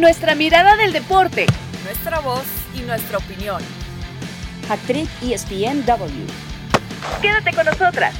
Nuestra 0.00 0.34
mirada 0.34 0.76
del 0.76 0.94
deporte. 0.94 1.44
Nuestra 1.84 2.20
voz 2.20 2.46
y 2.74 2.80
nuestra 2.80 3.18
opinión. 3.18 3.62
Actriz 4.70 5.10
ESPNW. 5.22 6.26
Quédate 7.20 7.54
con 7.54 7.66
nosotras. 7.66 8.18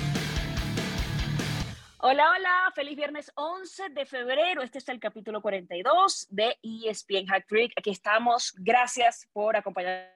Hola, 2.00 2.32
hola, 2.32 2.70
feliz 2.74 2.96
viernes 2.96 3.32
11 3.34 3.88
de 3.88 4.04
febrero. 4.04 4.60
Este 4.60 4.76
es 4.76 4.90
el 4.90 5.00
capítulo 5.00 5.40
42 5.40 6.26
de 6.28 6.58
ESPN 6.62 7.26
Hack 7.28 7.46
Trick. 7.46 7.72
Aquí 7.74 7.88
estamos. 7.88 8.52
Gracias 8.58 9.26
por 9.32 9.56
acompañarnos 9.56 10.10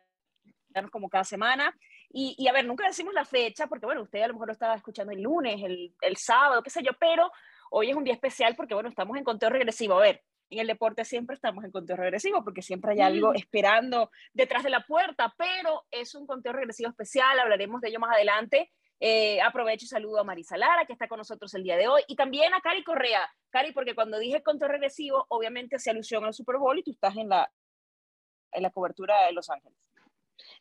como 0.92 1.08
cada 1.08 1.24
semana. 1.24 1.74
Y, 2.10 2.46
a 2.46 2.52
ver, 2.52 2.66
nunca 2.66 2.86
decimos 2.86 3.14
la 3.14 3.24
fecha 3.24 3.68
porque, 3.68 3.86
bueno, 3.86 4.02
usted 4.02 4.20
a 4.20 4.28
lo 4.28 4.34
mejor 4.34 4.48
lo 4.48 4.52
estaba 4.52 4.74
escuchando 4.74 5.14
el 5.14 5.22
lunes, 5.22 5.62
el, 5.64 5.94
el 6.02 6.16
sábado, 6.18 6.62
qué 6.62 6.68
sé 6.68 6.82
yo, 6.82 6.92
pero 7.00 7.32
hoy 7.70 7.88
es 7.88 7.96
un 7.96 8.04
día 8.04 8.12
especial 8.12 8.54
porque, 8.54 8.74
bueno, 8.74 8.90
estamos 8.90 9.16
en 9.16 9.24
conteo 9.24 9.48
regresivo. 9.48 9.96
A 9.96 10.02
ver, 10.02 10.22
en 10.54 10.60
el 10.60 10.66
deporte 10.66 11.04
siempre 11.04 11.34
estamos 11.34 11.64
en 11.64 11.70
conteo 11.70 11.96
regresivo 11.96 12.42
porque 12.42 12.62
siempre 12.62 12.92
hay 12.92 13.00
algo 13.00 13.32
mm. 13.32 13.36
esperando 13.36 14.10
detrás 14.32 14.62
de 14.62 14.70
la 14.70 14.80
puerta, 14.86 15.34
pero 15.36 15.84
es 15.90 16.14
un 16.14 16.26
conteo 16.26 16.52
regresivo 16.52 16.90
especial, 16.90 17.38
hablaremos 17.38 17.80
de 17.80 17.88
ello 17.88 18.00
más 18.00 18.14
adelante. 18.14 18.72
Eh, 19.00 19.40
aprovecho 19.42 19.84
y 19.84 19.88
saludo 19.88 20.20
a 20.20 20.24
Marisa 20.24 20.56
Lara, 20.56 20.86
que 20.86 20.92
está 20.92 21.08
con 21.08 21.18
nosotros 21.18 21.52
el 21.54 21.64
día 21.64 21.76
de 21.76 21.88
hoy, 21.88 22.02
y 22.08 22.16
también 22.16 22.54
a 22.54 22.60
Cari 22.60 22.84
Correa. 22.84 23.20
Cari, 23.50 23.72
porque 23.72 23.94
cuando 23.94 24.18
dije 24.18 24.42
conteo 24.42 24.68
regresivo, 24.68 25.26
obviamente 25.28 25.78
se 25.78 25.90
alusión 25.90 26.24
al 26.24 26.32
Super 26.32 26.56
Bowl 26.56 26.78
y 26.78 26.82
tú 26.82 26.92
estás 26.92 27.16
en 27.16 27.28
la, 27.28 27.50
en 28.52 28.62
la 28.62 28.70
cobertura 28.70 29.26
de 29.26 29.32
Los 29.32 29.50
Ángeles. 29.50 29.76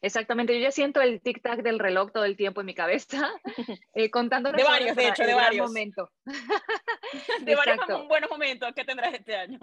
Exactamente, 0.01 0.53
yo 0.53 0.59
ya 0.59 0.71
siento 0.71 1.01
el 1.01 1.21
tic-tac 1.21 1.61
del 1.61 1.79
reloj 1.79 2.11
todo 2.11 2.25
el 2.25 2.35
tiempo 2.35 2.61
en 2.61 2.67
mi 2.67 2.75
cabeza, 2.75 3.31
eh, 3.93 4.09
contando 4.11 4.51
De 4.53 4.63
varios, 4.63 4.95
de 4.95 5.07
hecho, 5.07 5.23
de 5.23 5.33
varios. 5.33 5.67
Momento. 5.67 6.11
de 7.41 7.55
varios 7.55 8.07
buenos 8.07 8.29
momentos 8.29 8.73
que 8.75 8.83
tendrás 8.83 9.13
este 9.13 9.35
año. 9.35 9.59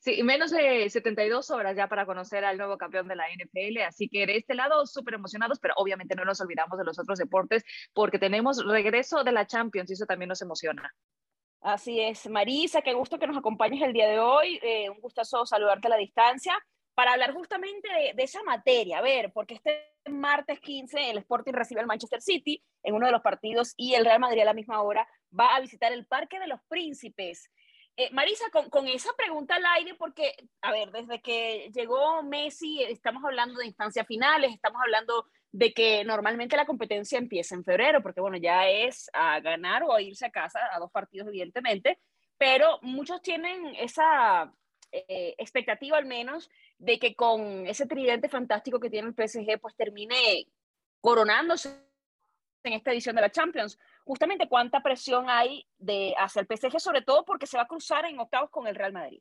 sí, 0.00 0.22
menos 0.22 0.50
de 0.50 0.88
72 0.90 1.50
horas 1.50 1.76
ya 1.76 1.88
para 1.88 2.06
conocer 2.06 2.44
al 2.44 2.58
nuevo 2.58 2.76
campeón 2.76 3.08
de 3.08 3.16
la 3.16 3.26
NFL, 3.28 3.78
así 3.86 4.08
que 4.08 4.26
de 4.26 4.36
este 4.36 4.54
lado 4.54 4.86
súper 4.86 5.14
emocionados, 5.14 5.58
pero 5.60 5.74
obviamente 5.76 6.14
no 6.14 6.24
nos 6.24 6.40
olvidamos 6.40 6.78
de 6.78 6.84
los 6.84 6.98
otros 6.98 7.18
deportes 7.18 7.64
porque 7.94 8.18
tenemos 8.18 8.64
regreso 8.64 9.24
de 9.24 9.32
la 9.32 9.46
Champions 9.46 9.90
y 9.90 9.94
eso 9.94 10.06
también 10.06 10.28
nos 10.28 10.42
emociona. 10.42 10.92
Así 11.60 12.00
es, 12.00 12.28
Marisa, 12.28 12.82
qué 12.82 12.92
gusto 12.92 13.18
que 13.18 13.26
nos 13.26 13.36
acompañes 13.36 13.82
el 13.82 13.92
día 13.92 14.08
de 14.08 14.20
hoy, 14.20 14.60
eh, 14.62 14.88
un 14.90 15.00
gustazo 15.00 15.44
saludarte 15.44 15.88
a 15.88 15.90
la 15.90 15.96
distancia 15.96 16.54
para 16.98 17.12
hablar 17.12 17.32
justamente 17.32 17.88
de, 18.12 18.22
esa 18.24 18.42
materia. 18.42 18.98
A 18.98 19.02
ver, 19.02 19.30
porque 19.32 19.54
este 19.54 19.94
martes 20.10 20.58
15 20.58 21.10
el 21.10 21.18
Sporting 21.18 21.52
recibe 21.52 21.80
al 21.80 21.86
Manchester 21.86 22.20
City 22.20 22.60
en 22.82 22.92
uno 22.92 23.06
de 23.06 23.12
los 23.12 23.22
partidos 23.22 23.72
y 23.76 23.94
el 23.94 24.04
Real 24.04 24.18
Madrid 24.18 24.40
a 24.40 24.46
la 24.46 24.52
misma 24.52 24.82
hora 24.82 25.06
va 25.32 25.54
a 25.54 25.60
visitar 25.60 25.92
el 25.92 26.06
Parque 26.06 26.40
de 26.40 26.48
los 26.48 26.58
Príncipes. 26.66 27.52
Eh, 27.96 28.10
Marisa, 28.10 28.46
con, 28.50 28.88
esa 28.88 29.10
pregunta 29.16 29.54
al 29.54 29.66
aire, 29.76 29.94
porque, 29.94 30.34
a 30.60 30.72
ver, 30.72 30.90
desde 30.90 31.22
que 31.22 31.70
llegó 31.72 32.24
Messi, 32.24 32.82
estamos 32.82 33.22
hablando 33.24 33.60
de 33.60 33.66
instancias 33.66 34.04
finales, 34.04 34.52
estamos 34.52 34.82
hablando 34.82 35.24
de 35.52 35.72
que 35.72 36.02
normalmente 36.04 36.56
la 36.56 36.66
competencia 36.66 37.16
empieza 37.16 37.54
en 37.54 37.62
febrero, 37.62 38.02
porque 38.02 38.20
bueno, 38.20 38.38
ya 38.38 38.68
es 38.68 39.08
a 39.12 39.38
ganar 39.38 39.84
o 39.84 39.94
a 39.94 40.02
irse 40.02 40.26
a 40.26 40.32
casa, 40.32 40.58
a 40.72 40.80
dos 40.80 40.90
partidos 40.90 41.28
evidentemente, 41.28 42.00
pero 42.38 42.80
muchos 42.82 43.22
tienen 43.22 43.76
esa 43.76 44.52
eh, 44.90 45.34
expectativa 45.36 45.98
al 45.98 46.06
menos 46.06 46.50
de 46.78 46.98
que 46.98 47.14
con 47.14 47.66
ese 47.66 47.86
tridente 47.86 48.28
fantástico 48.28 48.80
que 48.80 48.90
tiene 48.90 49.08
el 49.08 49.14
PSG, 49.14 49.60
pues 49.60 49.74
termine 49.76 50.46
coronándose 51.00 51.68
en 52.62 52.72
esta 52.72 52.92
edición 52.92 53.16
de 53.16 53.22
la 53.22 53.30
Champions. 53.30 53.78
Justamente 54.04 54.48
cuánta 54.48 54.82
presión 54.82 55.28
hay 55.28 55.66
de 55.78 56.14
hacia 56.16 56.40
el 56.40 56.46
PSG, 56.46 56.80
sobre 56.80 57.02
todo 57.02 57.24
porque 57.24 57.46
se 57.46 57.56
va 57.56 57.64
a 57.64 57.68
cruzar 57.68 58.04
en 58.04 58.18
octavos 58.18 58.50
con 58.50 58.66
el 58.66 58.74
Real 58.74 58.92
Madrid. 58.92 59.20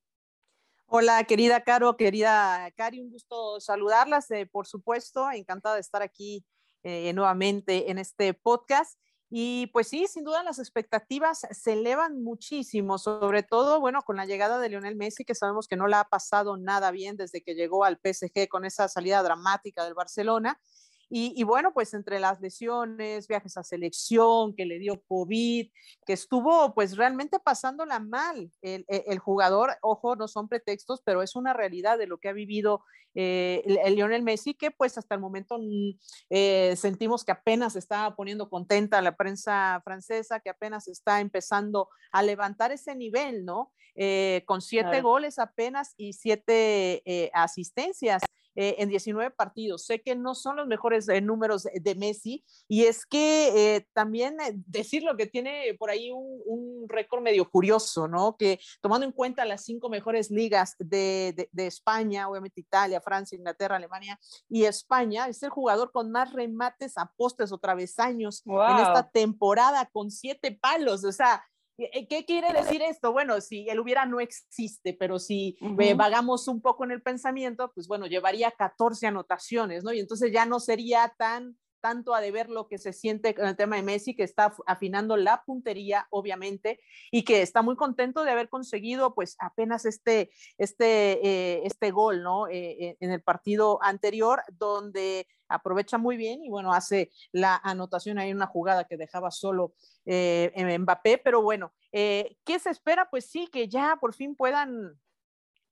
Hola, 0.85 1.21
querida 1.25 1.61
Caro, 1.63 1.97
querida 1.97 2.71
Cari, 2.71 3.01
un 3.01 3.09
gusto 3.09 3.59
saludarlas, 3.59 4.31
eh, 4.31 4.45
por 4.45 4.67
supuesto, 4.67 5.29
encantada 5.31 5.75
de 5.75 5.81
estar 5.81 6.01
aquí 6.01 6.45
eh, 6.83 7.11
nuevamente 7.13 7.91
en 7.91 7.97
este 7.97 8.33
podcast. 8.33 8.97
Y 9.29 9.67
pues 9.67 9.89
sí, 9.89 10.07
sin 10.07 10.23
duda 10.23 10.41
las 10.43 10.57
expectativas 10.57 11.45
se 11.51 11.73
elevan 11.73 12.23
muchísimo, 12.23 12.97
sobre 12.97 13.43
todo, 13.43 13.81
bueno, 13.81 14.01
con 14.03 14.15
la 14.15 14.25
llegada 14.25 14.57
de 14.59 14.69
Lionel 14.69 14.95
Messi, 14.95 15.25
que 15.25 15.35
sabemos 15.35 15.67
que 15.67 15.75
no 15.75 15.87
le 15.87 15.97
ha 15.97 16.05
pasado 16.05 16.55
nada 16.55 16.91
bien 16.91 17.17
desde 17.17 17.41
que 17.41 17.53
llegó 17.53 17.83
al 17.83 17.99
PSG 18.01 18.47
con 18.47 18.63
esa 18.63 18.87
salida 18.87 19.21
dramática 19.23 19.83
del 19.83 19.95
Barcelona. 19.95 20.59
Y, 21.09 21.43
bueno, 21.43 21.73
pues 21.73 21.93
entre 21.93 22.19
las 22.19 22.41
lesiones, 22.41 23.27
viajes 23.27 23.55
a 23.57 23.63
selección, 23.63 24.55
que 24.55 24.65
le 24.65 24.77
dio 24.77 25.01
COVID, 25.07 25.69
que 26.05 26.13
estuvo 26.13 26.73
pues 26.73 26.97
realmente 26.97 27.39
pasándola 27.39 27.99
mal 27.99 28.51
el, 28.61 28.85
el, 28.87 29.19
jugador, 29.19 29.77
ojo, 29.81 30.15
no 30.15 30.27
son 30.27 30.49
pretextos, 30.49 31.01
pero 31.05 31.21
es 31.21 31.35
una 31.35 31.53
realidad 31.53 31.97
de 31.97 32.07
lo 32.07 32.17
que 32.17 32.29
ha 32.29 32.33
vivido 32.33 32.83
eh, 33.19 33.63
el, 33.83 33.95
Lionel 33.95 34.21
Messi, 34.21 34.53
que 34.53 34.69
pues 34.69 34.95
hasta 34.95 35.15
el 35.15 35.21
momento 35.21 35.57
mm, 35.57 35.97
eh, 36.29 36.75
sentimos 36.75 37.25
que 37.25 37.31
apenas 37.31 37.75
está 37.75 38.15
poniendo 38.15 38.47
contenta 38.47 39.01
la 39.01 39.17
prensa 39.17 39.81
francesa, 39.83 40.39
que 40.39 40.51
apenas 40.51 40.87
está 40.87 41.19
empezando 41.19 41.89
a 42.11 42.21
levantar 42.21 42.71
ese 42.71 42.95
nivel, 42.95 43.43
¿no? 43.43 43.73
Eh, 43.95 44.43
con 44.45 44.61
siete 44.61 45.01
goles 45.01 45.39
apenas 45.39 45.95
y 45.97 46.13
siete 46.13 47.31
asistencias. 47.33 48.21
Eh, 48.59 48.81
en 48.81 48.89
19 48.89 49.29
partidos. 49.29 49.85
Sé 49.85 50.01
que 50.01 50.15
no 50.15 50.33
son 50.33 50.55
los 50.55 50.65
mejores 50.65 51.07
eh, 51.09 51.21
números 51.21 51.67
de 51.71 51.93
Messi 51.93 52.43
y 52.67 52.85
es 52.85 53.05
que 53.05 53.75
eh, 53.75 53.87
también 53.93 54.35
decir 54.65 55.03
lo 55.03 55.15
que 55.15 55.27
tiene 55.27 55.75
por 55.77 55.91
ahí 55.91 56.09
un, 56.11 56.87
récord 56.89 57.21
medio 57.21 57.47
curioso, 57.47 58.07
¿no? 58.07 58.35
Que 58.35 58.59
tomando 58.81 59.05
en 59.05 59.11
cuenta 59.11 59.45
las 59.45 59.63
cinco 59.63 59.89
mejores 59.89 60.31
ligas 60.31 60.75
de, 60.79 61.49
de, 61.51 61.67
España, 61.67 62.27
obviamente 62.27 62.61
Italia, 62.61 62.99
Francia, 62.99 63.37
Inglaterra, 63.37 63.75
Alemania 63.75 64.17
y 64.49 64.63
España, 64.63 65.27
es 65.27 65.43
el 65.43 65.49
jugador 65.49 65.91
con 65.91 66.09
más 66.09 66.33
remates 66.33 66.97
a 66.97 67.11
postes 67.15 67.51
o 67.51 67.59
travesaños 67.59 68.41
en 68.43 68.77
esta 68.79 69.07
temporada 69.11 69.85
con 69.85 70.09
siete 70.09 70.51
palos. 70.51 71.03
O 71.03 71.11
sea, 71.11 71.43
eh, 71.43 71.56
¿Qué 71.77 72.25
quiere 72.25 72.51
decir 72.53 72.81
esto? 72.81 73.11
Bueno, 73.11 73.39
si 73.39 73.69
él 73.69 73.79
hubiera 73.79 74.05
no 74.05 74.19
existe, 74.19 74.93
pero 74.93 75.19
si 75.19 75.57
eh, 75.79 75.93
vagamos 75.93 76.47
un 76.47 76.59
poco 76.59 76.85
en 76.85 76.91
el 76.91 77.03
pensamiento, 77.03 77.71
pues 77.73 77.87
bueno, 77.87 78.07
llevaría 78.07 78.49
14 78.49 79.07
anotaciones, 79.07 79.83
¿no? 79.83 79.93
Y 79.93 79.99
entonces 79.99 80.31
ya 80.31 80.47
no 80.47 80.59
sería 80.59 81.13
tan 81.17 81.55
tanto 81.79 82.13
a 82.13 82.21
deber 82.21 82.49
lo 82.49 82.67
que 82.67 82.77
se 82.77 82.93
siente 82.93 83.33
con 83.35 83.47
el 83.47 83.55
tema 83.55 83.75
de 83.75 83.83
Messi, 83.83 84.15
que 84.15 84.23
está 84.23 84.55
afinando 84.65 85.17
la 85.17 85.43
puntería, 85.45 86.07
obviamente, 86.09 86.79
y 87.11 87.23
que 87.23 87.41
está 87.41 87.61
muy 87.61 87.75
contento 87.75 88.23
de 88.23 88.31
haber 88.31 88.49
conseguido, 88.49 89.13
pues, 89.13 89.35
apenas 89.39 89.85
este, 89.85 90.31
este, 90.57 91.27
eh, 91.27 91.61
este 91.65 91.91
gol, 91.91 92.23
¿no? 92.23 92.47
en 92.49 93.11
el 93.11 93.21
partido 93.21 93.79
anterior, 93.81 94.41
donde 94.51 95.27
aprovecha 95.49 95.97
muy 95.97 96.17
bien 96.17 96.43
y, 96.43 96.49
bueno, 96.49 96.73
hace 96.73 97.11
la 97.31 97.59
anotación 97.63 98.17
ahí 98.17 98.29
en 98.29 98.37
una 98.37 98.47
jugada 98.47 98.85
que 98.85 98.97
dejaba 98.97 99.31
solo 99.31 99.73
eh, 100.05 100.77
Mbappé, 100.79 101.17
pero 101.17 101.41
bueno, 101.41 101.73
eh, 101.91 102.37
¿qué 102.45 102.59
se 102.59 102.69
espera? 102.69 103.09
Pues 103.09 103.25
sí, 103.25 103.47
que 103.47 103.67
ya 103.67 103.97
por 103.99 104.13
fin 104.13 104.35
puedan 104.35 104.99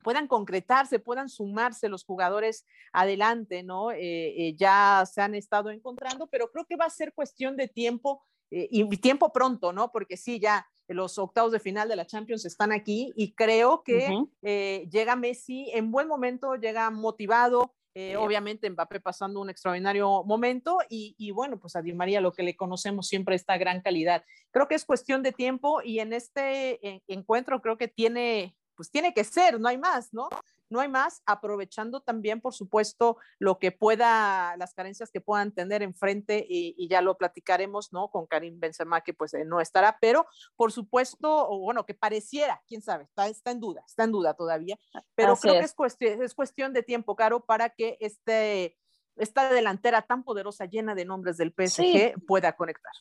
puedan 0.05 0.27
concretarse, 0.27 0.99
puedan 0.99 1.27
sumarse 1.27 1.89
los 1.89 2.05
jugadores 2.05 2.65
adelante, 2.93 3.63
¿no? 3.63 3.91
Eh, 3.91 4.55
ya 4.57 5.03
se 5.11 5.21
han 5.21 5.35
estado 5.35 5.69
encontrando, 5.69 6.27
pero 6.27 6.49
creo 6.51 6.65
que 6.65 6.77
va 6.77 6.85
a 6.85 6.89
ser 6.89 7.11
cuestión 7.13 7.57
de 7.57 7.67
tiempo 7.67 8.23
y 8.49 8.85
tiempo 8.97 9.33
pronto, 9.33 9.73
¿no? 9.73 9.91
Porque 9.91 10.15
sí, 10.15 10.39
ya 10.39 10.65
los 10.87 11.17
octavos 11.17 11.51
de 11.51 11.59
final 11.59 11.89
de 11.89 11.95
la 11.95 12.05
Champions 12.05 12.45
están 12.45 12.71
aquí 12.71 13.11
y 13.17 13.33
creo 13.33 13.83
que 13.83 14.87
llega 14.89 15.15
Messi 15.15 15.69
en 15.73 15.91
buen 15.91 16.07
momento, 16.07 16.55
llega 16.55 16.89
motivado, 16.91 17.73
eh, 17.97 18.17
obviamente 18.17 18.69
Mbappé 18.69 18.99
pasando 18.99 19.39
un 19.39 19.49
extraordinario 19.49 20.21
momento 20.25 20.79
y, 20.89 21.31
bueno, 21.31 21.57
pues 21.57 21.77
a 21.77 21.81
Di 21.81 21.93
María 21.93 22.19
lo 22.19 22.33
que 22.33 22.43
le 22.43 22.57
conocemos 22.57 23.07
siempre 23.07 23.37
esta 23.37 23.57
gran 23.57 23.81
calidad. 23.81 24.25
Creo 24.51 24.67
que 24.67 24.75
es 24.75 24.83
cuestión 24.83 25.23
de 25.23 25.31
tiempo 25.31 25.81
y 25.81 25.99
en 25.99 26.11
este 26.11 26.85
eh, 26.85 27.01
encuentro 27.07 27.61
creo 27.61 27.77
que 27.77 27.87
tiene, 27.87 28.53
pues 28.75 28.91
tiene 28.91 29.13
que 29.13 29.23
ser, 29.23 29.59
no 29.59 29.67
hay 29.67 29.77
más, 29.77 30.13
¿no? 30.13 30.29
no 30.69 30.79
hay 30.79 30.89
más, 30.89 31.21
aprovechando 31.25 32.01
también, 32.01 32.41
por 32.41 32.53
supuesto, 32.53 33.17
lo 33.39 33.59
que 33.59 33.71
pueda, 33.71 34.55
las 34.57 34.73
carencias 34.73 35.11
que 35.11 35.21
puedan 35.21 35.51
tener 35.51 35.83
enfrente 35.83 36.45
y, 36.47 36.87
ya 36.87 37.01
lo 37.01 37.17
platicaremos, 37.17 37.91
¿no? 37.93 38.09
Con 38.09 38.27
Karim 38.27 38.59
Benzema, 38.59 39.01
que 39.01 39.13
pues 39.13 39.33
eh, 39.33 39.43
no 39.43 39.59
estará, 39.59 39.97
pero 39.99 40.27
por 40.55 40.71
supuesto, 40.71 41.49
o 41.49 41.59
bueno, 41.59 41.85
que 41.85 41.93
pareciera, 41.93 42.61
quién 42.67 42.81
sabe, 42.81 43.05
está, 43.05 43.27
está 43.27 43.51
en 43.51 43.59
duda, 43.59 43.83
está 43.87 44.03
en 44.03 44.11
duda 44.11 44.33
todavía, 44.35 44.77
pero 45.15 45.35
creo 45.35 45.55
que 45.55 45.65
es 45.65 45.73
cuestión, 45.73 46.21
es 46.21 46.35
cuestión 46.35 46.73
de 46.73 46.83
tiempo, 46.83 47.15
Caro, 47.15 47.43
para 47.43 47.69
que 47.69 47.97
este, 47.99 48.77
esta 49.15 49.51
delantera 49.51 50.03
tan 50.03 50.23
poderosa, 50.23 50.65
llena 50.65 50.93
de 50.93 51.05
nombres 51.05 51.37
del 51.37 51.53
PSG, 51.53 52.23
pueda 52.27 52.53
conectar. 52.53 52.93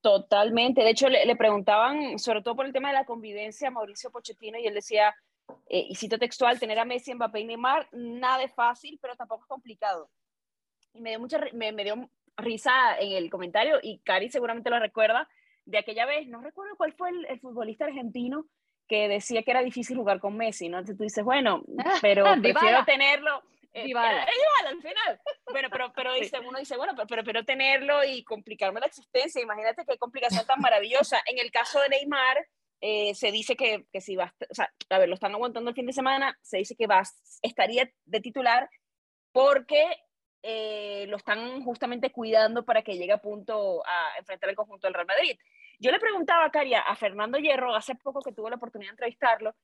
Totalmente. 0.00 0.82
De 0.82 0.90
hecho, 0.90 1.08
le, 1.08 1.24
le, 1.26 1.36
preguntaban, 1.36 2.18
sobre 2.18 2.42
todo 2.42 2.56
por 2.56 2.66
el 2.66 2.72
tema 2.72 2.88
de 2.88 2.94
la 2.94 3.04
convivencia, 3.04 3.68
a 3.68 3.70
Mauricio 3.70 4.10
Pochettino, 4.10 4.58
y 4.58 4.66
él 4.66 4.74
decía, 4.74 5.14
eh, 5.68 5.86
y 5.88 5.94
cito 5.94 6.18
textual, 6.18 6.58
tener 6.58 6.78
a 6.78 6.84
Messi, 6.84 7.14
Mbappé 7.14 7.40
y 7.40 7.44
Neymar, 7.44 7.88
nada 7.92 8.42
es 8.42 8.54
fácil, 8.54 8.98
pero 9.00 9.16
tampoco 9.16 9.42
es 9.42 9.48
complicado. 9.48 10.10
Y 10.94 11.00
me 11.00 11.10
dio 11.10 11.20
mucha 11.20 11.40
me, 11.52 11.72
me 11.72 11.84
dio 11.84 12.10
risa 12.36 12.98
en 12.98 13.12
el 13.12 13.30
comentario, 13.30 13.78
y 13.82 13.98
Cari 13.98 14.30
seguramente 14.30 14.70
lo 14.70 14.78
recuerda, 14.78 15.28
de 15.66 15.78
aquella 15.78 16.06
vez, 16.06 16.26
no 16.28 16.40
recuerdo 16.40 16.76
cuál 16.76 16.92
fue 16.94 17.10
el, 17.10 17.40
futbolista 17.40 17.84
argentino 17.84 18.46
que 18.88 19.06
decía 19.06 19.42
que 19.42 19.52
era 19.52 19.62
difícil 19.62 19.96
jugar 19.96 20.18
con 20.18 20.36
Messi, 20.36 20.68
¿no? 20.68 20.78
Entonces 20.78 20.96
tú 20.96 21.04
dices, 21.04 21.24
bueno, 21.24 21.62
pero 22.02 22.24
prefiero 22.40 22.84
tenerlo. 22.84 23.42
Eh, 23.72 23.88
igual 23.88 24.26
al 24.66 24.82
final. 24.82 25.20
Bueno, 25.50 25.68
pero, 25.70 25.92
pero 25.92 26.14
dice, 26.14 26.38
uno 26.40 26.58
dice, 26.58 26.76
bueno, 26.76 26.92
pero, 26.96 27.06
pero, 27.06 27.24
pero 27.24 27.44
tenerlo 27.44 28.04
y 28.04 28.24
complicarme 28.24 28.80
la 28.80 28.86
existencia. 28.86 29.42
Imagínate 29.42 29.84
qué 29.86 29.98
complicación 29.98 30.46
tan 30.46 30.60
maravillosa. 30.60 31.22
En 31.26 31.38
el 31.38 31.50
caso 31.50 31.80
de 31.80 31.88
Neymar, 31.88 32.38
eh, 32.80 33.14
se 33.14 33.30
dice 33.30 33.56
que, 33.56 33.84
que 33.92 34.00
si 34.00 34.16
va, 34.16 34.34
o 34.48 34.54
sea, 34.54 34.72
a 34.88 34.98
ver, 34.98 35.08
lo 35.08 35.14
están 35.14 35.34
aguantando 35.34 35.70
el 35.70 35.76
fin 35.76 35.86
de 35.86 35.92
semana, 35.92 36.36
se 36.40 36.58
dice 36.58 36.74
que 36.76 36.86
va, 36.86 37.02
estaría 37.42 37.90
de 38.06 38.20
titular 38.20 38.70
porque 39.32 39.84
eh, 40.42 41.04
lo 41.08 41.18
están 41.18 41.62
justamente 41.62 42.10
cuidando 42.10 42.64
para 42.64 42.82
que 42.82 42.96
llegue 42.96 43.12
a 43.12 43.20
punto 43.20 43.82
a 43.86 44.18
enfrentar 44.18 44.48
el 44.48 44.56
conjunto 44.56 44.86
del 44.86 44.94
Real 44.94 45.06
Madrid. 45.06 45.38
Yo 45.78 45.90
le 45.90 46.00
preguntaba 46.00 46.44
a 46.46 46.50
Caria, 46.50 46.80
a 46.80 46.96
Fernando 46.96 47.38
Hierro, 47.38 47.74
hace 47.74 47.94
poco 47.94 48.22
que 48.22 48.32
tuve 48.32 48.50
la 48.50 48.56
oportunidad 48.56 48.90
de 48.90 48.94
entrevistarlo, 48.94 49.54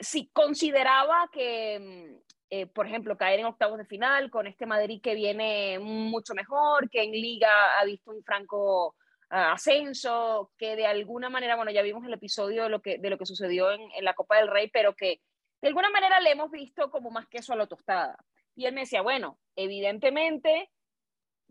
si 0.00 0.28
consideraba 0.28 1.28
que, 1.32 1.78
mm, 1.78 2.22
eh, 2.50 2.66
por 2.66 2.86
ejemplo, 2.86 3.16
caer 3.16 3.40
en 3.40 3.46
octavos 3.46 3.78
de 3.78 3.84
final 3.84 4.30
con 4.30 4.46
este 4.46 4.66
Madrid 4.66 5.00
que 5.02 5.14
viene 5.14 5.78
mucho 5.78 6.34
mejor, 6.34 6.88
que 6.90 7.02
en 7.02 7.12
liga 7.12 7.78
ha 7.78 7.84
visto 7.84 8.10
un 8.10 8.22
franco 8.22 8.96
ah, 9.30 9.52
ascenso, 9.52 10.52
que 10.56 10.76
de 10.76 10.86
alguna 10.86 11.30
manera, 11.30 11.56
bueno, 11.56 11.70
ya 11.70 11.82
vimos 11.82 12.04
el 12.04 12.14
episodio 12.14 12.64
de 12.64 12.68
lo 12.70 12.80
que, 12.80 12.98
de 12.98 13.10
lo 13.10 13.18
que 13.18 13.26
sucedió 13.26 13.70
en, 13.72 13.80
en 13.92 14.04
la 14.04 14.14
Copa 14.14 14.36
del 14.36 14.48
Rey, 14.48 14.70
pero 14.72 14.94
que 14.94 15.20
de 15.60 15.68
alguna 15.68 15.90
manera 15.90 16.20
le 16.20 16.30
hemos 16.30 16.50
visto 16.50 16.90
como 16.90 17.10
más 17.10 17.26
queso 17.26 17.52
a 17.52 17.56
la 17.56 17.66
tostada. 17.66 18.16
Y 18.54 18.66
él 18.66 18.74
me 18.74 18.82
decía, 18.82 19.02
bueno, 19.02 19.38
evidentemente 19.56 20.70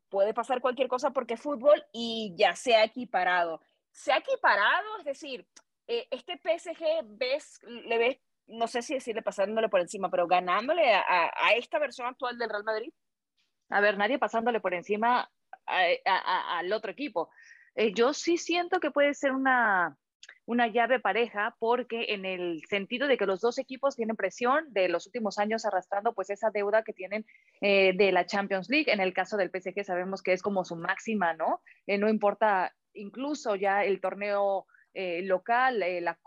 puede 0.10 0.34
pasar 0.34 0.62
cualquier 0.62 0.88
cosa 0.88 1.12
porque 1.12 1.36
es 1.36 1.42
fútbol 1.42 1.84
y 1.92 2.34
ya 2.38 2.56
se 2.56 2.76
ha 2.76 2.84
equiparado. 2.84 3.62
Se 3.92 4.12
ha 4.12 4.18
equiparado, 4.18 4.98
es 5.00 5.06
decir, 5.06 5.48
eh, 5.88 6.08
este 6.12 6.38
PSG 6.38 7.06
ves, 7.06 7.60
le 7.64 7.98
ves, 7.98 8.18
no 8.48 8.68
sé 8.68 8.82
si 8.82 8.94
decirle 8.94 9.22
pasándole 9.22 9.70
por 9.70 9.80
encima, 9.80 10.10
pero 10.10 10.28
ganándole 10.28 10.94
a, 10.94 11.32
esta 11.56 11.80
versión 11.80 12.08
actual 12.08 12.38
del 12.38 12.50
Real 12.50 12.64
Madrid. 12.64 12.94
A 13.70 13.82
ver, 13.82 13.98
nadie 13.98 14.20
pasándole 14.20 14.60
por 14.60 14.74
encima 14.74 15.30
al 15.66 16.72
otro 16.72 16.92
equipo. 16.92 17.30
Eh, 17.76 17.94
yo 17.94 18.14
sí 18.14 18.38
siento 18.38 18.80
que 18.80 18.92
puede 18.92 19.14
ser 19.14 19.34
una, 19.34 19.98
una 20.46 20.68
llave 20.68 21.00
pareja 21.00 21.56
porque 21.60 22.06
en 22.10 22.26
el 22.26 22.64
sentido 22.70 23.08
de 23.08 23.18
que 23.18 23.26
los 23.26 23.42
dos 23.42 23.58
equipos 23.58 23.96
tienen 23.96 24.16
presión 24.16 24.72
de 24.72 24.88
los 24.88 25.06
últimos 25.08 25.38
años 25.38 25.66
arrastrando 25.66 26.14
pues 26.14 26.30
esa 26.30 26.50
deuda 26.50 26.84
que 26.84 26.94
tienen 26.94 27.26
eh, 27.62 27.94
de 27.96 28.12
la 28.12 28.26
Champions 28.26 28.70
League. 28.70 28.92
En 28.92 29.02
el 29.02 29.14
caso 29.14 29.36
del 29.36 29.52
PSG 29.52 29.84
sabemos 29.84 30.22
que 30.22 30.34
es 30.34 30.42
como 30.42 30.64
su 30.64 30.76
máxima, 30.76 31.34
¿no? 31.34 31.62
No 31.86 32.10
importa 32.10 32.74
incluso 32.94 33.56
ya 33.56 33.84
el 33.84 34.02
torneo 34.02 34.66
eh, 35.00 35.22
local, 35.22 35.80
la, 36.02 36.18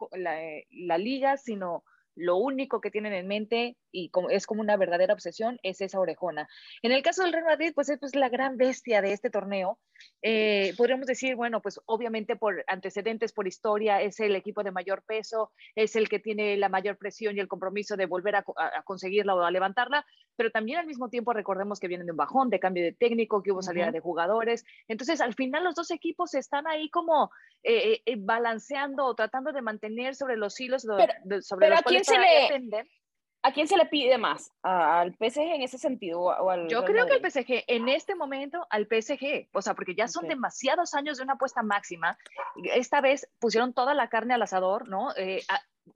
la, 0.70 0.96
liga, 0.96 1.36
sino 1.36 1.82
lo 2.20 2.36
único 2.36 2.80
que 2.80 2.90
tienen 2.90 3.14
en 3.14 3.26
mente 3.26 3.76
y 3.92 4.10
como, 4.10 4.30
es 4.30 4.46
como 4.46 4.60
una 4.60 4.76
verdadera 4.76 5.14
obsesión 5.14 5.58
es 5.62 5.80
esa 5.80 5.98
orejona. 5.98 6.48
En 6.82 6.92
el 6.92 7.02
caso 7.02 7.22
del 7.22 7.32
Real 7.32 7.46
Madrid, 7.46 7.72
pues 7.74 7.88
es 7.88 7.98
pues, 7.98 8.14
la 8.14 8.28
gran 8.28 8.56
bestia 8.56 9.00
de 9.00 9.12
este 9.12 9.30
torneo. 9.30 9.78
Eh, 10.22 10.74
podríamos 10.76 11.06
decir, 11.06 11.34
bueno, 11.34 11.60
pues 11.60 11.80
obviamente 11.86 12.36
por 12.36 12.64
antecedentes, 12.66 13.32
por 13.32 13.46
historia, 13.46 14.00
es 14.02 14.20
el 14.20 14.36
equipo 14.36 14.62
de 14.62 14.70
mayor 14.70 15.02
peso, 15.02 15.50
es 15.74 15.96
el 15.96 16.08
que 16.08 16.18
tiene 16.18 16.56
la 16.56 16.68
mayor 16.68 16.98
presión 16.98 17.36
y 17.36 17.40
el 17.40 17.48
compromiso 17.48 17.96
de 17.96 18.06
volver 18.06 18.36
a, 18.36 18.44
conseguirla 18.84 19.34
o 19.34 19.42
a 19.42 19.50
levantarla, 19.50 20.04
pero 20.36 20.50
también 20.50 20.78
al 20.78 20.86
mismo 20.86 21.08
tiempo 21.08 21.32
recordemos 21.32 21.80
que 21.80 21.88
vienen 21.88 22.06
de 22.06 22.12
un 22.12 22.18
bajón, 22.18 22.50
de 22.50 22.60
cambio 22.60 22.84
de 22.84 22.92
técnico, 22.92 23.42
que 23.42 23.52
hubo 23.52 23.62
salida 23.62 23.90
de 23.90 24.00
jugadores. 24.00 24.64
Entonces, 24.88 25.20
al 25.20 25.34
final 25.34 25.64
los 25.64 25.74
dos 25.74 25.90
equipos 25.90 26.34
están 26.34 26.66
ahí 26.66 26.90
como 26.90 27.30
eh, 27.62 28.02
eh, 28.04 28.16
balanceando 28.18 29.06
o 29.06 29.14
tratando 29.14 29.52
de 29.52 29.62
mantener 29.62 30.14
sobre 30.14 30.36
los 30.36 30.58
hilos 30.60 30.82
sobre 30.82 31.70
los 31.70 31.82
cuales 31.82 32.09
se 32.10 32.18
le... 32.18 32.86
¿A 33.42 33.52
quién 33.52 33.66
se 33.66 33.78
le 33.78 33.86
pide 33.86 34.18
más? 34.18 34.52
¿Al 34.62 35.12
PSG 35.12 35.54
en 35.54 35.62
ese 35.62 35.78
sentido? 35.78 36.20
O 36.20 36.50
al 36.50 36.68
Yo 36.68 36.84
creo 36.84 37.06
que 37.06 37.14
al 37.14 37.30
PSG, 37.30 37.64
en 37.68 37.88
este 37.88 38.14
momento, 38.14 38.66
al 38.68 38.86
PSG, 38.86 39.48
o 39.52 39.62
sea, 39.62 39.72
porque 39.74 39.94
ya 39.94 40.08
son 40.08 40.28
demasiados 40.28 40.92
años 40.92 41.16
de 41.16 41.24
una 41.24 41.34
apuesta 41.34 41.62
máxima. 41.62 42.18
Esta 42.74 43.00
vez 43.00 43.30
pusieron 43.38 43.72
toda 43.72 43.94
la 43.94 44.08
carne 44.08 44.34
al 44.34 44.42
asador, 44.42 44.88
¿no? 44.88 45.14
Eh, 45.16 45.42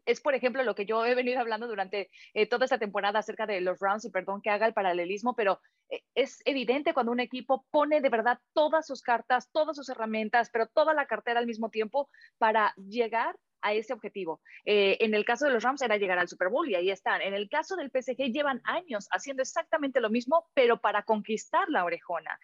es, 0.06 0.20
por 0.22 0.34
ejemplo, 0.34 0.62
lo 0.62 0.74
que 0.74 0.86
yo 0.86 1.04
he 1.04 1.14
venido 1.14 1.38
hablando 1.38 1.66
durante 1.66 2.10
eh, 2.32 2.46
toda 2.46 2.64
esta 2.64 2.78
temporada 2.78 3.18
acerca 3.18 3.46
de 3.46 3.60
los 3.60 3.78
rounds, 3.78 4.06
y 4.06 4.10
perdón 4.10 4.40
que 4.40 4.50
haga 4.50 4.66
el 4.66 4.74
paralelismo, 4.74 5.34
pero 5.34 5.60
eh, 5.90 6.02
es 6.14 6.40
evidente 6.46 6.94
cuando 6.94 7.12
un 7.12 7.20
equipo 7.20 7.66
pone 7.70 8.00
de 8.00 8.08
verdad 8.08 8.38
todas 8.54 8.86
sus 8.86 9.02
cartas, 9.02 9.50
todas 9.52 9.76
sus 9.76 9.88
herramientas, 9.90 10.48
pero 10.50 10.66
toda 10.66 10.94
la 10.94 11.06
cartera 11.06 11.40
al 11.40 11.46
mismo 11.46 11.68
tiempo 11.68 12.08
para 12.38 12.74
llegar 12.76 13.36
a 13.64 13.72
ese 13.72 13.94
objetivo. 13.94 14.40
Eh, 14.64 14.98
en 15.00 15.14
el 15.14 15.24
caso 15.24 15.46
de 15.46 15.52
los 15.52 15.62
Rams 15.62 15.82
era 15.82 15.96
llegar 15.96 16.18
al 16.18 16.28
Super 16.28 16.50
Bowl 16.50 16.68
y 16.68 16.74
ahí 16.74 16.90
están. 16.90 17.22
En 17.22 17.32
el 17.34 17.48
caso 17.48 17.76
del 17.76 17.90
PSG 17.90 18.30
llevan 18.30 18.60
años 18.64 19.08
haciendo 19.10 19.42
exactamente 19.42 20.00
lo 20.00 20.10
mismo, 20.10 20.46
pero 20.54 20.80
para 20.80 21.02
conquistar 21.02 21.68
la 21.70 21.84
orejona. 21.84 22.38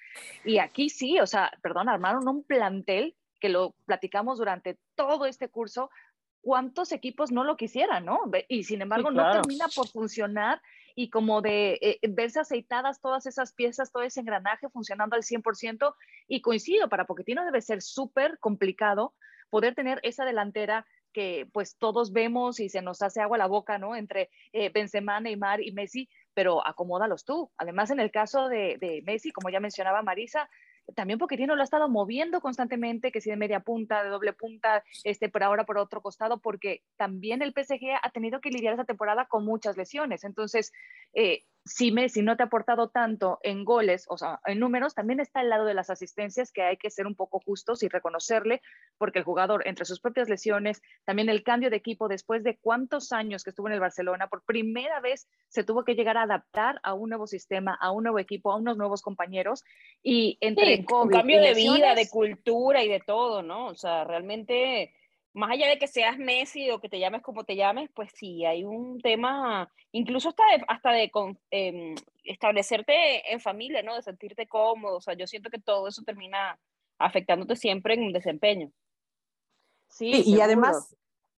Y 0.44 0.58
aquí 0.58 0.88
sí, 0.88 1.20
o 1.20 1.26
sea, 1.26 1.52
perdón, 1.62 1.90
armaron 1.90 2.26
un 2.26 2.42
plantel 2.42 3.14
que 3.38 3.50
lo 3.50 3.74
platicamos 3.84 4.38
durante 4.38 4.78
todo 4.94 5.26
este 5.26 5.50
curso, 5.50 5.90
cuántos 6.40 6.90
equipos 6.90 7.30
no 7.30 7.44
lo 7.44 7.56
quisieran, 7.58 8.06
¿no? 8.06 8.20
Y 8.48 8.64
sin 8.64 8.80
embargo 8.80 9.10
no 9.10 9.30
termina 9.30 9.66
por 9.74 9.88
funcionar 9.88 10.60
y 10.94 11.10
como 11.10 11.42
de 11.42 11.78
eh, 11.82 11.98
verse 12.08 12.40
aceitadas 12.40 13.00
todas 13.00 13.26
esas 13.26 13.52
piezas, 13.52 13.92
todo 13.92 14.02
ese 14.04 14.20
engranaje 14.20 14.70
funcionando 14.70 15.16
al 15.16 15.22
100% 15.22 15.94
y 16.28 16.40
coincido, 16.40 16.88
para 16.88 17.06
Poquetino 17.06 17.44
debe 17.44 17.60
ser 17.60 17.82
súper 17.82 18.38
complicado 18.38 19.14
poder 19.50 19.74
tener 19.74 20.00
esa 20.02 20.24
delantera 20.24 20.86
que 21.12 21.48
pues 21.52 21.76
todos 21.76 22.12
vemos 22.12 22.60
y 22.60 22.68
se 22.68 22.82
nos 22.82 23.02
hace 23.02 23.20
agua 23.20 23.38
la 23.38 23.46
boca, 23.46 23.78
¿no? 23.78 23.96
Entre 23.96 24.30
eh, 24.52 24.70
Benzema, 24.70 25.20
Neymar 25.20 25.62
y 25.62 25.72
Messi, 25.72 26.08
pero 26.34 26.66
acomódalos 26.66 27.24
tú. 27.24 27.50
Además, 27.56 27.90
en 27.90 28.00
el 28.00 28.10
caso 28.10 28.48
de, 28.48 29.02
Messi, 29.04 29.30
como 29.32 29.50
ya 29.50 29.60
mencionaba 29.60 30.02
Marisa, 30.02 30.48
también 30.94 31.18
Poquetino 31.18 31.54
lo 31.54 31.62
ha 31.62 31.64
estado 31.64 31.88
moviendo 31.88 32.40
constantemente, 32.40 33.12
que 33.12 33.20
si 33.20 33.30
de 33.30 33.36
media 33.36 33.60
punta, 33.60 34.02
de 34.02 34.08
doble 34.08 34.32
punta, 34.32 34.82
este, 35.04 35.28
por 35.28 35.42
ahora 35.42 35.64
por 35.64 35.78
otro 35.78 36.00
costado, 36.00 36.40
porque 36.40 36.82
también 36.96 37.42
el 37.42 37.52
PSG 37.52 37.98
ha 38.02 38.10
tenido 38.10 38.40
que 38.40 38.50
lidiar 38.50 38.74
esa 38.74 38.84
temporada 38.84 39.26
con 39.26 39.44
muchas 39.44 39.76
lesiones. 39.76 40.24
Entonces, 40.24 40.72
eh, 41.14 41.44
si 41.70 41.92
Messi 41.92 42.20
no 42.22 42.36
te 42.36 42.42
ha 42.42 42.46
aportado 42.46 42.88
tanto 42.88 43.38
en 43.44 43.64
goles, 43.64 44.04
o 44.08 44.18
sea, 44.18 44.40
en 44.44 44.58
números, 44.58 44.92
también 44.92 45.20
está 45.20 45.40
el 45.40 45.50
lado 45.50 45.64
de 45.64 45.74
las 45.74 45.88
asistencias 45.88 46.50
que 46.50 46.62
hay 46.62 46.76
que 46.76 46.90
ser 46.90 47.06
un 47.06 47.14
poco 47.14 47.38
justos 47.38 47.84
y 47.84 47.88
reconocerle, 47.88 48.60
porque 48.98 49.20
el 49.20 49.24
jugador, 49.24 49.62
entre 49.68 49.84
sus 49.84 50.00
propias 50.00 50.28
lesiones, 50.28 50.82
también 51.04 51.28
el 51.28 51.44
cambio 51.44 51.70
de 51.70 51.76
equipo 51.76 52.08
después 52.08 52.42
de 52.42 52.58
cuántos 52.60 53.12
años 53.12 53.44
que 53.44 53.50
estuvo 53.50 53.68
en 53.68 53.74
el 53.74 53.80
Barcelona, 53.80 54.26
por 54.26 54.42
primera 54.42 54.98
vez 54.98 55.28
se 55.46 55.62
tuvo 55.62 55.84
que 55.84 55.94
llegar 55.94 56.16
a 56.16 56.22
adaptar 56.22 56.80
a 56.82 56.92
un 56.94 57.08
nuevo 57.08 57.28
sistema, 57.28 57.78
a 57.80 57.92
un 57.92 58.02
nuevo 58.02 58.18
equipo, 58.18 58.50
a 58.50 58.56
unos 58.56 58.76
nuevos 58.76 59.00
compañeros 59.00 59.62
y 60.02 60.38
entre 60.40 60.84
un 60.92 61.08
cambio 61.08 61.40
de 61.40 61.54
vida, 61.54 61.94
de 61.94 62.08
cultura 62.08 62.82
y 62.82 62.88
de 62.88 62.98
todo, 62.98 63.44
¿no? 63.44 63.68
O 63.68 63.76
sea, 63.76 64.02
realmente 64.02 64.92
más 65.32 65.52
allá 65.52 65.68
de 65.68 65.78
que 65.78 65.86
seas 65.86 66.18
Messi 66.18 66.70
o 66.70 66.80
que 66.80 66.88
te 66.88 66.98
llames 66.98 67.22
como 67.22 67.44
te 67.44 67.56
llames, 67.56 67.88
pues 67.94 68.10
sí, 68.14 68.44
hay 68.44 68.64
un 68.64 69.00
tema, 69.00 69.72
incluso 69.92 70.30
hasta 70.30 70.42
de, 70.46 70.64
hasta 70.66 70.90
de 70.92 71.10
em, 71.50 71.94
establecerte 72.24 73.32
en 73.32 73.40
familia, 73.40 73.82
¿no? 73.82 73.94
De 73.94 74.02
sentirte 74.02 74.48
cómodo, 74.48 74.96
o 74.96 75.00
sea, 75.00 75.14
yo 75.14 75.26
siento 75.26 75.50
que 75.50 75.60
todo 75.60 75.88
eso 75.88 76.02
termina 76.02 76.58
afectándote 76.98 77.56
siempre 77.56 77.94
en 77.94 78.02
un 78.02 78.12
desempeño. 78.12 78.70
Sí, 79.88 80.22
y 80.24 80.40
además, 80.40 80.96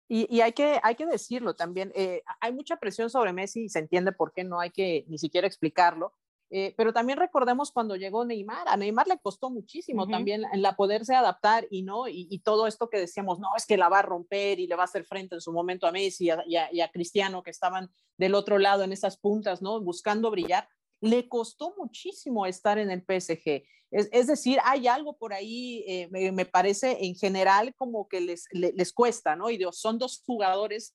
y, 0.08 0.40
hay, 0.40 0.52
que, 0.52 0.80
hay 0.82 0.96
que 0.96 1.06
decirlo 1.06 1.54
también, 1.54 1.92
eh, 1.94 2.22
hay 2.40 2.52
mucha 2.52 2.76
presión 2.76 3.10
sobre 3.10 3.32
Messi 3.32 3.64
y 3.64 3.68
se 3.68 3.78
entiende 3.78 4.10
por 4.12 4.32
qué, 4.32 4.42
no 4.42 4.58
hay 4.58 4.70
que 4.70 5.04
ni 5.06 5.18
siquiera 5.18 5.46
explicarlo, 5.46 6.14
eh, 6.52 6.74
pero 6.76 6.92
también 6.92 7.16
recordemos 7.16 7.70
cuando 7.70 7.94
llegó 7.94 8.24
Neymar, 8.24 8.66
a 8.66 8.76
Neymar 8.76 9.06
le 9.06 9.18
costó 9.18 9.50
muchísimo 9.50 10.08
también 10.08 10.42
en 10.52 10.62
la 10.62 10.74
poderse 10.74 11.14
adaptar 11.14 11.68
y 11.70 11.82
no, 11.82 12.08
y, 12.08 12.40
todo 12.40 12.66
esto 12.66 12.90
que 12.90 12.98
decíamos, 12.98 13.38
no, 13.38 13.50
es 13.56 13.66
que 13.66 13.76
la 13.76 13.88
va 13.88 14.00
a 14.00 14.02
romper 14.02 14.58
y 14.58 14.66
le 14.66 14.74
va 14.74 14.82
a 14.82 14.86
hacer 14.86 15.04
frente 15.04 15.36
en 15.36 15.40
su 15.40 15.52
momento 15.52 15.86
a 15.86 15.92
Messi 15.92 16.28
y 16.46 16.56
a, 16.80 16.90
Cristiano 16.90 17.44
que 17.44 17.50
estaban 17.50 17.88
del 18.16 18.34
otro 18.34 18.58
lado 18.58 18.82
en 18.82 18.92
esas 18.92 19.16
puntas, 19.16 19.62
¿no? 19.62 19.80
Buscando 19.80 20.30
brillar. 20.30 20.68
Le 21.00 21.28
costó 21.28 21.72
muchísimo 21.78 22.46
estar 22.46 22.78
en 22.78 22.90
el 22.90 23.02
PSG. 23.02 23.62
Es, 23.92 24.26
decir, 24.26 24.58
hay 24.64 24.88
algo 24.88 25.16
por 25.16 25.32
ahí, 25.32 25.84
eh, 25.86 26.08
me, 26.10 26.46
parece 26.46 27.04
en 27.04 27.14
general 27.14 27.74
como 27.76 28.08
que 28.08 28.20
les, 28.20 28.46
les, 28.52 28.92
cuesta, 28.92 29.36
¿no? 29.36 29.50
Y 29.50 29.60
son 29.72 29.98
dos 29.98 30.22
jugadores 30.24 30.94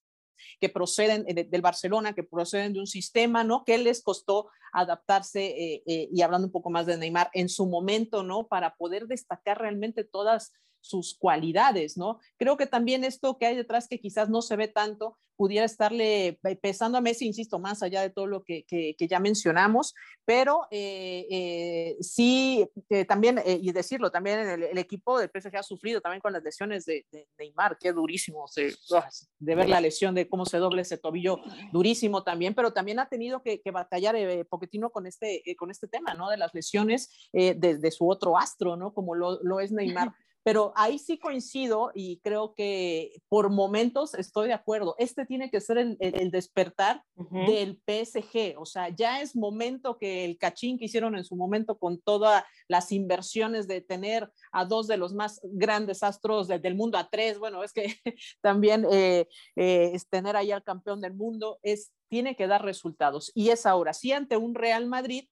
que 0.59 0.69
proceden 0.69 1.25
del 1.25 1.61
Barcelona, 1.61 2.13
que 2.13 2.23
proceden 2.23 2.73
de 2.73 2.79
un 2.79 2.87
sistema, 2.87 3.43
¿no? 3.43 3.63
Que 3.65 3.77
les 3.77 4.03
costó 4.03 4.49
adaptarse 4.73 5.45
eh, 5.45 5.83
eh, 5.85 6.09
y 6.11 6.21
hablando 6.21 6.47
un 6.47 6.51
poco 6.51 6.69
más 6.69 6.85
de 6.85 6.97
Neymar 6.97 7.29
en 7.33 7.49
su 7.49 7.65
momento, 7.65 8.23
¿no? 8.23 8.47
Para 8.47 8.75
poder 8.75 9.07
destacar 9.07 9.59
realmente 9.59 10.03
todas 10.03 10.53
sus 10.85 11.17
cualidades, 11.17 11.97
¿no? 11.97 12.19
Creo 12.37 12.57
que 12.57 12.67
también 12.67 13.03
esto 13.03 13.37
que 13.37 13.47
hay 13.47 13.55
detrás 13.55 13.87
que 13.87 13.99
quizás 13.99 14.29
no 14.29 14.41
se 14.41 14.55
ve 14.55 14.67
tanto, 14.67 15.17
pudiera 15.35 15.65
estarle 15.65 16.39
pesando 16.61 16.97
a 16.97 17.01
Messi, 17.01 17.25
insisto, 17.25 17.59
más 17.59 17.83
allá 17.83 18.01
de 18.01 18.09
todo 18.09 18.27
lo 18.27 18.43
que, 18.43 18.65
que, 18.65 18.95
ya 19.07 19.19
mencionamos, 19.19 19.93
pero 20.23 20.67
eh, 20.71 21.27
eh, 21.29 21.97
sí, 22.01 22.67
eh, 22.89 23.05
también, 23.05 23.41
y 23.45 23.71
decirlo, 23.71 24.11
también 24.11 24.39
el, 24.39 24.77
equipo 24.77 25.19
del 25.19 25.29
PSG 25.29 25.57
ha 25.57 25.63
sufrido 25.63 26.01
también 26.01 26.21
con 26.21 26.33
las 26.33 26.43
lesiones 26.43 26.85
de, 26.85 27.05
Neymar, 27.37 27.77
que 27.77 27.91
durísimo, 27.91 28.45
de 28.55 29.55
ver 29.55 29.69
la 29.69 29.81
lesión, 29.81 30.15
de 30.15 30.29
cómo 30.29 30.45
se 30.45 30.57
doble 30.57 30.83
ese 30.83 30.97
tobillo, 30.97 31.39
durísimo 31.71 32.23
también, 32.23 32.53
pero 32.53 32.73
también 32.73 32.99
ha 32.99 33.09
tenido 33.09 33.41
que, 33.41 33.61
que 33.61 33.71
batallar 33.71 34.15
Poquetino 34.49 34.91
con 34.91 35.07
este, 35.07 35.43
con 35.57 35.71
este 35.71 35.87
tema, 35.87 36.13
¿no? 36.13 36.29
De 36.29 36.37
las 36.37 36.53
lesiones 36.53 37.09
de, 37.33 37.55
de, 37.55 37.91
su 37.91 38.09
otro 38.09 38.37
astro, 38.37 38.75
¿no? 38.75 38.93
Como 38.93 39.15
lo, 39.15 39.41
lo 39.43 39.59
es 39.59 39.71
Neymar. 39.71 40.13
Pero 40.45 40.73
ahí 40.75 40.99
sí 40.99 41.17
coincido 41.17 41.91
y 41.95 42.19
creo 42.19 42.53
que 42.53 43.19
por 43.29 43.49
momentos 43.49 44.13
estoy 44.13 44.47
de 44.49 44.53
acuerdo. 44.53 44.93
Este 44.99 45.25
tiene 45.25 45.49
que 45.49 45.59
ser 45.59 45.79
el, 45.79 45.97
el, 45.99 46.29
despertar 46.29 47.01
del 47.47 47.81
PSG. 47.87 48.53
O 48.59 48.65
sea, 48.67 48.89
ya 48.89 49.21
es 49.21 49.35
momento 49.35 49.97
que 49.97 50.23
el 50.23 50.37
cachín 50.37 50.77
que 50.77 50.85
hicieron 50.85 51.17
en 51.17 51.25
su 51.25 51.35
momento 51.35 51.79
con 51.79 51.99
todas 51.99 52.43
las 52.67 52.91
inversiones 52.91 53.67
de 53.67 53.81
tener 53.81 54.31
a 54.51 54.65
dos 54.65 54.85
de 54.85 54.97
los 54.97 55.15
más 55.15 55.41
grandes 55.41 56.03
astros 56.03 56.47
del 56.47 56.75
mundo, 56.75 56.99
a 56.99 57.09
tres, 57.09 57.39
bueno, 57.39 57.63
es 57.63 57.73
que 57.73 57.95
también 58.41 58.85
eh, 58.91 59.27
eh, 59.55 59.91
es 59.95 60.07
tener 60.07 60.35
ahí 60.35 60.51
al 60.51 60.63
campeón 60.63 61.01
del 61.01 61.15
mundo, 61.15 61.57
es, 61.63 61.91
tiene 62.07 62.35
que 62.35 62.45
dar 62.45 62.63
resultados. 62.63 63.31
Y 63.33 63.49
es 63.49 63.65
ahora, 63.65 63.93
sí, 63.93 64.11
ante 64.11 64.37
un 64.37 64.53
Real 64.53 64.85
Madrid 64.85 65.27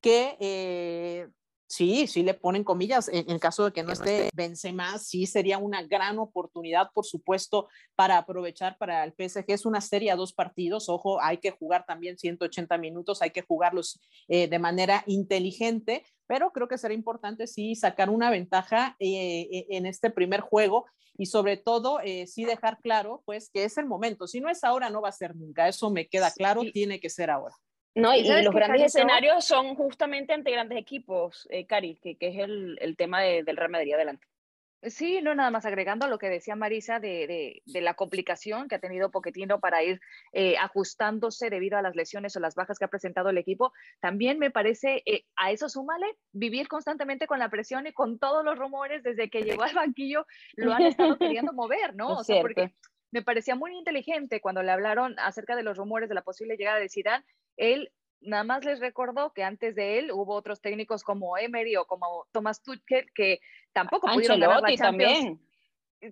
que 0.00 0.38
eh, 0.40 1.28
Sí, 1.74 2.06
sí 2.06 2.22
le 2.22 2.34
ponen 2.34 2.62
comillas. 2.62 3.10
En, 3.12 3.36
caso 3.40 3.64
de 3.64 3.72
que 3.72 3.82
no 3.82 3.90
esté 3.90 4.30
Benzema, 4.32 4.96
sí 5.00 5.26
sería 5.26 5.58
una 5.58 5.82
gran 5.82 6.20
oportunidad, 6.20 6.92
por 6.94 7.04
supuesto, 7.04 7.68
para 7.96 8.16
aprovechar 8.16 8.78
para 8.78 9.02
el 9.02 9.10
PSG. 9.10 9.46
Es 9.48 9.66
una 9.66 9.80
serie 9.80 10.12
a 10.12 10.14
dos 10.14 10.32
partidos. 10.32 10.88
Ojo, 10.88 11.20
hay 11.20 11.38
que 11.38 11.50
jugar 11.50 11.84
también 11.84 12.16
180 12.16 12.78
minutos, 12.78 13.22
hay 13.22 13.30
que 13.30 13.42
jugarlos 13.42 13.98
eh, 14.28 14.46
de 14.46 14.58
manera 14.60 15.02
inteligente, 15.08 16.04
pero 16.28 16.52
creo 16.52 16.68
que 16.68 16.78
será 16.78 16.94
importante 16.94 17.48
sí 17.48 17.74
sacar 17.74 18.08
una 18.08 18.30
ventaja 18.30 18.94
eh, 19.00 19.48
e, 19.50 19.66
en 19.70 19.86
este 19.86 20.10
primer 20.10 20.42
juego 20.42 20.86
y 21.18 21.26
sobre 21.26 21.56
todo 21.56 21.98
eh, 22.04 22.28
sí 22.28 22.44
dejar 22.44 22.78
claro 22.78 23.24
pues 23.26 23.50
que 23.50 23.64
es 23.64 23.76
el 23.78 23.86
momento. 23.86 24.28
Si 24.28 24.40
no 24.40 24.48
es 24.48 24.62
ahora, 24.62 24.90
no 24.90 25.02
va 25.02 25.08
a 25.08 25.12
ser 25.12 25.34
nunca. 25.34 25.66
Eso 25.66 25.90
me 25.90 26.06
queda 26.06 26.30
claro, 26.30 26.62
tiene 26.72 27.00
que 27.00 27.10
ser 27.10 27.30
ahora. 27.30 27.56
No, 27.94 28.14
y, 28.14 28.26
los 28.42 28.54
grandes 28.54 28.82
escenarios 28.82 29.44
son 29.44 29.76
justamente 29.76 30.32
ante 30.32 30.50
grandes 30.50 30.78
equipos, 30.78 31.46
eh, 31.50 31.64
Cari, 31.64 31.96
que, 31.96 32.16
que, 32.16 32.28
es 32.28 32.38
el, 32.38 32.76
el 32.80 32.96
tema 32.96 33.20
de, 33.20 33.44
del 33.44 33.56
Real 33.56 33.70
Madrid 33.70 33.94
adelante. 33.94 34.26
Sí, 34.90 35.22
no, 35.22 35.34
nada 35.34 35.50
más 35.50 35.64
agregando 35.64 36.04
a 36.04 36.08
lo 36.08 36.18
que 36.18 36.28
decía 36.28 36.56
Marisa 36.56 37.00
de, 37.00 37.26
de, 37.26 37.62
de, 37.64 37.80
la 37.80 37.94
complicación 37.94 38.68
que 38.68 38.74
ha 38.74 38.80
tenido 38.80 39.10
Poquetino 39.10 39.58
para 39.58 39.82
ir 39.82 40.00
eh, 40.32 40.56
ajustándose 40.58 41.48
debido 41.48 41.78
a 41.78 41.82
las 41.82 41.96
lesiones 41.96 42.36
o 42.36 42.40
las 42.40 42.54
bajas 42.54 42.78
que 42.78 42.84
ha 42.84 42.88
presentado 42.88 43.30
el 43.30 43.38
equipo, 43.38 43.72
también 44.00 44.38
me 44.38 44.50
parece, 44.50 45.02
eh, 45.06 45.24
a 45.36 45.52
eso 45.52 45.70
súmale, 45.70 46.06
vivir 46.32 46.68
constantemente 46.68 47.26
con 47.26 47.38
la 47.38 47.48
presión 47.48 47.86
y 47.86 47.92
con 47.92 48.18
todos 48.18 48.44
los 48.44 48.58
rumores 48.58 49.02
desde 49.02 49.30
que 49.30 49.42
llegó 49.42 49.62
al 49.62 49.74
banquillo, 49.74 50.26
lo 50.56 50.74
han 50.74 50.82
estado 50.82 51.16
queriendo 51.16 51.52
mover, 51.54 51.94
¿no? 51.94 52.08
o 52.18 52.24
sea, 52.24 52.42
porque 52.42 52.74
me 53.10 53.22
parecía 53.22 53.54
muy 53.54 53.74
inteligente 53.76 54.40
cuando 54.40 54.62
le 54.62 54.72
hablaron 54.72 55.14
acerca 55.18 55.56
de 55.56 55.62
los 55.62 55.78
rumores 55.78 56.08
de 56.08 56.16
la 56.16 56.22
posible 56.22 56.56
llegada 56.56 56.78
de 56.78 56.90
Zidane, 56.90 57.24
él 57.56 57.92
nada 58.20 58.44
más 58.44 58.64
les 58.64 58.80
recordó 58.80 59.32
que 59.32 59.42
antes 59.42 59.74
de 59.74 59.98
él 59.98 60.10
hubo 60.10 60.34
otros 60.34 60.60
técnicos 60.60 61.02
como 61.02 61.36
Emery 61.36 61.76
o 61.76 61.86
como 61.86 62.26
Thomas 62.32 62.62
Tuchel 62.62 63.10
que 63.14 63.40
tampoco 63.72 64.08
pudieron 64.12 64.40
ganar 64.40 64.62
la 64.62 64.76
Champions. 64.76 65.14
También. 65.18 65.40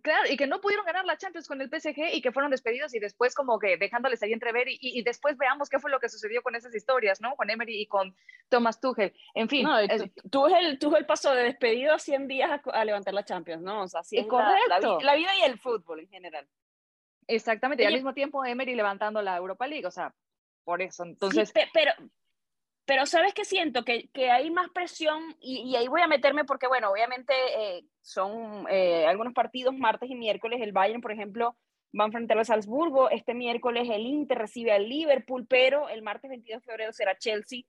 Claro, 0.00 0.30
y 0.30 0.38
que 0.38 0.46
no 0.46 0.61
pudieron 0.61 0.87
ganar 0.87 1.04
la 1.04 1.18
Champions 1.18 1.46
con 1.46 1.61
el 1.61 1.68
PSG 1.68 2.14
y 2.14 2.22
que 2.22 2.32
fueron 2.32 2.50
despedidos 2.50 2.94
y 2.94 2.99
después 2.99 3.34
como 3.34 3.58
que 3.58 3.76
dejándoles 3.76 4.22
ahí 4.22 4.32
entrever 4.32 4.68
y, 4.68 4.78
y, 4.80 5.02
después 5.02 5.37
veamos 5.37 5.68
qué 5.68 5.78
fue 5.78 5.90
lo 5.90 6.00
que 6.00 6.08
sucedió 6.08 6.42
con 6.42 6.54
esas 6.54 6.75
historias, 6.75 7.20
¿no? 7.20 7.37
Con 7.37 7.50
Emery 7.50 7.82
y 7.82 7.87
con 7.87 8.16
Thomas 8.49 8.80
Tuchel. 8.80 9.12
En 9.34 9.50
fin. 9.50 9.64
No, 9.64 9.76
Tuchel, 10.30 10.78
Tuchel 10.78 11.04
pasó 11.04 11.34
de 11.34 11.42
despedido 11.42 11.94
a 11.94 11.99
100 11.99 12.26
días 12.26 12.61
a, 12.64 12.84
levantar 12.87 13.12
la 13.12 13.25
Champions, 13.25 13.62
¿no? 13.62 13.82
O 13.82 13.88
sea, 13.88 14.00
así 14.00 14.16
es 14.16 14.26
la, 14.26 15.14
vida 15.14 15.37
y 15.37 15.42
el 15.42 15.58
fútbol 15.58 16.00
en 16.00 16.08
general. 16.08 16.49
Exactamente, 17.26 17.82
y 17.82 17.87
al 17.87 17.92
mismo 17.92 18.14
tiempo 18.14 18.44
Emery 18.44 18.75
levantando 18.75 19.20
la 19.20 19.37
Europa 19.37 19.66
League, 19.66 19.87
o 19.87 19.90
sea, 19.90 20.14
por 20.64 20.83
eso. 20.83 21.04
Entonces, 21.04 21.52
pero, 21.73 21.92
pero 22.85 23.07
sabes 23.07 23.35
que 23.35 23.45
siento 23.45 23.85
que, 23.85 24.09
que 24.09 24.31
hay 24.31 24.50
más 24.50 24.71
presión 24.71 25.37
y, 25.40 25.75
ahí 25.76 25.88
voy 25.88 26.02
a 26.02 26.09
meterme 26.09 26.45
porque, 26.45 26.66
bueno, 26.66 26.90
obviamente 26.90 27.33
eh, 27.57 27.85
son 28.00 28.66
eh, 28.71 29.07
algunos 29.07 29.35
partidos 29.35 29.76
martes 29.76 30.11
y 30.11 30.14
miércoles. 30.14 30.61
El 30.61 30.73
Bayern, 30.73 31.00
por 31.00 31.12
ejemplo, 31.12 31.57
va 31.99 32.04
a 32.04 32.07
enfrentar 32.07 32.38
a 32.38 32.45
Salzburgo. 32.45 33.11
Este 33.11 33.35
miércoles 33.35 33.88
el 33.90 34.07
Inter 34.07 34.38
recibe 34.38 34.73
al 34.73 34.88
Liverpool, 34.88 35.47
pero 35.49 35.88
el 35.88 36.02
martes 36.02 36.31
22 36.31 36.61
de 36.61 36.66
febrero 36.66 36.92
será 36.92 37.16
Chelsea 37.16 37.62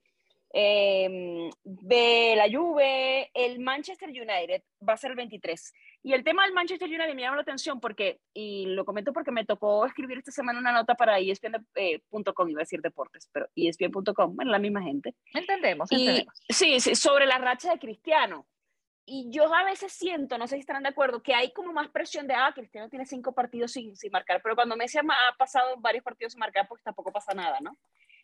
eh, 0.56 1.50
de 1.64 2.36
la 2.38 2.46
Juve, 2.48 3.32
el 3.34 3.60
Manchester 3.60 4.10
United 4.10 4.62
va 4.88 4.94
a 4.94 4.98
ser 4.98 5.10
el 5.10 5.18
23. 5.18 5.74
Y 6.05 6.12
el 6.12 6.25
tema 6.25 6.43
del 6.43 6.53
Manchester 6.53 6.89
United 6.89 7.15
me 7.15 7.22
llama 7.22 7.38
la 7.38 7.43
atención 7.43 7.79
porque, 7.79 8.19
y 8.33 8.65
lo 8.65 8.83
comento 8.83 9.13
porque 9.13 9.31
me 9.31 9.45
tocó 9.45 9.86
escribir 9.86 10.17
esta 10.17 10.31
semana 10.31 10.60
una 10.60 10.74
nota 10.74 10.95
para 10.95 11.17
ESPN.com, 11.17 11.67
eh, 11.75 12.01
iba 12.51 12.60
a 12.60 12.67
decir 12.67 12.81
deportes, 12.81 13.29
pero 13.31 13.48
ESPN.com, 13.55 14.36
bueno, 14.36 14.51
la 14.51 14.60
misma 14.60 14.81
gente. 14.81 15.15
Entendemos, 15.33 15.89
entendemos. 15.89 16.33
sí, 16.50 16.81
sí, 16.81 16.95
sobre 16.95 17.25
la 17.25 17.38
racha 17.38 17.72
de 17.72 17.79
Cristiano. 17.79 18.45
Y 19.05 19.29
yo 19.31 19.53
a 19.53 19.63
veces 19.63 19.93
siento, 19.93 20.38
no 20.38 20.45
sé 20.48 20.55
si 20.55 20.62
estarán 20.62 20.83
de 20.83 20.89
acuerdo, 20.89 21.24
que 21.24 21.33
hay 21.33 21.51
como 21.53 21.72
más 21.72 21.89
presión 21.89 22.27
de, 22.27 22.33
ah, 22.33 22.51
Cristiano 22.53 22.89
tiene 22.89 23.05
cinco 23.05 23.33
partidos 23.33 23.72
sin, 23.72 23.95
sin 23.95 24.12
marcar, 24.12 24.41
pero 24.41 24.55
cuando 24.55 24.75
Messi 24.75 24.98
ha 24.98 25.38
pasado 25.38 25.77
varios 25.77 26.03
partidos 26.03 26.33
sin 26.33 26.39
marcar, 26.39 26.67
pues 26.67 26.83
tampoco 26.83 27.13
pasa 27.13 27.33
nada, 27.33 27.60
¿no? 27.62 27.77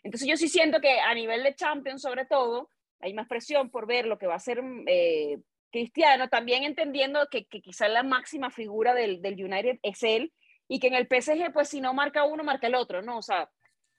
Entonces 0.04 0.28
yo 0.28 0.36
sí 0.36 0.50
siento 0.50 0.82
que 0.82 1.00
a 1.00 1.14
nivel 1.14 1.44
de 1.44 1.56
Champions, 1.56 2.02
sobre 2.02 2.26
todo, 2.26 2.70
hay 3.00 3.14
más 3.14 3.28
presión 3.28 3.70
por 3.70 3.88
ver 3.88 4.06
lo 4.06 4.18
que 4.18 4.28
va 4.28 4.36
a 4.36 4.40
ser 4.40 4.62
eh, 4.88 5.40
Cristiano, 5.72 6.30
también 6.30 6.64
entendiendo 6.64 7.28
que, 7.30 7.46
que 7.46 7.62
la 7.90 8.04
máxima 8.04 8.50
figura 8.50 8.94
del, 8.94 9.22
del, 9.22 9.44
United 9.44 9.80
es 9.84 10.04
él, 10.04 10.34
y 10.68 10.80
que 10.80 10.88
en 10.88 10.96
el 10.96 11.08
PSG, 11.08 11.52
pues 11.52 11.70
si 11.70 11.82
no 11.82 11.94
marca 11.94 12.26
uno, 12.26 12.44
marca 12.44 12.68
el 12.68 12.76
otro, 12.76 13.02
¿no? 13.02 13.18
O 13.18 13.22
sea, 13.22 13.50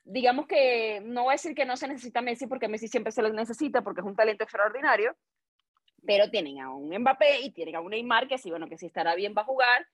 digamos 0.05 0.47
que 0.47 1.01
no 1.05 1.25
voy 1.25 1.33
a 1.33 1.35
decir 1.35 1.55
que 1.55 1.65
no 1.65 1.77
se 1.77 1.89
necesita 1.89 2.23
Messi, 2.23 2.47
porque 2.47 2.69
Messi 2.69 2.89
siempre 2.89 3.13
se 3.13 3.23
lo 3.23 3.33
necesita, 3.33 3.83
porque 3.83 4.01
es 4.01 4.07
un 4.07 4.17
talento 4.17 4.45
extraordinario, 4.45 5.17
pero 6.07 6.31
tienen 6.31 6.61
a 6.61 6.73
un 6.73 6.97
Mbappé 6.97 7.41
y 7.41 7.53
tienen 7.53 7.77
a 7.77 7.81
un 7.81 7.91
Neymar 7.91 8.29
que 8.29 8.39
sí, 8.39 8.51
bueno, 8.51 8.69
que 8.69 8.79
sí 8.79 8.87
estará 8.87 9.15
bien 9.15 9.35
va 9.37 9.43
a 9.43 9.47
jugar. 9.47 9.87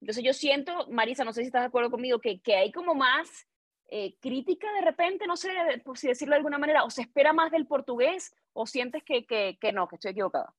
Entonces 0.00 0.24
yo 0.24 0.32
siento, 0.32 0.88
Marisa, 0.88 1.24
no 1.24 1.32
sé 1.32 1.42
si 1.42 1.46
estás 1.46 1.62
de 1.62 1.68
acuerdo 1.68 1.90
conmigo, 1.90 2.18
que, 2.18 2.40
que 2.40 2.56
hay 2.56 2.72
como 2.72 2.94
más 2.94 3.46
eh, 3.88 4.16
crítica 4.20 4.72
de 4.72 4.80
repente, 4.80 5.26
no 5.26 5.36
sé 5.36 5.50
por 5.84 5.98
si 5.98 6.08
decirlo 6.08 6.32
de 6.32 6.38
alguna 6.38 6.58
manera, 6.58 6.82
o 6.84 6.90
se 6.90 7.02
espera 7.02 7.32
más 7.32 7.52
del 7.52 7.66
portugués 7.66 8.34
o 8.52 8.66
sientes 8.66 9.02
que, 9.04 9.26
que, 9.26 9.58
que 9.60 9.72
no, 9.72 9.86
que 9.86 9.96
estoy 9.96 10.12
equivocada? 10.12 10.54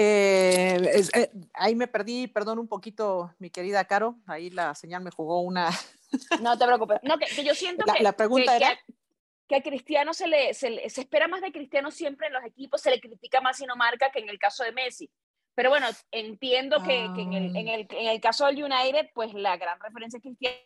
Eh, 0.00 1.02
eh, 1.12 1.30
ahí 1.54 1.74
me 1.74 1.88
perdí, 1.88 2.28
perdón 2.28 2.60
un 2.60 2.68
poquito, 2.68 3.34
mi 3.40 3.50
querida 3.50 3.84
Caro, 3.84 4.14
ahí 4.28 4.48
la 4.48 4.76
señal 4.76 5.02
me 5.02 5.10
jugó 5.10 5.40
una... 5.40 5.70
No 6.40 6.56
te 6.56 6.64
preocupes, 6.64 7.00
no, 7.02 7.18
que, 7.18 7.26
yo 7.44 7.52
siento 7.52 7.84
que... 7.84 8.00
La 8.00 8.12
pregunta 8.12 8.56
era... 8.56 8.78
Que, 9.48 9.56
a 9.56 9.62
Cristiano 9.62 10.14
se 10.14 10.28
le, 10.28 10.54
se 10.54 10.88
se 10.88 11.00
espera 11.00 11.26
más 11.26 11.40
de 11.40 11.50
Cristiano 11.50 11.90
siempre 11.90 12.28
en 12.28 12.34
los 12.34 12.44
equipos, 12.44 12.80
se 12.80 12.90
le 12.90 13.00
critica 13.00 13.40
más 13.40 13.56
si 13.56 13.66
no 13.66 13.74
marca 13.74 14.10
que 14.12 14.20
en 14.20 14.28
el 14.28 14.38
caso 14.38 14.62
de 14.62 14.70
Messi. 14.70 15.10
Pero 15.56 15.70
bueno, 15.70 15.88
entiendo 16.12 16.80
que, 16.84 17.10
que 17.16 17.22
en, 17.22 17.32
el, 17.32 17.56
en, 17.56 17.68
el, 17.68 17.88
en, 17.90 18.06
el, 18.06 18.20
caso 18.20 18.46
del 18.46 18.62
United, 18.62 19.10
pues 19.14 19.34
la 19.34 19.56
gran 19.56 19.80
referencia 19.80 20.18
es 20.18 20.22
Cristiano 20.22 20.60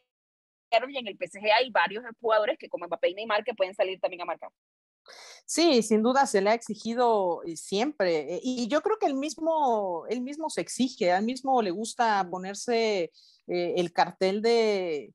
y 0.90 0.98
en 0.98 1.06
el 1.06 1.16
PSG 1.16 1.50
hay 1.56 1.70
varios 1.70 2.04
jugadores 2.20 2.58
que 2.58 2.68
como 2.68 2.86
Mbappé 2.86 3.08
y 3.08 3.14
Neymar 3.14 3.44
que 3.44 3.54
pueden 3.54 3.74
salir 3.74 3.98
también 3.98 4.20
a 4.22 4.26
marcar. 4.26 4.50
Sí, 5.46 5.82
sin 5.82 6.02
duda 6.02 6.26
se 6.26 6.40
le 6.40 6.50
ha 6.50 6.54
exigido 6.54 7.42
eh, 7.44 7.56
siempre. 7.56 8.36
Eh, 8.36 8.40
y 8.42 8.68
yo 8.68 8.80
creo 8.80 8.98
que 8.98 9.06
el 9.06 9.14
mismo, 9.14 10.06
él 10.08 10.22
mismo 10.22 10.48
se 10.50 10.60
exige, 10.60 11.12
al 11.12 11.24
mismo 11.24 11.60
le 11.62 11.70
gusta 11.70 12.26
ponerse 12.30 13.12
eh, 13.46 13.74
el 13.76 13.92
cartel 13.92 14.40
de, 14.40 15.12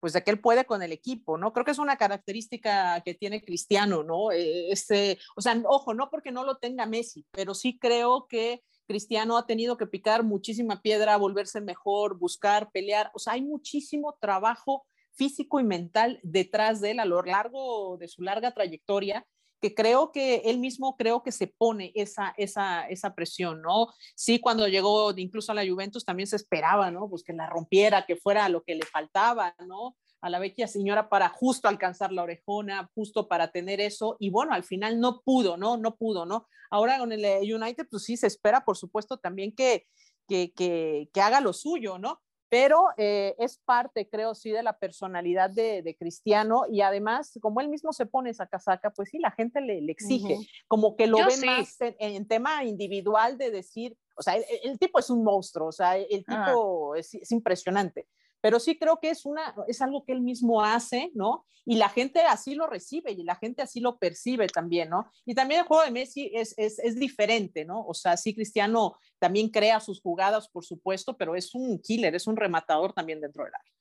pues 0.00 0.12
de 0.12 0.22
que 0.22 0.30
él 0.30 0.40
puede 0.40 0.64
con 0.64 0.82
el 0.82 0.92
equipo, 0.92 1.36
¿no? 1.36 1.52
Creo 1.52 1.64
que 1.64 1.72
es 1.72 1.78
una 1.78 1.96
característica 1.96 3.02
que 3.04 3.14
tiene 3.14 3.44
Cristiano, 3.44 4.02
¿no? 4.02 4.30
este, 4.30 5.18
o 5.36 5.40
sea, 5.40 5.60
ojo, 5.66 5.94
no 5.94 6.10
porque 6.10 6.32
no 6.32 6.44
lo 6.44 6.56
tenga 6.56 6.86
Messi, 6.86 7.26
pero 7.30 7.54
sí 7.54 7.78
creo 7.78 8.26
que 8.28 8.62
Cristiano 8.86 9.36
ha 9.36 9.46
tenido 9.46 9.76
que 9.76 9.86
picar 9.86 10.24
muchísima 10.24 10.82
piedra, 10.82 11.16
volverse 11.16 11.60
mejor, 11.60 12.18
buscar, 12.18 12.70
pelear, 12.70 13.10
o 13.14 13.18
sea, 13.18 13.34
hay 13.34 13.42
muchísimo 13.42 14.16
trabajo 14.20 14.86
físico 15.14 15.60
y 15.60 15.64
mental 15.64 16.20
detrás 16.22 16.80
de 16.80 16.92
él 16.92 17.00
a 17.00 17.04
lo 17.04 17.22
largo 17.22 17.96
de 17.98 18.08
su 18.08 18.22
larga 18.22 18.52
trayectoria 18.52 19.26
que 19.64 19.74
creo 19.74 20.12
que 20.12 20.42
él 20.44 20.58
mismo 20.58 20.94
creo 20.94 21.22
que 21.22 21.32
se 21.32 21.46
pone 21.46 21.90
esa, 21.94 22.34
esa, 22.36 22.82
esa 22.82 23.14
presión, 23.14 23.62
¿no? 23.62 23.86
Sí, 24.14 24.38
cuando 24.38 24.68
llegó 24.68 25.10
incluso 25.16 25.52
a 25.52 25.54
la 25.54 25.66
Juventus 25.66 26.04
también 26.04 26.26
se 26.26 26.36
esperaba, 26.36 26.90
¿no? 26.90 27.08
Pues 27.08 27.22
que 27.22 27.32
la 27.32 27.48
rompiera, 27.48 28.04
que 28.04 28.16
fuera 28.16 28.50
lo 28.50 28.62
que 28.62 28.74
le 28.74 28.84
faltaba, 28.84 29.54
¿no? 29.66 29.96
A 30.20 30.28
la 30.28 30.38
vecchia 30.38 30.68
señora 30.68 31.08
para 31.08 31.30
justo 31.30 31.66
alcanzar 31.66 32.12
la 32.12 32.24
orejona, 32.24 32.90
justo 32.94 33.26
para 33.26 33.52
tener 33.52 33.80
eso, 33.80 34.18
y 34.20 34.28
bueno, 34.28 34.52
al 34.52 34.64
final 34.64 35.00
no 35.00 35.22
pudo, 35.22 35.56
¿no? 35.56 35.78
No 35.78 35.96
pudo, 35.96 36.26
¿no? 36.26 36.46
Ahora 36.70 36.98
con 36.98 37.12
el 37.12 37.24
United, 37.54 37.86
pues 37.90 38.04
sí 38.04 38.18
se 38.18 38.26
espera, 38.26 38.66
por 38.66 38.76
supuesto, 38.76 39.16
también 39.16 39.54
que, 39.54 39.86
que, 40.28 40.52
que, 40.52 41.08
que 41.10 41.20
haga 41.22 41.40
lo 41.40 41.54
suyo, 41.54 41.96
¿no? 41.98 42.20
Pero 42.48 42.86
eh, 42.96 43.34
es 43.38 43.58
parte, 43.64 44.08
creo, 44.08 44.34
sí, 44.34 44.50
de 44.50 44.62
la 44.62 44.78
personalidad 44.78 45.50
de, 45.50 45.96
Cristiano 45.98 46.64
y 46.70 46.80
además, 46.80 47.38
como 47.40 47.60
él 47.60 47.68
mismo 47.68 47.92
se 47.92 48.06
pone 48.06 48.30
esa 48.30 48.46
casaca, 48.46 48.90
pues 48.90 49.10
sí, 49.10 49.18
la 49.18 49.30
gente 49.30 49.60
le, 49.60 49.78
exige, 49.90 50.38
como 50.68 50.96
que 50.96 51.06
lo 51.06 51.18
ve 51.18 51.36
más 51.44 51.76
en, 51.80 52.26
tema 52.26 52.64
individual 52.64 53.38
de 53.38 53.50
decir, 53.50 53.96
o 54.16 54.22
sea, 54.22 54.36
el, 54.62 54.78
tipo 54.78 54.98
es 54.98 55.10
un 55.10 55.24
monstruo, 55.24 55.68
o 55.68 55.72
sea, 55.72 55.96
el 55.96 56.24
tipo 56.24 56.94
es, 56.94 57.30
impresionante, 57.30 58.06
pero 58.44 58.60
sí 58.60 58.76
creo 58.76 58.98
que 59.00 59.08
es, 59.08 59.24
una, 59.24 59.54
es 59.68 59.80
algo 59.80 60.04
que 60.04 60.12
él 60.12 60.20
mismo 60.20 60.62
hace, 60.62 61.10
¿no? 61.14 61.46
Y 61.64 61.76
la 61.76 61.88
gente 61.88 62.20
así 62.20 62.54
lo 62.54 62.66
recibe 62.66 63.12
y 63.12 63.22
la 63.22 63.36
gente 63.36 63.62
así 63.62 63.80
lo 63.80 63.96
percibe 63.98 64.48
también, 64.48 64.90
¿no? 64.90 65.10
Y 65.24 65.34
también 65.34 65.60
el 65.60 65.66
juego 65.66 65.82
de 65.82 65.90
Messi 65.90 66.30
es, 66.34 66.52
es, 66.58 66.78
es 66.78 66.96
diferente, 66.96 67.64
¿no? 67.64 67.86
O 67.86 67.94
sea, 67.94 68.18
sí, 68.18 68.34
Cristiano 68.34 68.98
también 69.18 69.48
crea 69.48 69.80
sus 69.80 70.02
jugadas, 70.02 70.50
por 70.50 70.62
supuesto, 70.62 71.16
pero 71.16 71.34
es 71.34 71.54
un 71.54 71.80
killer, 71.80 72.14
es 72.14 72.26
un 72.26 72.36
rematador 72.36 72.92
también 72.92 73.22
dentro 73.22 73.44
del 73.44 73.54
área. 73.54 73.72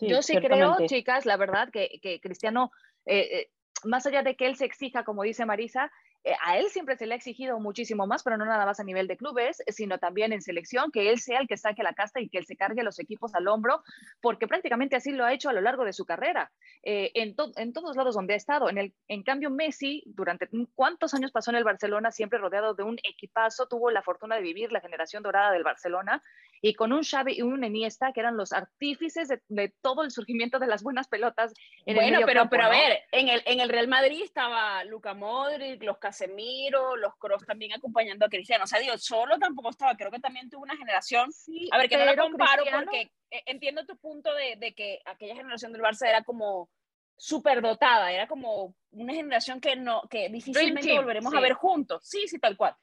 Yo 0.00 0.22
sí 0.22 0.36
creo, 0.36 0.76
chicas, 0.86 1.26
la 1.26 1.36
verdad, 1.36 1.68
que, 1.72 1.98
que 2.00 2.20
Cristiano, 2.20 2.70
eh, 3.04 3.28
eh, 3.32 3.50
más 3.82 4.06
allá 4.06 4.22
de 4.22 4.36
que 4.36 4.46
él 4.46 4.54
se 4.54 4.64
exija, 4.64 5.04
como 5.04 5.24
dice 5.24 5.44
Marisa, 5.44 5.90
eh, 6.24 6.34
a 6.44 6.58
él 6.58 6.66
siempre 6.68 6.96
se 6.96 7.06
le 7.06 7.14
ha 7.14 7.16
exigido 7.16 7.58
muchísimo 7.60 8.06
más, 8.06 8.22
pero 8.22 8.36
no 8.36 8.44
nada 8.44 8.66
más 8.66 8.80
a 8.80 8.84
nivel 8.84 9.06
de 9.06 9.16
clubes, 9.16 9.62
sino 9.68 9.98
también 9.98 10.32
en 10.32 10.42
selección, 10.42 10.90
que 10.90 11.10
él 11.10 11.20
sea 11.20 11.40
el 11.40 11.48
que 11.48 11.56
saque 11.56 11.82
la 11.82 11.94
casta 11.94 12.20
y 12.20 12.28
que 12.28 12.38
él 12.38 12.46
se 12.46 12.56
cargue 12.56 12.82
los 12.82 12.98
equipos 12.98 13.34
al 13.34 13.48
hombro, 13.48 13.82
porque 14.20 14.48
prácticamente 14.48 14.96
así 14.96 15.12
lo 15.12 15.24
ha 15.24 15.32
hecho 15.32 15.48
a 15.48 15.52
lo 15.52 15.60
largo 15.60 15.84
de 15.84 15.92
su 15.92 16.04
carrera, 16.04 16.50
eh, 16.82 17.10
en, 17.14 17.34
en, 17.56 17.72
todos 17.72 17.96
lados 17.96 18.14
donde 18.14 18.34
ha 18.34 18.36
estado. 18.36 18.68
En 18.68 19.22
cambio, 19.22 19.50
Messi, 19.50 20.02
durante 20.06 20.48
cuántos 20.74 21.14
años 21.14 21.32
pasó 21.32 21.50
en 21.50 21.56
el 21.56 21.64
Barcelona, 21.64 22.10
siempre 22.10 22.38
rodeado 22.38 22.74
de 22.74 22.82
un 22.82 22.98
equipazo, 23.02 23.66
tuvo 23.66 23.90
la 23.90 24.02
fortuna 24.02 24.36
de 24.36 24.42
vivir 24.42 24.72
la 24.72 24.80
generación 24.80 25.22
dorada 25.22 25.52
del 25.52 25.62
Barcelona, 25.62 26.22
y 26.60 26.74
con 26.74 26.92
un 26.92 27.02
Xavi 27.02 27.38
y 27.38 27.42
un 27.42 27.64
Iniesta, 27.64 28.12
que 28.12 28.20
eran 28.20 28.36
los 28.36 28.52
artífices 28.52 29.28
de, 29.28 29.68
todo 29.80 30.02
el 30.02 30.10
surgimiento 30.10 30.58
de 30.58 30.66
las 30.66 30.82
buenas 30.82 31.08
pelotas. 31.08 31.52
En 31.86 31.96
bueno, 31.96 32.20
pero, 32.24 32.48
pero 32.48 32.64
a 32.64 32.68
ver, 32.68 33.00
en 33.12 33.28
el, 33.28 33.42
en 33.46 33.60
el 33.60 33.68
Real 33.68 33.88
Madrid 33.88 34.22
estaba 34.22 34.84
Luca 34.84 35.14
Modric, 35.14 35.82
los 35.82 35.98
Casemiro, 35.98 36.96
los 36.96 37.14
Kroos 37.16 37.44
también 37.46 37.72
acompañando 37.72 38.26
a 38.26 38.28
Cristiano. 38.28 38.64
O 38.64 38.66
sea, 38.66 38.80
digo, 38.80 38.96
solo 38.98 39.38
tampoco 39.38 39.70
estaba, 39.70 39.96
creo 39.96 40.10
que 40.10 40.20
también 40.20 40.48
tuvo 40.50 40.62
una 40.62 40.76
generación. 40.76 41.30
Sí, 41.32 41.68
a 41.72 41.78
ver, 41.78 41.88
que 41.88 41.96
no 41.96 42.04
lo 42.04 42.16
comparo 42.16 42.64
porque 42.72 43.10
eh, 43.30 43.42
entiendo 43.46 43.84
tu 43.84 43.96
punto 43.96 44.34
de, 44.34 44.56
de, 44.56 44.74
que 44.74 45.00
aquella 45.04 45.36
generación 45.36 45.72
del 45.72 45.82
Barça 45.82 46.08
era 46.08 46.22
como 46.22 46.68
súper 47.16 47.60
dotada, 47.60 48.12
era 48.12 48.28
como 48.28 48.74
una 48.92 49.12
generación 49.12 49.60
que 49.60 49.76
no 49.76 50.02
que 50.08 50.28
difícilmente 50.28 50.96
volveremos 50.96 51.34
a 51.34 51.40
ver 51.40 51.52
juntos. 51.52 52.02
Sí, 52.04 52.26
sí, 52.28 52.38
tal 52.38 52.56
cual. 52.56 52.74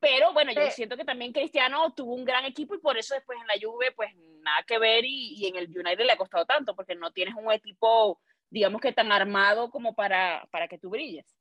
Pero 0.00 0.32
bueno, 0.32 0.52
yo 0.52 0.70
siento 0.70 0.96
que 0.96 1.04
también 1.04 1.32
Cristiano 1.32 1.92
tuvo 1.94 2.14
un 2.14 2.24
gran 2.24 2.44
equipo 2.44 2.74
y 2.74 2.78
por 2.78 2.96
eso 2.98 3.14
después 3.14 3.38
en 3.40 3.46
la 3.46 3.54
Juve, 3.60 3.92
pues 3.92 4.14
nada 4.42 4.62
que 4.66 4.78
ver 4.78 5.04
y, 5.04 5.34
y 5.36 5.46
en 5.46 5.56
el 5.56 5.66
United 5.66 6.04
le 6.04 6.12
ha 6.12 6.16
costado 6.16 6.44
tanto, 6.46 6.74
porque 6.74 6.94
no 6.94 7.10
tienes 7.12 7.34
un 7.34 7.50
equipo, 7.52 8.20
digamos 8.50 8.80
que 8.80 8.92
tan 8.92 9.12
armado 9.12 9.70
como 9.70 9.94
para, 9.94 10.46
para 10.50 10.68
que 10.68 10.78
tú 10.78 10.90
brilles. 10.90 11.38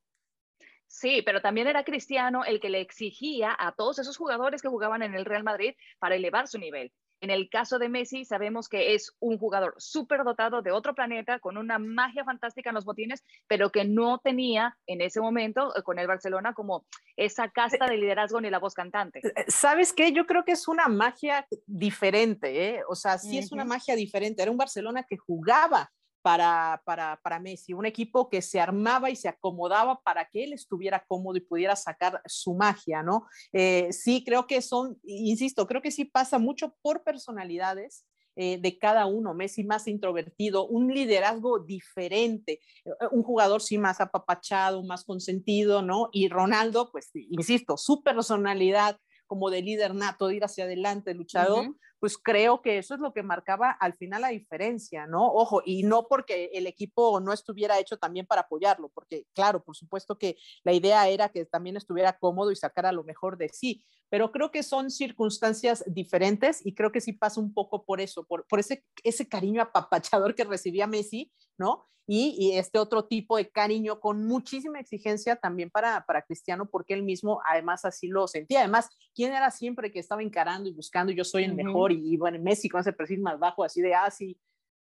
Sí, 0.88 1.22
pero 1.22 1.42
también 1.42 1.68
era 1.68 1.84
Cristiano 1.84 2.46
el 2.46 2.60
que 2.60 2.70
le 2.70 2.80
exigía 2.80 3.56
a 3.58 3.74
todos 3.74 4.00
esos 4.00 4.18
jugadores 4.18 4.62
que 4.62 4.70
jugaban 4.70 5.02
en 5.04 5.16
el 5.16 5.26
Real 5.26 5.44
Madrid 5.44 5.76
para 6.00 6.16
elevar 6.16 6.48
su 6.48 6.58
nivel. 6.58 6.94
En 7.22 7.30
el 7.30 7.50
caso 7.50 7.80
de 7.80 7.90
Messi, 7.90 8.26
sabemos 8.26 8.70
que 8.70 8.94
es 8.94 9.16
un 9.20 9.38
jugador 9.38 9.74
súper 9.78 10.24
dotado 10.24 10.62
de 10.62 10.72
otro 10.72 10.94
planeta, 10.94 11.40
con 11.40 11.58
una 11.58 11.80
magia 11.80 12.24
fantástica 12.24 12.70
en 12.70 12.76
los 12.76 12.86
botines, 12.86 13.24
pero 13.48 13.72
que 13.72 13.86
no 13.86 14.20
tenía 14.20 14.78
en 14.86 15.02
ese 15.02 15.20
momento 15.20 15.76
eh, 15.76 15.82
con 15.84 15.98
el 16.00 16.08
Barcelona 16.08 16.54
como 16.54 16.86
esa 17.16 17.50
casta 17.50 17.88
de 17.88 17.98
liderazgo 17.98 18.40
ni 18.40 18.50
la 18.50 18.60
voz 18.60 18.74
cantante. 18.74 19.22
Eh, 19.24 19.46
¿Sabes 19.48 19.94
qué? 19.94 20.12
Yo 20.12 20.26
creo 20.26 20.46
que 20.46 20.52
es 20.52 20.68
una 20.68 20.88
magia 20.88 21.48
diferente, 21.66 22.70
¿eh? 22.70 22.82
O 22.88 22.96
sea, 22.96 23.18
sí 23.18 23.38
es 23.38 23.52
una 23.52 23.66
magia 23.66 23.96
diferente. 23.96 24.42
Era 24.42 24.52
un 24.52 24.58
Barcelona 24.58 25.04
que 25.04 25.18
jugaba 25.18 25.92
para, 26.28 26.82
para, 26.84 27.22
para, 27.24 27.40
Messi, 27.40 27.72
un 27.72 27.86
equipo 27.86 28.28
que 28.28 28.42
se 28.42 28.60
armaba 28.60 29.10
y 29.10 29.16
se 29.16 29.30
acomodaba 29.30 30.02
para 30.02 30.28
que 30.30 30.44
él 30.44 30.52
estuviera 30.52 31.06
cómodo 31.08 31.38
y 31.38 31.40
pudiera 31.40 31.74
sacar 31.78 32.22
su 32.26 32.54
magia, 32.54 33.02
¿no? 33.02 33.28
Eh, 33.54 33.88
sí, 33.94 34.26
creo 34.26 34.46
que 34.46 34.62
son, 34.62 35.00
insisto, 35.06 35.66
creo 35.68 35.82
que 35.82 35.90
sí 35.90 36.04
pasa 36.04 36.38
mucho 36.38 36.76
por 36.82 37.06
personalidades. 37.06 38.06
Eh, 38.40 38.60
de 38.62 38.78
cada 38.78 39.08
uno, 39.08 39.34
Messi 39.34 39.64
más 39.64 39.88
introvertido, 39.88 40.68
un 40.68 40.94
liderazgo 40.94 41.58
diferente, 41.58 42.60
eh, 42.86 42.92
un 43.12 43.24
jugador 43.24 43.64
sí 43.64 43.80
más 43.80 44.00
apapachado, 44.00 44.84
más 44.84 45.06
consentido, 45.06 45.82
¿no? 45.82 46.10
Y 46.12 46.28
Ronaldo, 46.28 46.92
pues, 46.92 47.10
insisto, 47.16 47.78
su 47.78 48.04
personalidad 48.04 49.00
como 49.26 49.50
de 49.50 49.63
líder 49.63 49.96
nato, 49.96 50.28
de 50.28 50.36
ir 50.36 50.44
hacia 50.44 50.66
adelante, 50.66 51.16
luchador, 51.16 51.74
pues 52.00 52.18
creo 52.18 52.62
que 52.62 52.78
eso 52.78 52.94
es 52.94 53.00
lo 53.00 53.14
que 53.14 53.24
marcaba 53.24 53.72
al 53.72 53.94
final 53.94 54.22
la 54.22 54.30
diferencia, 54.30 55.08
¿no? 55.08 55.26
Ojo, 55.28 55.62
y 55.66 55.84
no 55.84 56.08
porque 56.08 56.52
el 56.54 56.68
equipo 56.68 57.20
no 57.20 57.34
estuviera 57.34 57.80
hecho 57.80 57.98
también 57.98 58.26
para 58.26 58.42
apoyarlo, 58.42 58.90
porque 58.90 59.26
claro, 59.34 59.64
por 59.64 59.76
supuesto 59.76 60.18
que 60.18 60.38
la 60.64 60.74
idea 60.74 61.08
era 61.08 61.30
que 61.30 61.46
también 61.46 61.78
estuviera 61.78 62.18
cómodo 62.18 62.52
y 62.52 62.56
sacara 62.56 62.92
lo 62.92 63.04
mejor 63.04 63.38
de 63.38 63.50
sí, 63.50 63.84
pero 64.10 64.32
creo 64.32 64.52
que 64.52 64.63
son 64.63 64.89
circunstancias 64.89 65.84
diferentes 65.88 66.65
y 66.65 66.74
creo 66.74 66.91
que 66.91 67.02
sí 67.02 67.13
pasa 67.13 67.39
un 67.39 67.54
poco 67.54 67.84
por 67.84 68.02
eso, 68.02 68.26
por, 68.26 68.46
por 68.48 68.60
ese, 68.60 68.84
ese 69.04 69.28
cariño 69.28 69.62
apapachador 69.62 70.36
que 70.36 70.43
recibía 70.43 70.88
Messi, 70.88 71.32
¿no? 71.58 71.88
Y, 72.10 72.54
este 72.54 72.80
otro 72.80 73.04
tipo 73.04 73.36
de 73.36 73.50
cariño 73.50 74.00
con 74.00 74.26
muchísima 74.26 74.80
exigencia 74.80 75.36
también 75.36 75.70
para, 75.70 76.06
para 76.06 76.22
Cristiano, 76.22 76.65
porque 76.70 76.93
él 76.93 77.04
mismo 77.04 77.41
además 77.46 77.84
así 77.84 78.08
lo 78.08 78.30
sentía. 78.30 78.60
Además, 78.60 78.88
¿quién 79.13 79.34
era 79.34 79.52
siempre 79.52 79.91
que 79.91 80.00
estaba 80.00 80.24
encarando 80.24 80.70
y 80.70 80.74
buscando, 80.74 81.12
yo 81.12 81.26
soy 81.26 81.43
el 81.43 81.54
mejor? 81.54 81.91
Y, 81.91 82.15
bueno, 82.15 82.39
Messi 82.41 82.70
con 82.70 82.80
ese 82.80 82.93
perfil 82.93 83.20
más 83.20 83.38
bajo, 83.38 83.62
así 83.62 83.82
de, 83.82 83.93
ah, 83.93 84.10
sí, 84.10 84.39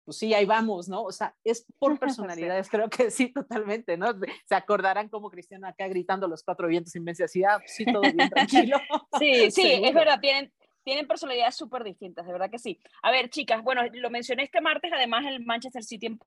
pues 0.06 0.18
sí, 0.18 0.34
ahí 0.34 0.46
vamos, 0.46 0.90
¿no? 0.90 1.04
O 1.04 1.12
sea, 1.12 1.36
es 1.44 1.66
por 1.80 2.00
personalidades, 2.00 2.70
creo 2.70 2.90
que 2.90 3.12
sí, 3.12 3.32
totalmente, 3.32 3.98
¿no? 3.98 4.08
Se 4.46 4.56
acordarán 4.56 5.10
como 5.10 5.30
Cristiano 5.30 5.68
acá 5.68 5.88
gritando 5.88 6.28
los 6.28 6.44
cuatro 6.44 6.68
vientos 6.68 6.94
así, 7.24 7.44
ah, 7.44 7.58
pues 7.60 7.74
sí, 7.74 7.86
todo 7.86 8.02
bien, 8.02 8.30
tranquilo. 8.30 8.78
sí, 9.20 9.52
sí, 9.52 9.82
es 9.84 9.94
verdad, 9.94 10.20
tienen, 10.20 10.52
tienen 10.84 11.08
personalidades 11.08 11.56
súper 11.56 11.84
distintas, 11.84 12.26
de 12.26 12.32
verdad 12.32 12.50
que 12.50 12.60
sí. 12.60 12.80
A 13.02 13.12
ver, 13.12 13.30
chicas, 13.30 13.64
bueno, 13.64 13.82
lo 13.94 14.10
mencioné 14.10 14.44
este 14.44 14.62
martes, 14.62 14.92
además 14.94 15.26
el 15.26 15.44
Manchester 15.46 15.84
City 15.84 16.18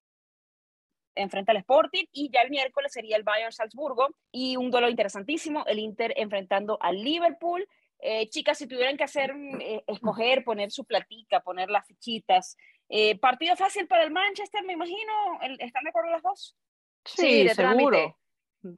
enfrenta 1.16 1.52
al 1.52 1.58
Sporting 1.58 2.04
y 2.12 2.30
ya 2.30 2.42
el 2.42 2.50
miércoles 2.50 2.92
sería 2.92 3.16
el 3.16 3.22
Bayern 3.22 3.52
Salzburgo 3.52 4.08
y 4.30 4.56
un 4.56 4.70
duelo 4.70 4.88
interesantísimo, 4.88 5.64
el 5.66 5.78
Inter 5.78 6.12
enfrentando 6.16 6.78
al 6.80 7.02
Liverpool. 7.02 7.66
Eh, 7.98 8.28
chicas, 8.28 8.58
si 8.58 8.66
tuvieran 8.66 8.96
que 8.98 9.04
hacer, 9.04 9.34
eh, 9.60 9.82
escoger, 9.86 10.44
poner 10.44 10.70
su 10.70 10.84
platica, 10.84 11.40
poner 11.40 11.70
las 11.70 11.86
fichitas, 11.86 12.56
eh, 12.88 13.18
partido 13.18 13.56
fácil 13.56 13.86
para 13.86 14.04
el 14.04 14.10
Manchester, 14.10 14.64
me 14.64 14.74
imagino, 14.74 15.12
¿están 15.58 15.84
de 15.84 15.90
acuerdo 15.90 16.10
las 16.10 16.22
dos? 16.22 16.56
Sí, 17.04 17.48
seguro. 17.48 18.18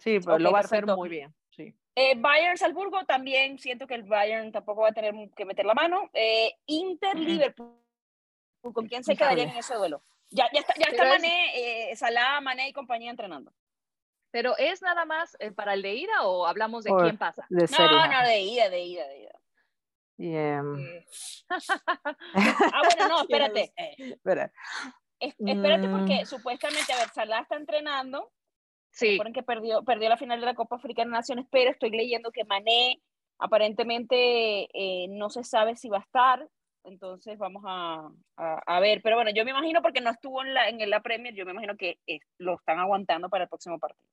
Sí, 0.01 0.21
pues 0.21 0.40
lo 0.40 0.53
va 0.53 0.59
a 0.59 0.62
hacer 0.62 0.87
muy 0.87 1.09
bien. 1.09 1.35
Sí. 1.51 1.75
Bayern 2.16 2.59
Salzburgo 2.59 3.05
también 3.05 3.59
siento 3.59 3.87
que 3.87 3.94
el 3.94 4.05
Bayern 4.05 4.53
tampoco 4.53 4.83
va 4.83 4.90
a 4.90 4.92
tener 4.92 5.14
que 5.35 5.44
meter 5.44 5.64
la 5.64 5.75
mano. 5.75 6.11
Inter 6.66 7.18
Liverpool, 7.18 7.75
¿con 8.61 8.87
quién 8.87 9.03
se 9.03 9.16
quedarían 9.16 9.51
en 9.51 9.57
ese 9.57 9.75
duelo? 9.75 10.03
Ya, 10.31 10.49
ya 10.53 10.61
está, 10.61 10.75
ya 10.77 10.87
está 10.90 11.05
Mané, 11.05 11.90
eh, 11.90 11.97
Salah, 11.97 12.40
Mané 12.40 12.68
y 12.68 12.73
compañía 12.73 13.11
entrenando. 13.11 13.53
¿Pero 14.31 14.57
es 14.59 14.83
nada 14.83 15.07
más 15.07 15.37
eh, 15.40 15.53
para 15.53 15.73
el 15.73 15.81
de 15.81 15.94
ida 15.94 16.23
o 16.25 16.47
hablamos 16.47 16.85
de 16.85 16.92
quién 16.94 17.16
pasa? 17.16 17.47
no, 17.49 17.59
no, 17.61 18.29
de 18.29 18.40
ida, 18.40 18.68
de 18.68 18.81
ida, 18.83 19.09
de 19.09 19.23
ida. 19.23 19.38
Eh. 20.18 20.61
ah, 22.35 22.83
bueno, 22.85 23.09
no, 23.09 23.20
espérate. 23.22 23.72
Espera. 23.76 24.52
espérate 25.18 25.88
porque 25.88 26.22
mm. 26.22 26.26
supuestamente, 26.26 26.92
a 26.92 26.98
ver, 26.98 27.09
Salah 27.09 27.40
está 27.40 27.57
entrenando. 27.57 28.31
Sí. 28.90 29.18
Que 29.33 29.42
perdió, 29.42 29.85
perdió 29.85 30.09
la 30.09 30.16
final 30.16 30.40
de 30.40 30.46
la 30.46 30.54
Copa 30.54 30.76
Africana 30.76 31.11
de 31.11 31.18
Naciones, 31.18 31.46
pero 31.50 31.70
estoy 31.70 31.90
leyendo 31.90 32.33
que 32.33 32.44
Mané 32.44 33.00
aparentemente 33.38 34.68
no 35.11 35.31
se 35.31 35.44
sabe 35.44 35.76
si 35.76 35.88
va 35.88 35.98
a 35.98 36.02
estar. 36.02 36.48
Entonces 36.88 37.38
vamos 37.38 37.62
a, 37.66 38.09
a, 38.37 38.81
ver, 38.81 39.00
pero 39.02 39.16
bueno, 39.16 39.31
yo 39.35 39.44
me 39.44 39.50
imagino 39.50 39.83
porque 39.83 40.00
no 40.00 40.11
estuvo 40.11 40.42
en 40.42 40.54
la, 40.54 40.68
en 40.68 40.88
la 40.88 41.00
Premier, 41.00 41.35
yo 41.35 41.44
me 41.44 41.52
imagino 41.52 41.76
que 41.76 41.98
eh, 42.07 42.20
lo 42.38 42.54
están 42.54 42.78
aguantando 42.78 43.28
para 43.28 43.44
el 43.44 43.48
próximo 43.48 43.78
partido. 43.78 44.09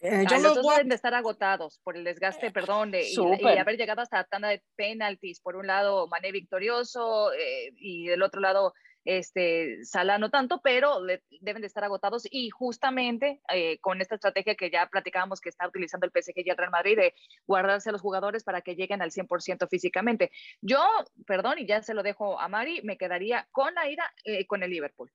Eh, 0.00 0.24
ah, 0.26 0.38
los 0.38 0.54
dos 0.54 0.66
deben 0.74 0.88
de 0.88 0.94
estar 0.94 1.12
agotados 1.14 1.78
por 1.84 1.96
el 1.96 2.04
desgaste, 2.04 2.46
eh, 2.46 2.50
perdón, 2.50 2.90
de, 2.90 3.06
y, 3.06 3.58
haber 3.58 3.76
llegado 3.76 4.00
hasta 4.00 4.18
la 4.18 4.24
tanda 4.24 4.48
de 4.48 4.62
penaltis. 4.74 5.40
Por 5.40 5.56
un 5.56 5.66
lado, 5.66 6.08
Mané 6.08 6.32
victorioso 6.32 7.32
eh, 7.34 7.72
y 7.76 8.06
del 8.06 8.22
otro 8.22 8.40
lado, 8.40 8.72
este, 9.04 9.84
Salah 9.84 10.18
no 10.18 10.30
tanto, 10.30 10.60
pero 10.62 11.00
deben 11.40 11.62
de 11.62 11.66
estar 11.66 11.84
agotados 11.84 12.26
y 12.30 12.50
justamente 12.50 13.40
eh, 13.52 13.78
con 13.80 14.00
esta 14.00 14.14
estrategia 14.14 14.54
que 14.54 14.70
ya 14.70 14.86
platicábamos 14.86 15.40
que 15.40 15.48
está 15.48 15.66
utilizando 15.66 16.06
el 16.06 16.12
PSG 16.12 16.34
y 16.36 16.50
el 16.50 16.56
Real 16.56 16.70
Madrid 16.70 16.96
de 16.96 17.14
guardarse 17.46 17.88
a 17.88 17.92
los 17.92 18.02
jugadores 18.02 18.44
para 18.44 18.60
que 18.60 18.74
lleguen 18.76 19.02
al 19.02 19.10
100% 19.10 19.68
físicamente. 19.68 20.30
Yo, 20.60 20.82
perdón, 21.26 21.58
y 21.58 21.66
ya 21.66 21.82
se 21.82 21.94
lo 21.94 22.02
dejo 22.02 22.38
a 22.38 22.48
Mari, 22.48 22.82
me 22.82 22.98
quedaría 22.98 23.48
con 23.52 23.74
la 23.74 23.88
ida 23.88 24.04
eh, 24.24 24.46
con 24.46 24.62
el 24.62 24.70
Liverpool. 24.70 25.10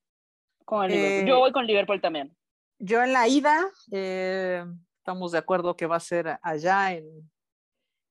Con 0.64 0.84
el 0.84 0.92
Liverpool. 0.92 1.28
Yo 1.28 1.38
voy 1.38 1.52
con 1.52 1.66
Liverpool 1.66 2.00
también. 2.00 2.36
Yo 2.78 3.02
en 3.02 3.12
la 3.12 3.26
ida, 3.28 3.66
eh, 3.90 4.64
estamos 4.98 5.32
de 5.32 5.38
acuerdo 5.38 5.76
que 5.76 5.86
va 5.86 5.96
a 5.96 6.00
ser 6.00 6.38
allá 6.42 6.92
en, 6.92 7.30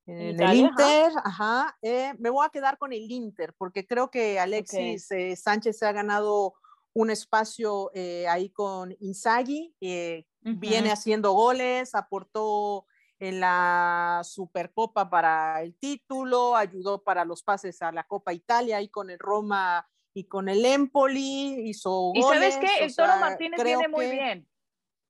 En 0.08 0.42
el 0.42 0.54
Inter, 0.56 1.12
ajá. 1.24 1.78
Eh, 1.82 2.14
me 2.18 2.30
voy 2.30 2.46
a 2.46 2.50
quedar 2.50 2.78
con 2.78 2.94
el 2.94 3.12
Inter 3.12 3.54
porque 3.58 3.86
creo 3.86 4.10
que 4.10 4.40
Alexis 4.40 5.12
eh, 5.12 5.36
Sánchez 5.36 5.78
se 5.78 5.86
ha 5.86 5.92
ganado 5.92 6.56
un 6.94 7.10
espacio 7.10 7.92
ahí 8.30 8.50
con 8.50 8.96
Inzaghi, 9.02 9.76
viene 9.80 10.92
haciendo 10.92 11.34
goles, 11.34 11.94
aportó 11.94 12.86
en 13.20 13.40
la 13.40 14.22
Supercopa 14.24 15.10
para 15.10 15.62
el 15.62 15.76
título, 15.76 16.56
ayudó 16.56 17.04
para 17.04 17.26
los 17.26 17.44
pases 17.44 17.82
a 17.82 17.92
la 17.92 18.06
Copa 18.06 18.34
Italia 18.34 18.82
y 18.82 18.90
con 18.90 19.10
el 19.10 19.20
Roma 19.20 19.88
y 20.14 20.26
con 20.26 20.48
el 20.48 20.64
Empoli, 20.64 21.70
hizo 21.70 22.14
goles. 22.14 22.26
Y 22.26 22.52
sabes 22.52 22.58
qué, 22.58 22.86
el 22.86 22.96
Toro 22.96 23.18
Martínez 23.18 23.62
viene 23.62 23.88
muy 23.90 24.10
bien, 24.10 24.48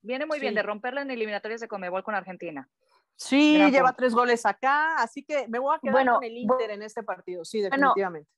viene 0.05 0.25
muy 0.25 0.39
bien 0.39 0.55
de 0.55 0.63
romperla 0.63 1.01
en 1.01 1.11
eliminatorias 1.11 1.61
de 1.61 1.67
Comebol 1.67 2.03
con 2.03 2.15
Argentina. 2.15 2.69
Sí, 3.15 3.57
lleva 3.71 3.93
tres 3.93 4.13
goles 4.13 4.45
acá, 4.45 4.95
así 4.97 5.23
que 5.23 5.47
me 5.47 5.59
voy 5.59 5.75
a 5.75 5.79
quedar 5.79 6.05
con 6.05 6.23
el 6.23 6.37
Inter 6.37 6.71
en 6.71 6.81
este 6.83 7.03
partido, 7.03 7.45
sí, 7.45 7.61
definitivamente. 7.61 8.29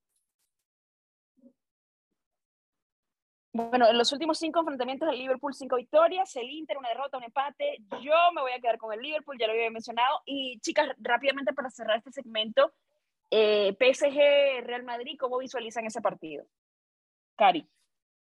Bueno, 3.58 3.88
en 3.90 3.98
los 3.98 4.12
últimos 4.12 4.38
cinco 4.38 4.60
enfrentamientos 4.60 5.10
del 5.10 5.18
Liverpool, 5.18 5.52
cinco 5.52 5.78
victorias, 5.78 6.36
el 6.36 6.48
Inter, 6.48 6.78
una 6.78 6.90
derrota, 6.90 7.18
un 7.18 7.24
empate. 7.24 7.78
Yo 8.04 8.14
me 8.36 8.42
voy 8.42 8.52
a 8.52 8.60
quedar 8.60 8.78
con 8.78 8.94
el 8.94 9.02
Liverpool, 9.02 9.36
ya 9.40 9.48
lo 9.48 9.54
había 9.54 9.72
mencionado. 9.72 10.22
Y 10.26 10.60
chicas, 10.60 10.90
rápidamente 11.00 11.54
para 11.54 11.72
cerrar 11.72 11.98
este 11.98 12.12
segmento, 12.12 12.72
eh, 13.32 13.76
PSG, 13.80 14.64
Real 14.64 14.84
Madrid, 14.84 15.18
¿cómo 15.20 15.40
visualizan 15.40 15.86
ese 15.86 16.02
partido? 16.02 16.46
Cari. 17.36 17.68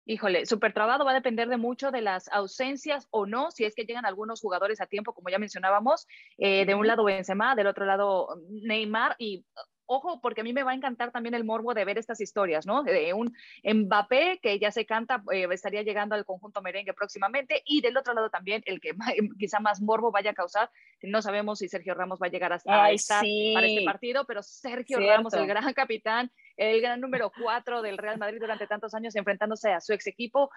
Híjole, 0.08 0.46
súper 0.46 0.72
trabado 0.72 1.04
va 1.04 1.10
a 1.10 1.14
depender 1.14 1.48
de 1.48 1.56
mucho 1.56 1.90
de 1.90 2.00
las 2.00 2.28
ausencias 2.28 3.08
o 3.10 3.26
no, 3.26 3.50
si 3.50 3.64
es 3.64 3.74
que 3.74 3.84
llegan 3.84 4.06
algunos 4.06 4.40
jugadores 4.40 4.80
a 4.80 4.86
tiempo, 4.86 5.12
como 5.12 5.30
ya 5.30 5.40
mencionábamos, 5.40 6.06
eh, 6.38 6.64
de 6.64 6.76
un 6.76 6.86
lado 6.86 7.02
Benzema, 7.02 7.56
del 7.56 7.66
otro 7.66 7.84
lado 7.86 8.40
Neymar, 8.48 9.16
y 9.18 9.44
ojo, 9.86 10.20
porque 10.20 10.42
a 10.42 10.44
mí 10.44 10.52
me 10.52 10.62
va 10.62 10.72
a 10.72 10.74
encantar 10.74 11.10
también 11.10 11.34
el 11.34 11.42
morbo 11.42 11.74
de 11.74 11.84
ver 11.84 11.98
estas 11.98 12.20
historias, 12.20 12.66
¿no? 12.66 12.84
De 12.84 13.14
un 13.14 13.34
Mbappé 13.64 14.38
que 14.40 14.60
ya 14.60 14.70
se 14.70 14.86
canta, 14.86 15.24
eh, 15.32 15.48
estaría 15.50 15.82
llegando 15.82 16.14
al 16.14 16.24
conjunto 16.24 16.62
merengue 16.62 16.94
próximamente, 16.94 17.62
y 17.64 17.80
del 17.80 17.96
otro 17.96 18.14
lado 18.14 18.30
también 18.30 18.62
el 18.66 18.80
que 18.80 18.94
quizá 19.40 19.58
más 19.58 19.80
morbo 19.80 20.12
vaya 20.12 20.32
a 20.32 20.34
causar, 20.34 20.70
no 21.02 21.20
sabemos 21.20 21.58
si 21.58 21.68
Sergio 21.68 21.94
Ramos 21.94 22.20
va 22.22 22.26
a 22.26 22.30
llegar 22.30 22.52
hasta 22.52 22.70
para 22.70 22.92
este 22.92 23.84
partido, 23.84 24.24
pero 24.24 24.40
Sergio 24.44 25.00
Ramos, 25.00 25.34
el 25.34 25.48
gran 25.48 25.72
capitán, 25.72 26.30
el 26.56 26.80
gran 26.80 27.00
número 27.00 27.30
cuatro 27.40 27.82
del 27.82 27.98
Real 27.98 28.18
Madrid 28.18 28.40
durante 28.40 28.66
tantos 28.66 28.94
años 28.94 29.14
enfrentándose 29.16 29.70
a 29.72 29.80
su 29.80 29.92
ex 29.92 30.06
equipo, 30.06 30.50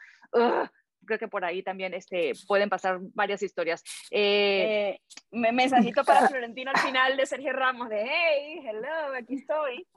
creo 1.06 1.20
que 1.20 1.28
por 1.28 1.46
ahí 1.46 1.64
también 1.64 1.94
este, 1.94 2.34
pueden 2.48 2.70
pasar 2.70 3.00
varias 3.14 3.42
historias. 3.42 3.84
Eh, 4.12 5.00
eh 5.00 5.02
mensajito 5.32 6.04
para 6.04 6.28
Florentino 6.28 6.72
al 6.72 6.80
final 6.80 7.18
de 7.18 7.26
Sergio 7.26 7.54
Ramos 7.54 7.90
de 7.90 8.04
hey, 8.04 8.62
hello, 8.66 9.16
aquí 9.18 9.36
estoy. 9.36 9.88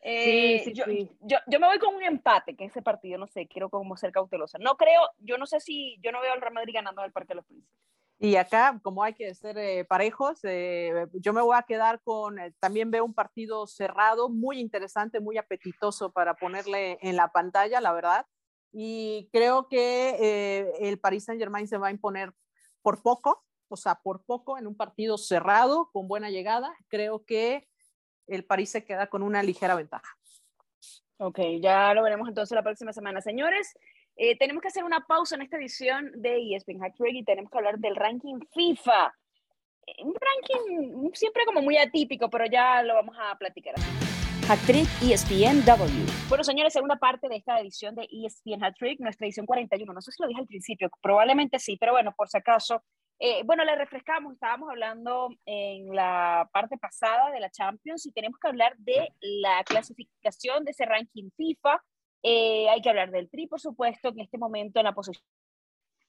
Eh, 0.00 0.60
sí, 0.60 0.70
sí, 0.70 0.72
yo, 0.72 0.84
sí. 0.84 1.10
Yo, 1.20 1.38
yo, 1.48 1.58
me 1.58 1.66
voy 1.66 1.78
con 1.78 1.94
un 1.94 2.02
empate, 2.02 2.54
que 2.54 2.66
ese 2.66 2.80
partido, 2.80 3.18
no 3.18 3.26
sé, 3.26 3.48
quiero 3.48 3.68
como 3.68 3.96
ser 3.96 4.12
cautelosa. 4.12 4.58
No 4.58 4.76
creo, 4.76 5.00
yo 5.18 5.36
no 5.36 5.46
sé 5.46 5.58
si, 5.58 5.98
yo 6.00 6.12
no 6.12 6.20
veo 6.20 6.32
al 6.32 6.40
Real 6.40 6.54
Madrid 6.54 6.74
ganando 6.74 7.04
el 7.04 7.12
Parque 7.12 7.30
de 7.30 7.36
los 7.36 7.46
Príncipes. 7.46 7.74
Y 8.18 8.36
acá, 8.36 8.80
como 8.82 9.02
hay 9.02 9.12
que 9.12 9.34
ser 9.34 9.58
eh, 9.58 9.84
parejos, 9.84 10.40
yo 10.42 11.32
me 11.32 11.42
voy 11.42 11.56
a 11.56 11.62
quedar 11.62 12.00
con, 12.02 12.36
también 12.60 12.90
veo 12.90 13.04
un 13.04 13.12
partido 13.12 13.66
cerrado, 13.66 14.30
muy 14.30 14.58
interesante, 14.58 15.20
muy 15.20 15.36
apetitoso 15.36 16.10
para 16.12 16.34
ponerle 16.34 16.98
en 17.02 17.16
la 17.16 17.28
pantalla, 17.28 17.80
la 17.80 17.92
verdad 17.92 18.26
y 18.78 19.30
creo 19.32 19.68
que 19.68 20.16
eh, 20.20 20.72
el 20.80 20.98
Paris 20.98 21.24
Saint 21.24 21.40
Germain 21.40 21.66
se 21.66 21.78
va 21.78 21.88
a 21.88 21.90
imponer 21.90 22.34
por 22.82 23.00
poco, 23.00 23.42
o 23.68 23.76
sea, 23.78 23.94
por 23.94 24.22
poco 24.26 24.58
en 24.58 24.66
un 24.66 24.76
partido 24.76 25.16
cerrado, 25.16 25.88
con 25.92 26.08
buena 26.08 26.28
llegada. 26.28 26.76
Creo 26.88 27.24
que 27.24 27.66
el 28.26 28.44
París 28.44 28.68
se 28.68 28.84
queda 28.84 29.06
con 29.06 29.22
una 29.22 29.42
ligera 29.42 29.76
ventaja. 29.76 30.18
Ok, 31.16 31.40
ya 31.62 31.94
lo 31.94 32.02
veremos 32.02 32.28
entonces 32.28 32.54
la 32.54 32.62
próxima 32.62 32.92
semana. 32.92 33.22
Señores, 33.22 33.78
eh, 34.16 34.36
tenemos 34.38 34.62
que 34.62 34.68
hacer 34.68 34.84
una 34.84 35.06
pausa 35.06 35.36
en 35.36 35.42
esta 35.42 35.58
edición 35.58 36.10
de 36.14 36.54
ESPN 36.54 36.80
Hack 36.80 36.94
y 36.98 37.24
tenemos 37.24 37.50
que 37.50 37.58
hablar 37.58 37.78
del 37.78 37.96
ranking 37.96 38.40
FIFA. 38.52 39.14
Un 40.02 40.14
ranking 40.14 41.10
siempre 41.12 41.44
como 41.44 41.62
muy 41.62 41.76
atípico, 41.76 42.28
pero 42.28 42.46
ya 42.46 42.82
lo 42.82 42.94
vamos 42.94 43.16
a 43.20 43.36
platicar. 43.36 43.74
Hat-Trick 44.48 44.88
ESPNW. 45.02 46.28
Bueno, 46.28 46.44
señores, 46.44 46.72
segunda 46.72 46.96
parte 46.96 47.28
de 47.28 47.36
esta 47.36 47.60
edición 47.60 47.94
de 47.94 48.08
ESPN 48.10 48.64
Hat-Trick, 48.64 49.00
nuestra 49.00 49.26
edición 49.26 49.44
41. 49.44 49.92
No 49.92 50.00
sé 50.00 50.12
si 50.12 50.22
lo 50.22 50.28
dije 50.28 50.40
al 50.40 50.46
principio, 50.46 50.88
probablemente 51.02 51.58
sí, 51.58 51.76
pero 51.78 51.92
bueno, 51.92 52.12
por 52.16 52.28
si 52.28 52.38
acaso. 52.38 52.82
Eh, 53.18 53.42
bueno, 53.44 53.64
le 53.64 53.74
refrescamos, 53.76 54.34
estábamos 54.34 54.70
hablando 54.70 55.30
en 55.46 55.94
la 55.94 56.48
parte 56.52 56.78
pasada 56.78 57.30
de 57.32 57.40
la 57.40 57.50
Champions 57.50 58.06
y 58.06 58.12
tenemos 58.12 58.38
que 58.38 58.48
hablar 58.48 58.76
de 58.78 59.08
la 59.20 59.64
clasificación 59.64 60.64
de 60.64 60.70
ese 60.70 60.84
ranking 60.84 61.30
FIFA. 61.36 61.82
Eh, 62.28 62.68
hay 62.68 62.82
que 62.82 62.88
hablar 62.88 63.12
del 63.12 63.30
Tri, 63.30 63.46
por 63.46 63.60
supuesto, 63.60 64.12
que 64.12 64.18
en 64.18 64.24
este 64.24 64.36
momento 64.36 64.80
en 64.80 64.84
la 64.84 64.92
posición 64.92 65.22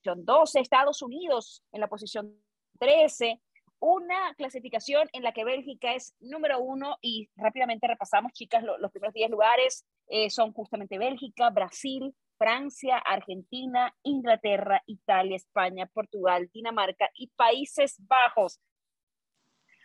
12, 0.03 0.61
Estados 0.61 1.03
Unidos 1.03 1.61
en 1.71 1.79
la 1.79 1.87
posición 1.87 2.35
13, 2.79 3.39
una 3.77 4.33
clasificación 4.33 5.07
en 5.13 5.21
la 5.21 5.31
que 5.31 5.45
Bélgica 5.45 5.93
es 5.93 6.15
número 6.19 6.59
uno 6.59 6.97
y 7.01 7.29
rápidamente 7.35 7.85
repasamos, 7.85 8.33
chicas, 8.33 8.63
los 8.63 8.91
primeros 8.91 9.13
10 9.13 9.29
lugares 9.29 9.85
eh, 10.07 10.31
son 10.31 10.53
justamente 10.53 10.97
Bélgica, 10.97 11.51
Brasil, 11.51 12.15
Francia, 12.39 12.97
Argentina, 12.97 13.95
Inglaterra, 14.01 14.81
Italia, 14.87 15.35
España, 15.35 15.85
Portugal, 15.85 16.49
Dinamarca 16.51 17.11
y 17.13 17.27
Países 17.27 17.95
Bajos. 18.07 18.59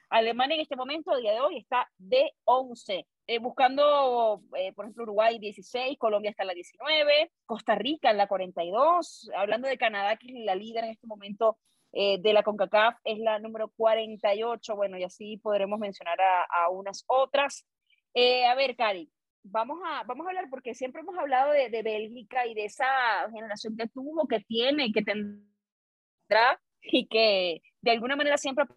Alemania 0.08 0.54
en 0.54 0.62
este 0.62 0.76
momento, 0.76 1.12
a 1.12 1.18
día 1.18 1.32
de 1.32 1.40
hoy, 1.40 1.58
está 1.58 1.90
de 1.98 2.32
11, 2.44 3.06
eh, 3.26 3.38
buscando, 3.38 4.42
eh, 4.56 4.72
por 4.72 4.84
ejemplo, 4.84 5.04
Uruguay 5.04 5.38
16, 5.38 5.98
Colombia 5.98 6.30
está 6.30 6.42
en 6.42 6.48
la 6.48 6.54
19, 6.54 7.32
Costa 7.44 7.74
Rica 7.74 8.10
en 8.10 8.16
la 8.16 8.26
42, 8.26 9.30
hablando 9.36 9.68
de 9.68 9.78
Canadá, 9.78 10.16
que 10.16 10.28
es 10.28 10.44
la 10.44 10.54
líder 10.54 10.84
en 10.84 10.90
este 10.90 11.06
momento 11.06 11.58
eh, 11.94 12.18
de 12.20 12.32
la 12.32 12.42
CONCACAF 12.42 12.96
es 13.04 13.18
la 13.18 13.38
número 13.38 13.68
48, 13.76 14.74
bueno, 14.74 14.96
y 14.96 15.04
así 15.04 15.36
podremos 15.36 15.78
mencionar 15.78 16.18
a, 16.20 16.70
unas 16.70 17.04
otras. 17.06 17.66
Eh, 18.14 18.46
a 18.46 18.54
ver, 18.54 18.76
Cari, 18.76 19.10
vamos 19.42 19.78
a, 19.84 20.02
vamos 20.04 20.26
a 20.26 20.30
hablar 20.30 20.48
porque 20.48 20.74
siempre 20.74 21.02
hemos 21.02 21.18
hablado 21.18 21.52
de, 21.52 21.68
de, 21.68 21.82
Bélgica 21.82 22.46
y 22.46 22.54
de 22.54 22.64
esa 22.64 22.86
generación 23.30 23.76
que 23.76 23.88
tuvo, 23.88 24.26
que 24.26 24.40
tiene, 24.40 24.90
que 24.90 25.02
tendrá 25.02 26.58
y 26.80 27.06
que 27.08 27.60
de 27.82 27.90
alguna 27.90 28.16
manera 28.16 28.38
siempre 28.38 28.64
ha 28.64 28.68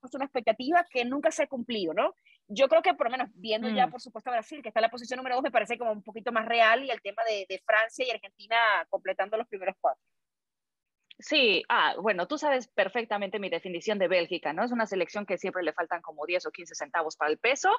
puesto 0.00 0.16
una 0.16 0.24
expectativa 0.24 0.86
que 0.90 1.04
nunca 1.04 1.30
se 1.30 1.42
ha 1.42 1.46
cumplido, 1.46 1.92
¿no? 1.92 2.14
Yo 2.54 2.68
creo 2.68 2.82
que 2.82 2.94
por 2.94 3.06
lo 3.06 3.12
menos 3.12 3.28
viendo 3.34 3.68
ya, 3.68 3.86
mm. 3.86 3.90
por 3.90 4.00
supuesto, 4.00 4.30
Brasil, 4.30 4.62
que 4.62 4.68
está 4.68 4.80
en 4.80 4.82
la 4.82 4.90
posición 4.90 5.18
número 5.18 5.36
dos, 5.36 5.42
me 5.42 5.50
parece 5.50 5.78
como 5.78 5.92
un 5.92 6.02
poquito 6.02 6.32
más 6.32 6.46
real 6.46 6.84
y 6.84 6.90
el 6.90 7.00
tema 7.00 7.22
de, 7.24 7.46
de 7.48 7.62
Francia 7.64 8.06
y 8.06 8.10
Argentina 8.10 8.56
completando 8.90 9.36
los 9.36 9.48
primeros 9.48 9.76
cuatro. 9.80 10.02
Sí, 11.22 11.62
ah, 11.68 11.94
bueno, 12.00 12.26
tú 12.26 12.36
sabes 12.36 12.66
perfectamente 12.66 13.38
mi 13.38 13.48
definición 13.48 13.96
de 13.98 14.08
Bélgica, 14.08 14.52
¿no? 14.52 14.64
Es 14.64 14.72
una 14.72 14.86
selección 14.86 15.24
que 15.24 15.38
siempre 15.38 15.62
le 15.62 15.72
faltan 15.72 16.02
como 16.02 16.26
10 16.26 16.46
o 16.46 16.50
15 16.50 16.74
centavos 16.74 17.16
para 17.16 17.30
el 17.30 17.38
peso 17.38 17.70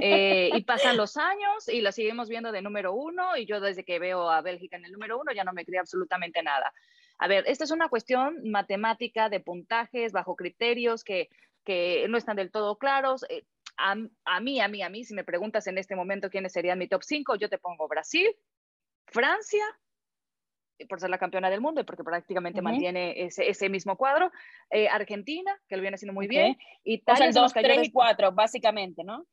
eh, 0.00 0.50
y 0.52 0.64
pasan 0.64 0.96
los 0.96 1.16
años 1.16 1.68
y 1.68 1.80
la 1.80 1.92
seguimos 1.92 2.28
viendo 2.28 2.50
de 2.50 2.60
número 2.60 2.92
uno 2.92 3.36
y 3.36 3.46
yo 3.46 3.60
desde 3.60 3.84
que 3.84 4.00
veo 4.00 4.28
a 4.28 4.40
Bélgica 4.42 4.76
en 4.76 4.84
el 4.84 4.90
número 4.92 5.20
uno 5.20 5.32
ya 5.32 5.44
no 5.44 5.52
me 5.52 5.64
creo 5.64 5.80
absolutamente 5.80 6.42
nada. 6.42 6.72
A 7.18 7.28
ver, 7.28 7.44
esta 7.46 7.62
es 7.62 7.70
una 7.70 7.88
cuestión 7.88 8.50
matemática 8.50 9.28
de 9.28 9.38
puntajes 9.38 10.10
bajo 10.10 10.34
criterios 10.34 11.04
que, 11.04 11.28
que 11.64 12.06
no 12.08 12.18
están 12.18 12.34
del 12.34 12.50
todo 12.50 12.78
claros. 12.78 13.24
Eh, 13.28 13.44
a, 13.82 13.96
a 14.24 14.40
mí, 14.40 14.60
a 14.60 14.68
mí, 14.68 14.82
a 14.82 14.88
mí, 14.88 15.04
si 15.04 15.14
me 15.14 15.24
preguntas 15.24 15.66
en 15.66 15.76
este 15.76 15.96
momento 15.96 16.30
quiénes 16.30 16.52
serían 16.52 16.78
mi 16.78 16.88
top 16.88 17.02
5, 17.02 17.36
yo 17.36 17.48
te 17.48 17.58
pongo 17.58 17.88
Brasil, 17.88 18.28
Francia, 19.06 19.64
por 20.88 21.00
ser 21.00 21.10
la 21.10 21.18
campeona 21.18 21.50
del 21.50 21.60
mundo 21.60 21.80
y 21.80 21.84
porque 21.84 22.04
prácticamente 22.04 22.62
mantiene 22.62 23.24
ese, 23.24 23.48
ese, 23.48 23.68
mismo 23.68 23.96
cuadro. 23.96 24.30
Eh, 24.70 24.88
Argentina, 24.88 25.56
que 25.68 25.76
lo 25.76 25.82
viene 25.82 25.96
haciendo 25.96 26.14
muy 26.14 26.26
bien. 26.26 26.56
Italia, 26.84 27.28
o 27.28 27.32
sea, 27.32 27.42
2, 27.42 27.52
3 27.52 27.86
y 27.88 27.92
4, 27.92 28.32
básicamente, 28.32 29.04
¿no? 29.04 29.26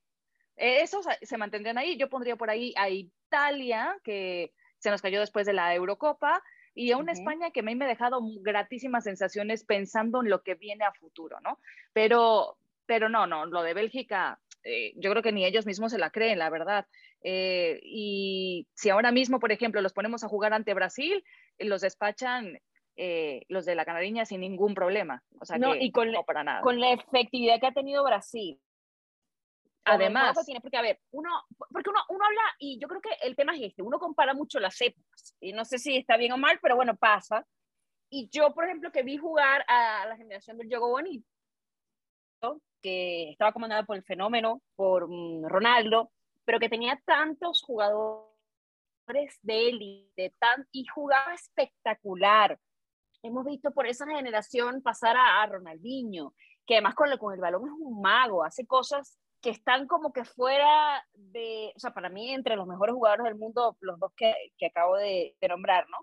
Eh, 0.56 0.82
esos 0.82 1.06
se 1.22 1.38
mantendrían 1.38 1.78
ahí. 1.78 1.98
Yo 1.98 2.10
pondría 2.10 2.36
por 2.36 2.50
ahí 2.50 2.74
a 2.78 2.90
Italia, 2.90 3.98
que 4.04 4.54
se 4.78 4.90
nos 4.92 5.02
cayó 5.02 5.20
después 5.20 5.48
de 5.48 5.54
la 5.54 5.74
Eurocopa, 5.74 6.44
y 6.76 6.92
a 6.92 6.98
una 6.98 7.12
España 7.12 7.52
que 7.52 7.62
a 7.62 7.64
mí 7.64 7.76
me 7.76 7.86
ha 7.86 7.90
dejado 7.90 8.22
gratísimas 8.42 9.04
sensaciones 9.04 9.66
pensando 9.66 10.22
en 10.22 10.30
lo 10.30 10.44
que 10.44 10.56
viene 10.56 10.86
a 10.86 10.94
futuro, 10.94 11.40
¿no? 11.42 11.60
Pero, 11.94 12.58
pero 12.90 13.08
no, 13.08 13.28
no, 13.28 13.46
lo 13.46 13.62
de 13.62 13.76
Bélgica, 13.76 14.40
eh, 14.64 14.94
yo 14.96 15.12
creo 15.12 15.22
que 15.22 15.32
ni 15.32 15.46
ellos 15.46 15.68
mismos 15.68 15.92
se 15.92 16.00
la 16.00 16.10
creen, 16.10 16.40
la 16.40 16.50
verdad. 16.50 16.88
Eh, 17.22 17.80
y 17.84 18.68
si 18.74 18.90
ahora 18.90 19.12
mismo, 19.12 19.40
por 19.40 19.52
ejemplo, 19.52 19.80
los 19.80 19.94
ponemos 19.94 20.24
a 20.24 20.28
jugar 20.28 20.54
ante 20.54 20.74
Brasil, 20.74 21.24
los 21.60 21.82
despachan 21.82 22.60
eh, 22.96 23.44
los 23.48 23.66
de 23.66 23.76
la 23.76 23.86
Canariña 23.86 24.26
sin 24.26 24.42
ningún 24.42 24.74
problema. 24.74 25.24
O 25.40 25.46
sea, 25.46 25.60
no, 25.60 25.76
y 25.76 25.92
con, 25.92 26.12
no 26.12 26.24
para 26.24 26.44
nada. 26.44 26.62
con 26.62 26.80
la 26.80 26.94
efectividad 26.94 27.60
que 27.60 27.68
ha 27.68 27.74
tenido 27.74 28.04
Brasil. 28.04 28.60
Además, 29.86 30.36
porque 30.64 30.78
a 30.78 30.82
ver, 30.82 31.00
uno, 31.12 31.30
porque 31.72 31.92
uno, 31.92 32.00
uno 32.10 32.26
habla, 32.26 32.42
y 32.58 32.80
yo 32.80 32.88
creo 32.88 33.02
que 33.02 33.12
el 33.22 33.36
tema 33.36 33.56
es 33.56 33.62
este, 33.62 33.84
uno 33.84 34.00
compara 34.00 34.34
mucho 34.34 34.60
las 34.60 34.82
épocas, 34.82 35.36
y 35.40 35.54
no 35.54 35.64
sé 35.64 35.78
si 35.78 35.96
está 35.96 36.18
bien 36.18 36.32
o 36.32 36.38
mal, 36.40 36.58
pero 36.60 36.76
bueno, 36.76 36.96
pasa. 36.96 37.46
Y 38.10 38.30
yo, 38.32 38.52
por 38.56 38.66
ejemplo, 38.66 38.92
que 38.92 39.04
vi 39.04 39.18
jugar 39.18 39.64
a 39.68 40.08
la 40.08 40.18
generación 40.18 40.58
del 40.58 40.70
Yogo 40.70 40.90
Bonito, 40.90 41.28
que 42.82 43.32
estaba 43.32 43.54
comandada 43.54 43.84
por 43.84 43.96
el 43.96 44.04
fenómeno, 44.04 44.62
por 44.76 45.08
mm, 45.10 45.46
Ronaldo, 45.48 46.12
pero 46.46 46.60
que 46.60 46.70
tenía 46.70 47.02
tantos 47.06 47.62
jugadores 47.62 49.40
de 49.42 49.70
élite 49.70 50.34
tan, 50.40 50.68
y 50.72 50.86
jugaba 50.86 51.34
espectacular. 51.34 52.60
Hemos 53.22 53.46
visto 53.46 53.72
por 53.72 53.88
esa 53.88 54.06
generación 54.08 54.82
pasar 54.82 55.16
a, 55.18 55.46
Ronaldinho, 55.46 56.34
que 56.66 56.76
además 56.76 56.96
con, 56.96 57.16
con 57.18 57.34
el 57.34 57.40
balón 57.40 57.68
es 57.68 57.74
un 57.78 58.02
mago, 58.02 58.44
hace 58.44 58.66
cosas 58.66 59.20
que 59.42 59.50
están 59.52 59.88
como 59.88 60.12
que 60.12 60.26
fuera 60.26 61.06
de, 61.14 61.72
o 61.76 61.80
sea, 61.80 61.92
para 61.94 62.10
mí 62.10 62.32
entre 62.32 62.56
los 62.56 62.68
mejores 62.68 62.94
jugadores 62.94 63.26
del 63.26 63.36
mundo, 63.36 63.78
los 63.80 64.00
dos 64.00 64.12
que, 64.16 64.34
que 64.58 64.68
acabo 64.68 64.98
de, 64.98 65.36
de, 65.40 65.48
nombrar, 65.48 65.88
¿no? 65.90 65.98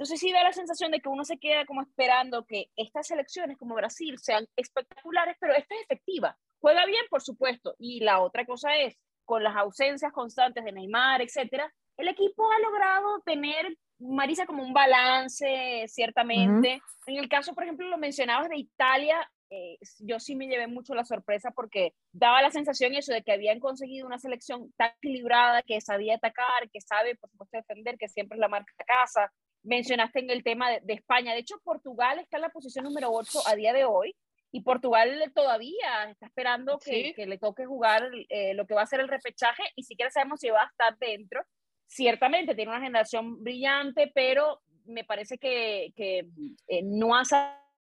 Entonces 0.00 0.18
sí 0.18 0.32
da 0.32 0.42
la 0.42 0.54
sensación 0.54 0.90
de 0.92 1.00
que 1.00 1.10
uno 1.10 1.26
se 1.26 1.36
queda 1.36 1.66
como 1.66 1.82
esperando 1.82 2.46
que 2.46 2.70
estas 2.74 3.06
selecciones 3.06 3.58
como 3.58 3.74
Brasil 3.74 4.18
sean 4.18 4.48
espectaculares, 4.56 5.36
pero 5.38 5.52
esta 5.52 5.74
es 5.74 5.82
efectiva. 5.82 6.38
Juega 6.58 6.86
bien, 6.86 7.04
por 7.10 7.20
supuesto. 7.20 7.74
Y 7.78 8.00
la 8.00 8.20
otra 8.20 8.46
cosa 8.46 8.74
es, 8.78 8.96
con 9.26 9.44
las 9.44 9.54
ausencias 9.56 10.10
constantes 10.10 10.64
de 10.64 10.72
Neymar, 10.72 11.20
etcétera, 11.20 11.70
el 11.98 12.08
equipo 12.08 12.50
ha 12.50 12.58
logrado 12.60 13.20
tener, 13.26 13.76
Marisa, 13.98 14.46
como 14.46 14.62
un 14.62 14.72
balance, 14.72 15.84
ciertamente. 15.88 16.80
En 17.04 17.16
el 17.18 17.28
caso, 17.28 17.52
por 17.52 17.64
ejemplo, 17.64 17.86
lo 17.86 17.98
mencionabas 17.98 18.48
de 18.48 18.56
Italia, 18.56 19.30
eh, 19.50 19.76
yo 19.98 20.18
sí 20.18 20.34
me 20.34 20.46
llevé 20.46 20.66
mucho 20.66 20.94
la 20.94 21.04
sorpresa 21.04 21.50
porque 21.50 21.92
daba 22.10 22.40
la 22.40 22.50
sensación 22.50 22.94
eso 22.94 23.12
de 23.12 23.22
que 23.22 23.32
habían 23.32 23.60
conseguido 23.60 24.06
una 24.06 24.18
selección 24.18 24.72
tan 24.78 24.92
equilibrada, 24.96 25.60
que 25.60 25.78
sabía 25.82 26.14
atacar, 26.14 26.70
que 26.72 26.80
sabe, 26.80 27.16
por 27.16 27.28
supuesto, 27.28 27.58
defender, 27.58 27.98
que 27.98 28.08
siempre 28.08 28.36
es 28.36 28.40
la 28.40 28.48
marca 28.48 28.72
de 28.78 28.84
casa. 28.86 29.30
Mencionaste 29.62 30.20
en 30.20 30.30
el 30.30 30.42
tema 30.42 30.70
de, 30.70 30.92
España. 30.94 31.32
De 31.32 31.40
hecho, 31.40 31.60
Portugal 31.62 32.18
está 32.18 32.38
en 32.38 32.42
la 32.42 32.48
posición 32.50 32.84
número 32.84 33.10
8 33.12 33.40
a 33.46 33.54
día 33.54 33.72
de 33.72 33.84
hoy 33.84 34.14
y 34.52 34.62
Portugal 34.62 35.32
todavía 35.34 36.10
está 36.10 36.26
esperando 36.26 36.78
que, 36.78 37.12
que 37.14 37.26
le 37.26 37.38
toque 37.38 37.66
jugar 37.66 38.10
eh, 38.28 38.54
lo 38.54 38.66
que 38.66 38.74
va 38.74 38.82
a 38.82 38.86
ser 38.86 39.00
el 39.00 39.08
repechaje 39.08 39.62
y 39.76 39.84
siquiera 39.84 40.10
sabemos 40.10 40.40
si 40.40 40.50
va 40.50 40.62
a 40.62 40.66
estar 40.66 40.98
dentro 40.98 41.44
ciertamente 41.90 42.54
tiene 42.54 42.70
una 42.70 42.80
generación 42.80 43.42
brillante, 43.42 44.10
pero 44.14 44.60
me 44.86 45.04
parece 45.04 45.38
que, 45.38 45.92
que 45.96 46.26
eh, 46.68 46.82
no 46.84 47.16
ha 47.16 47.24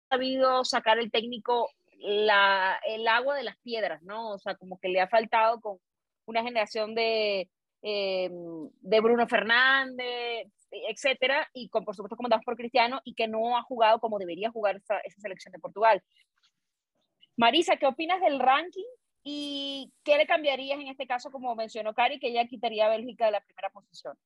sabido 0.08 0.64
sacar 0.64 0.98
el 0.98 1.10
técnico 1.10 1.68
la, 1.98 2.80
el 2.86 3.06
agua 3.06 3.36
de 3.36 3.44
las 3.44 3.58
piedras, 3.58 4.02
¿no? 4.02 4.30
O 4.30 4.38
sea, 4.38 4.54
como 4.54 4.78
que 4.78 4.88
le 4.88 5.02
ha 5.02 5.08
faltado 5.08 5.60
con 5.60 5.78
una 6.24 6.42
generación 6.42 6.94
de, 6.94 7.50
eh, 7.82 8.30
de 8.30 9.00
Bruno 9.00 9.28
Fernández, 9.28 10.48
etcétera, 10.70 11.48
y 11.52 11.68
por 11.68 11.94
supuesto 11.94 12.16
comandados 12.16 12.44
por 12.44 12.56
Cristiano, 12.56 13.00
y 13.04 13.14
que 13.14 13.28
no 13.28 13.56
ha 13.56 13.62
jugado 13.62 14.00
como 14.00 14.18
debería 14.18 14.50
jugar 14.50 14.76
esa, 14.76 15.00
selección 15.20 15.52
de 15.52 15.58
Portugal. 15.58 16.02
Marisa, 17.36 17.76
¿qué 17.76 17.86
opinas 17.86 18.20
del 18.20 18.38
ranking 18.38 18.84
¿Y 19.22 19.92
qué 20.02 20.16
le 20.16 20.26
cambiarías 20.26 20.80
en 20.80 20.88
este 20.88 21.06
caso, 21.06 21.30
como 21.30 21.54
mencionó 21.54 21.94
Cari, 21.94 22.18
que 22.18 22.28
ella 22.28 22.46
quitaría 22.46 22.86
a 22.86 22.90
Bélgica 22.90 23.26
de 23.26 23.32
la 23.32 23.42
primera 23.42 23.70
posición? 23.70 24.16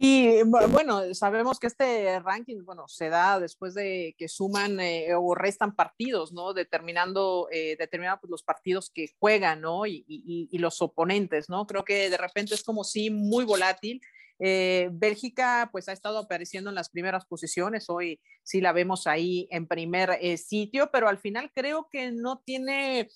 Y 0.00 0.42
bueno, 0.44 1.12
sabemos 1.12 1.58
que 1.58 1.66
este 1.66 2.20
ranking, 2.20 2.64
bueno, 2.64 2.86
se 2.86 3.08
da 3.08 3.40
después 3.40 3.74
de 3.74 4.14
que 4.16 4.28
suman 4.28 4.78
eh, 4.78 5.12
o 5.16 5.34
restan 5.34 5.74
partidos, 5.74 6.32
¿no? 6.32 6.54
Determinando, 6.54 7.48
eh, 7.50 7.76
pues, 7.76 8.30
los 8.30 8.44
partidos 8.44 8.90
que 8.94 9.08
juegan, 9.18 9.60
¿no? 9.60 9.86
Y, 9.86 10.04
y, 10.06 10.48
y, 10.52 10.58
los 10.58 10.80
oponentes, 10.80 11.48
¿no? 11.50 11.66
Creo 11.66 11.84
que 11.84 12.08
de 12.08 12.16
repente 12.16 12.54
es 12.54 12.62
como 12.62 12.84
sí 12.84 13.10
muy 13.10 13.44
volátil. 13.44 14.00
Eh, 14.38 14.88
Bélgica 14.92 15.68
pues 15.72 15.88
ha 15.88 15.92
estado 15.92 16.18
apareciendo 16.18 16.70
en 16.70 16.76
las 16.76 16.90
primeras 16.90 17.26
posiciones, 17.26 17.88
hoy 17.88 18.20
sí 18.42 18.60
la 18.60 18.72
vemos 18.72 19.06
ahí 19.06 19.48
en 19.50 19.66
primer 19.66 20.18
eh, 20.20 20.36
sitio, 20.36 20.90
pero 20.92 21.08
al 21.08 21.18
final 21.18 21.50
creo 21.54 21.88
que 21.90 22.12
no 22.12 22.38
tiene 22.44 23.08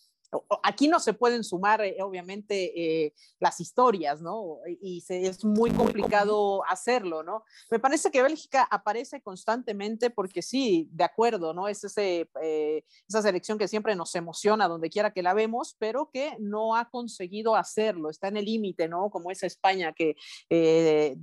Aquí 0.62 0.88
no 0.88 0.98
se 0.98 1.12
pueden 1.12 1.44
sumar, 1.44 1.82
eh, 1.82 1.96
obviamente, 2.00 2.72
eh, 3.04 3.14
las 3.38 3.60
historias, 3.60 4.22
¿no? 4.22 4.58
Y 4.80 5.04
es 5.08 5.44
muy 5.44 5.70
complicado 5.70 6.64
hacerlo, 6.64 7.22
¿no? 7.22 7.44
Me 7.70 7.78
parece 7.78 8.10
que 8.10 8.22
Bélgica 8.22 8.66
aparece 8.70 9.20
constantemente 9.20 10.08
porque 10.08 10.40
sí, 10.40 10.88
de 10.92 11.04
acuerdo, 11.04 11.52
¿no? 11.52 11.68
Es 11.68 11.84
ese, 11.84 12.30
eh, 12.42 12.84
esa 13.06 13.20
selección 13.20 13.58
que 13.58 13.68
siempre 13.68 13.94
nos 13.94 14.14
emociona 14.14 14.68
donde 14.68 14.88
quiera 14.88 15.12
que 15.12 15.22
la 15.22 15.34
vemos, 15.34 15.76
pero 15.78 16.08
que 16.10 16.34
no 16.38 16.76
ha 16.76 16.88
conseguido 16.88 17.54
hacerlo, 17.54 18.08
está 18.08 18.28
en 18.28 18.38
el 18.38 18.46
límite, 18.46 18.88
¿no? 18.88 19.10
Como 19.10 19.30
esa 19.30 19.46
España 19.46 19.92
que 19.92 20.16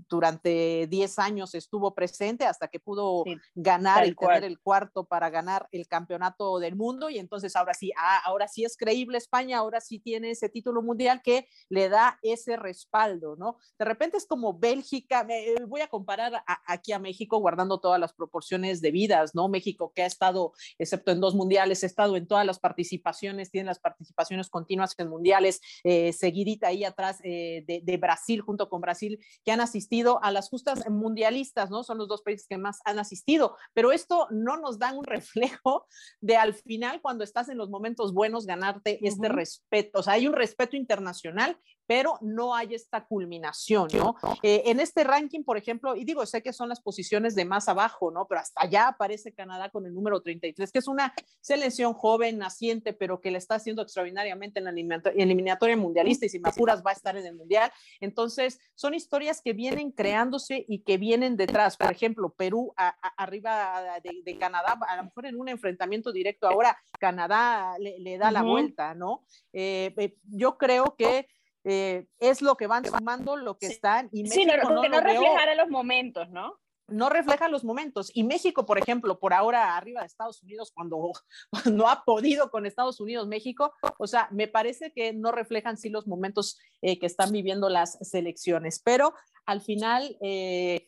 durante 0.08 0.88
10 0.88 1.19
años 1.19 1.56
estuvo 1.56 1.95
presente 1.95 2.45
hasta 2.45 2.67
que 2.67 2.80
pudo 2.80 3.24
ganar 3.56 4.06
y 4.06 4.13
tener 4.13 4.43
el 4.43 4.60
cuarto 4.60 5.06
para 5.06 5.30
ganar 5.30 5.67
el 5.72 5.88
campeonato 5.88 6.60
del 6.60 6.76
mundo 6.76 7.10
y 7.10 7.17
entonces 7.17 7.56
ahora 7.56 7.74
sí, 7.74 7.91
ah, 7.98 8.22
ahora 8.26 8.48
sí 8.48 8.65
es 8.65 8.78
creíble 8.78 8.98
España 9.17 9.57
ahora 9.57 9.81
sí 9.81 9.99
tiene 9.99 10.31
ese 10.31 10.49
título 10.49 10.81
mundial 10.81 11.21
que 11.23 11.47
le 11.69 11.89
da 11.89 12.19
ese 12.21 12.57
respaldo, 12.57 13.35
¿no? 13.35 13.57
De 13.77 13.85
repente 13.85 14.17
es 14.17 14.25
como 14.25 14.57
Bélgica, 14.57 15.23
me, 15.23 15.55
voy 15.65 15.81
a 15.81 15.88
comparar 15.88 16.43
aquí 16.65 16.91
a 16.91 16.99
México 16.99 17.39
guardando 17.39 17.79
todas 17.79 17.99
las 17.99 18.13
proporciones 18.13 18.81
debidas, 18.81 19.35
¿no? 19.35 19.47
México 19.47 19.91
que 19.95 20.03
ha 20.03 20.05
estado, 20.05 20.53
excepto 20.77 21.12
en 21.12 21.21
dos 21.21 21.35
mundiales, 21.35 21.83
ha 21.83 21.88
estado 21.88 22.15
en 22.15 22.27
todas 22.27 22.45
las 22.45 22.59
participaciones, 22.59 23.51
tiene 23.51 23.67
las 23.67 23.79
participaciones 23.79 24.49
continuas 24.49 24.95
en 24.97 25.09
mundiales, 25.09 25.62
eh, 25.83 26.13
seguidita 26.13 26.67
ahí 26.67 26.83
atrás 26.83 27.19
eh, 27.23 27.63
de, 27.67 27.81
de, 27.83 27.97
Brasil, 27.97 28.41
junto 28.41 28.69
con 28.69 28.81
Brasil, 28.81 29.19
que 29.43 29.51
han 29.51 29.62
asistido 29.62 30.23
a 30.23 30.31
las 30.31 30.49
justas 30.49 30.89
mundialistas, 30.89 31.69
¿no? 31.69 31.83
Son 31.83 31.97
los 31.97 32.07
dos 32.07 32.21
países 32.21 32.47
que 32.47 32.57
más 32.57 32.79
han 32.85 32.99
asistido, 32.99 33.55
pero 33.73 33.91
esto 33.91 34.27
no 34.31 34.57
nos 34.57 34.79
da 34.79 34.93
un 34.93 35.03
reflejo 35.05 35.85
de 36.21 36.38
al 36.38 36.53
final, 36.53 37.01
cuando 37.01 37.23
estás 37.23 37.49
en 37.49 37.57
los 37.57 37.69
momentos 37.69 38.13
buenos, 38.13 38.45
ganarte 38.45 38.88
este, 39.02 39.30
respeto, 39.30 39.99
o 39.99 40.04
sea, 40.04 40.13
hay 40.13 40.28
un 40.28 40.34
respeto 40.34 40.75
internacional, 40.75 41.58
pero 41.89 42.19
no 42.21 42.54
hay 42.54 42.75
esta 42.75 43.04
culminación, 43.04 43.88
¿no? 43.95 44.15
Eh, 44.43 44.62
en 44.67 44.80
este 44.80 45.04
ranking, 45.04 45.43
por 45.43 45.58
ejemplo, 45.58 45.95
y 45.95 46.04
digo, 46.04 46.23
sé 46.28 46.43
que 46.43 46.54
son 46.54 46.69
las 46.69 46.82
posiciones 46.82 47.34
de 47.34 47.45
más 47.45 47.67
abajo, 47.67 48.12
¿no? 48.12 48.28
Pero 48.28 48.41
hasta 48.41 48.62
allá 48.62 48.89
aparece 48.89 49.34
Canadá 49.34 49.71
con 49.71 49.88
el 49.88 49.95
número 49.95 50.21
33, 50.21 50.71
que 50.71 50.78
es 50.78 50.88
una 50.88 51.15
selección 51.41 51.95
joven, 51.95 52.38
naciente, 52.38 52.93
pero 52.93 53.19
que 53.19 53.32
le 53.32 53.39
está 53.39 53.56
haciendo 53.56 53.82
extraordinariamente 53.82 54.60
en 54.60 54.65
la 54.65 55.12
eliminatoria 55.15 55.75
mundialista 55.78 56.28
y 56.28 56.30
si 56.30 56.38
me 56.38 56.49
apuras 56.49 56.84
va 56.86 56.91
a 56.91 56.93
estar 56.93 57.17
en 57.17 57.25
el 57.25 57.34
mundial. 57.34 57.71
Entonces, 58.02 58.60
son 58.75 58.93
historias 58.93 59.41
que 59.41 59.54
vienen 59.54 59.91
creándose 59.91 60.63
y 60.67 60.84
que 60.84 60.99
vienen 60.99 61.38
detrás. 61.38 61.75
Por 61.75 61.91
ejemplo, 61.91 62.30
Perú 62.38 62.71
arriba 63.17 63.99
de, 64.04 64.38
Canadá, 64.38 64.78
a 64.88 64.97
lo 64.97 65.06
mejor 65.06 65.25
en 65.25 65.39
un 65.39 65.49
enfrentamiento 65.49 66.12
directo 66.12 66.47
ahora, 66.47 66.78
Canadá 66.99 67.78
le, 67.80 68.17
da 68.19 68.30
la 68.30 68.43
vuelta, 68.43 68.93
¿no? 68.93 69.25
Eh, 69.54 69.91
eh, 69.97 70.15
yo 70.28 70.56
creo 70.56 70.95
que 70.95 71.28
eh, 71.63 72.06
es 72.19 72.41
lo 72.41 72.56
que 72.56 72.67
van 72.67 72.86
sumando, 72.86 73.36
lo 73.36 73.58
que 73.58 73.67
están. 73.67 74.10
Y 74.12 74.24
México 74.24 74.41
sí, 74.41 74.45
no, 74.45 74.88
no, 74.88 75.02
reflejara 75.02 75.56
los 75.56 75.69
momentos, 75.69 76.30
¿no? 76.30 76.60
No 76.88 77.10
refleja 77.10 77.50
los 77.50 77.63
momentos. 77.63 78.10
Y 78.13 78.24
México, 78.24 78.65
por 78.65 78.80
ejemplo, 78.80 79.19
por 79.19 79.34
ahora 79.34 79.76
arriba 79.78 80.02
de 80.02 80.08
Estados 80.08 80.41
Unidos, 80.41 80.72
cuando 80.74 81.12
no 81.72 81.89
ha 81.89 82.04
podido 82.04 82.50
con 82.50 82.65
Estados 82.65 83.00
Unidos, 83.00 83.28
México, 83.28 83.74
o 83.98 84.08
sea, 84.08 84.28
me 84.32 84.48
parece 84.48 84.91
que 84.91 85.13
no 85.13 85.32
reflejan 85.32 85.78
sí 85.78 85.89
los 85.89 86.08
momentos 86.08 86.58
eh, 86.82 86.98
que 86.98 87.06
están 87.06 87.32
viviendo 87.32 87.69
las 87.69 87.98
selecciones. 88.02 88.82
Pero 88.84 89.13
al 89.45 89.62
final, 89.62 90.17
eh, 90.22 90.88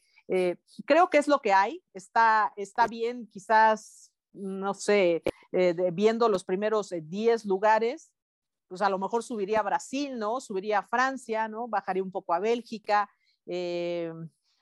creo 0.86 1.10
que 1.10 1.18
es 1.18 1.28
lo 1.28 1.40
que 1.40 1.54
hay. 1.54 1.84
Está, 1.94 2.54
está 2.56 2.88
bien, 2.88 3.28
quizás, 3.28 4.12
no 4.34 4.74
sé, 4.74 5.22
viendo 5.92 6.30
los 6.30 6.46
primeros 6.46 6.94
10 6.98 7.46
lugares, 7.46 8.14
pues 8.72 8.82
a 8.82 8.90
lo 8.90 8.98
mejor 8.98 9.22
subiría 9.22 9.60
a 9.60 9.64
Brasil, 9.64 10.18
¿no? 10.18 10.40
Subiría 10.40 10.80
a 10.80 10.88
Francia, 10.88 11.50
¿no? 11.50 11.68
Bajaría 11.68 12.02
un 12.02 12.10
poco 12.10 12.34
a 12.34 12.40
Bélgica. 12.40 13.10
Eh, 13.46 14.10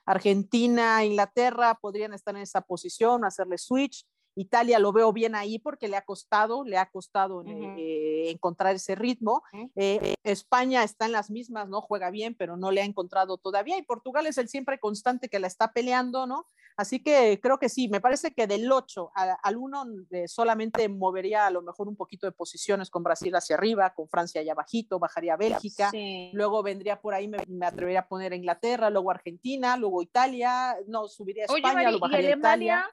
Argentina, 0.04 1.06
Inglaterra 1.06 1.78
podrían 1.80 2.16
estar 2.16 2.36
en 2.36 2.42
esa 2.42 2.62
posición, 2.62 3.24
hacerle 3.24 3.60
switch. 3.60 4.08
Italia 4.34 4.80
lo 4.80 4.92
veo 4.92 5.14
bien 5.14 5.36
ahí 5.36 5.60
porque 5.60 5.88
le 5.88 5.96
ha 5.96 6.02
costado, 6.02 6.64
le 6.64 6.80
ha 6.80 6.90
costado 6.90 7.44
eh, 7.46 8.32
encontrar 8.32 8.76
ese 8.76 8.96
ritmo. 8.96 9.44
Eh, 9.76 10.16
España 10.24 10.84
está 10.84 11.06
en 11.06 11.12
las 11.12 11.30
mismas, 11.30 11.70
¿no? 11.70 11.80
Juega 11.80 12.10
bien, 12.10 12.34
pero 12.34 12.58
no 12.58 12.72
le 12.72 12.82
ha 12.82 12.86
encontrado 12.86 13.38
todavía. 13.38 13.78
Y 13.78 13.84
Portugal 13.84 14.26
es 14.26 14.40
el 14.40 14.50
siempre 14.50 14.80
constante 14.80 15.30
que 15.30 15.38
la 15.38 15.46
está 15.46 15.72
peleando, 15.72 16.26
¿no? 16.26 16.48
Así 16.80 17.02
que 17.02 17.42
creo 17.42 17.60
que 17.60 17.68
sí, 17.68 17.90
me 17.90 18.00
parece 18.00 18.32
que 18.32 18.48
del 18.48 18.72
8 18.72 19.12
al 19.14 19.58
1 19.58 19.86
eh, 20.12 20.30
solamente 20.30 20.88
movería 20.88 21.46
a 21.46 21.52
lo 21.52 21.62
mejor 21.62 21.90
un 21.90 21.98
poquito 21.98 22.26
de 22.26 22.32
posiciones 22.32 22.90
con 22.90 23.04
Brasil 23.04 23.36
hacia 23.36 23.58
arriba, 23.58 23.94
con 23.94 24.08
Francia 24.08 24.40
allá 24.40 24.54
bajito, 24.54 24.98
bajaría 24.98 25.36
Bélgica, 25.36 25.92
luego 26.32 26.64
vendría 26.64 27.02
por 27.02 27.14
ahí, 27.14 27.28
me, 27.28 27.66
atrevería 27.66 28.00
a 28.00 28.08
poner 28.08 28.32
Inglaterra, 28.32 28.90
luego 28.90 29.12
Argentina, 29.12 29.76
luego 29.76 30.02
Italia, 30.02 30.78
no, 30.88 31.10
subiría 31.10 31.44
a 31.50 31.54
España, 31.54 31.90
luego 31.90 32.00
bajaría 32.00 32.38
Italia. 32.38 32.90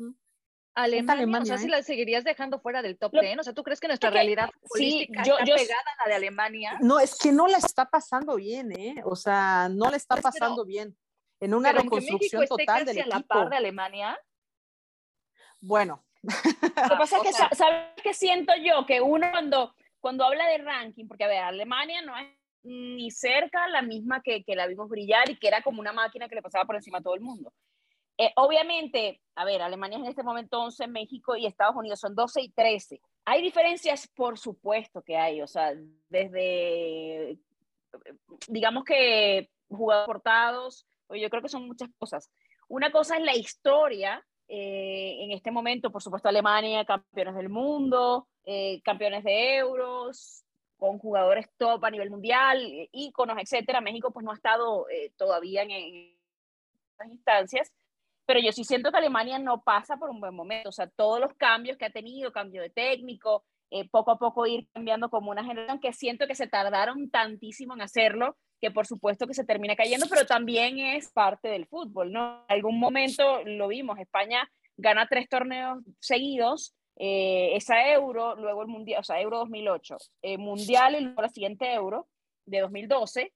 Alemania, 0.75 1.39
o 1.41 1.47
sea, 1.47 1.57
si 1.57 1.69
la 1.69 1.81
seguirías 1.85 2.25
dejando 2.25 2.59
fuera 2.59 2.83
del 2.83 2.99
top 2.99 3.13
10, 3.13 3.39
o 3.39 3.43
sea, 3.45 3.55
¿tú 3.55 3.63
crees 3.63 3.79
que 3.79 3.87
nuestra 3.87 4.11
realidad 4.11 4.51
sí, 4.75 5.07
yo, 5.25 5.39
está 5.39 5.55
pegada 5.55 5.83
a 5.97 6.05
la 6.05 6.09
de 6.09 6.15
Alemania? 6.17 6.79
No, 6.83 6.99
es 6.99 7.17
que 7.17 7.31
no 7.31 7.47
la 7.47 7.59
está 7.59 7.89
pasando 7.89 8.35
bien, 8.35 8.73
¿eh? 8.73 8.97
O 9.05 9.15
sea, 9.15 9.69
no 9.71 9.91
le 9.93 9.97
está 9.97 10.17
pasando 10.17 10.65
bien. 10.65 10.97
En 11.41 11.55
una 11.55 11.73
reconstrucción 11.73 12.47
total 12.47 12.85
del 12.85 12.99
equipo. 12.99 13.17
la 13.17 13.23
par 13.23 13.51
de 13.51 13.57
Alemania? 13.57 14.19
Bueno. 15.61 16.05
Lo 16.23 16.89
que 16.89 16.97
pasa 16.97 17.19
es 17.19 17.23
que, 17.23 17.33
¿sabes 17.55 17.93
qué 18.03 18.15
siento 18.15 18.53
yo? 18.57 18.87
Que 18.87 19.01
uno 19.01 19.31
cuando 19.31 19.75
cuando 20.07 20.25
habla 20.25 20.47
de 20.47 20.59
ranking, 20.59 21.09
porque 21.09 21.25
a 21.25 21.29
ver, 21.29 21.43
Alemania 21.43 22.01
no 22.03 22.17
es 22.17 22.29
ni 22.63 23.11
cerca 23.11 23.67
la 23.67 23.83
misma 23.83 24.23
que, 24.23 24.45
que 24.45 24.55
la 24.55 24.69
vimos 24.69 24.89
brillar 24.89 25.29
y 25.29 25.37
que 25.37 25.49
era 25.49 25.63
como 25.63 25.81
una 25.81 25.93
máquina 25.93 26.29
que 26.29 26.37
le 26.37 26.43
pasaba 26.43 26.65
por 26.65 26.77
encima 26.77 26.99
a 26.99 27.03
todo 27.03 27.17
el 27.17 27.23
mundo. 27.23 27.53
Eh, 28.17 28.33
obviamente, 28.37 29.21
a 29.35 29.45
ver, 29.45 29.61
Alemania 29.63 29.99
es 29.99 30.05
en 30.05 30.11
este 30.11 30.23
momento 30.23 30.61
11, 30.61 30.87
México 30.87 31.35
y 31.35 31.47
Estados 31.47 31.75
Unidos 31.75 31.99
son 31.99 32.15
12 32.15 32.41
y 32.41 32.51
13. 32.51 33.01
Hay 33.25 33.43
diferencias, 33.43 34.07
por 34.15 34.39
supuesto 34.39 35.03
que 35.03 35.17
hay, 35.17 35.43
o 35.43 35.47
sea, 35.49 35.75
desde, 36.09 37.39
digamos 38.47 38.85
que 38.85 39.51
jugadores 39.69 40.07
portados, 40.07 40.87
yo 41.11 41.31
creo 41.31 41.43
que 41.43 41.49
son 41.49 41.67
muchas 41.67 41.89
cosas. 41.99 42.31
Una 42.69 42.91
cosa 42.91 43.17
es 43.17 43.25
la 43.25 43.37
historia, 43.37 44.25
eh, 44.49 45.17
en 45.21 45.33
este 45.33 45.51
momento, 45.51 45.91
por 45.91 46.03
supuesto, 46.03 46.29
Alemania, 46.29 46.85
campeones 46.85 47.35
del 47.35 47.49
mundo, 47.49 48.29
eh, 48.45 48.81
campeones 48.83 49.25
de 49.25 49.57
euros, 49.57 50.45
con 50.77 50.99
jugadores 50.99 51.47
top 51.57 51.85
a 51.85 51.91
nivel 51.91 52.11
mundial, 52.11 52.61
íconos, 52.93 53.39
etcétera. 53.39 53.81
México 53.81 54.13
pues 54.13 54.25
no 54.25 54.31
ha 54.33 54.35
estado 54.35 54.87
todavía 55.17 55.63
en, 55.63 55.71
en 55.71 56.17
estas 56.93 57.09
instancias, 57.09 57.73
pero 58.27 58.41
yo 58.41 58.53
sí 58.53 58.65
siento 58.65 58.91
que 58.91 58.99
Alemania 58.99 59.39
no 59.39 59.63
pasa 59.63 59.97
por 59.97 60.11
un 60.11 60.21
buen 60.21 60.35
momento, 60.35 60.69
o 60.69 60.73
sea, 60.73 60.89
todos 60.89 61.21
los 61.21 61.33
cambios 61.35 61.79
que 61.79 61.87
ha 61.87 61.91
tenido, 61.91 62.33
cambio 62.33 62.61
de 62.61 62.71
técnico, 62.71 63.45
eh, 63.71 63.89
poco 63.89 64.13
a 64.13 64.19
poco 64.19 64.47
ir 64.47 64.69
cambiando 64.73 65.09
como 65.11 65.31
una 65.31 65.45
generación, 65.45 65.81
que 65.81 65.93
siento 65.93 66.27
que 66.27 66.35
se 66.35 66.47
tardaron 66.47 67.11
tantísimo 67.11 67.75
en 67.75 67.83
hacerlo, 67.83 68.37
que 68.61 68.71
por 68.71 68.87
supuesto 68.87 69.27
que 69.27 69.35
se 69.35 69.45
termina 69.45 69.77
cayendo, 69.77 70.07
pero 70.09 70.27
también 70.27 70.79
es 70.79 71.11
parte 71.11 71.49
del 71.49 71.67
fútbol, 71.67 72.13
¿no? 72.13 72.45
En 72.49 72.57
algún 72.57 72.79
momento 72.79 73.43
lo 73.45 73.69
vimos, 73.69 73.99
España 73.99 74.51
gana 74.77 75.07
tres 75.09 75.29
torneos 75.29 75.79
seguidos, 76.01 76.75
eh, 76.99 77.55
esa 77.55 77.91
Euro, 77.93 78.37
luego 78.37 78.63
el 78.63 78.69
Mundial, 78.69 79.01
o 79.01 79.05
sea, 79.05 79.21
Euro 79.21 79.39
2008, 79.39 79.97
eh, 80.23 80.39
Mundial 80.39 80.97
y 80.97 81.01
luego 81.01 81.23
la 81.23 81.29
siguiente 81.29 81.73
Euro 81.73 82.09
de 82.47 82.61
2012, 82.61 83.33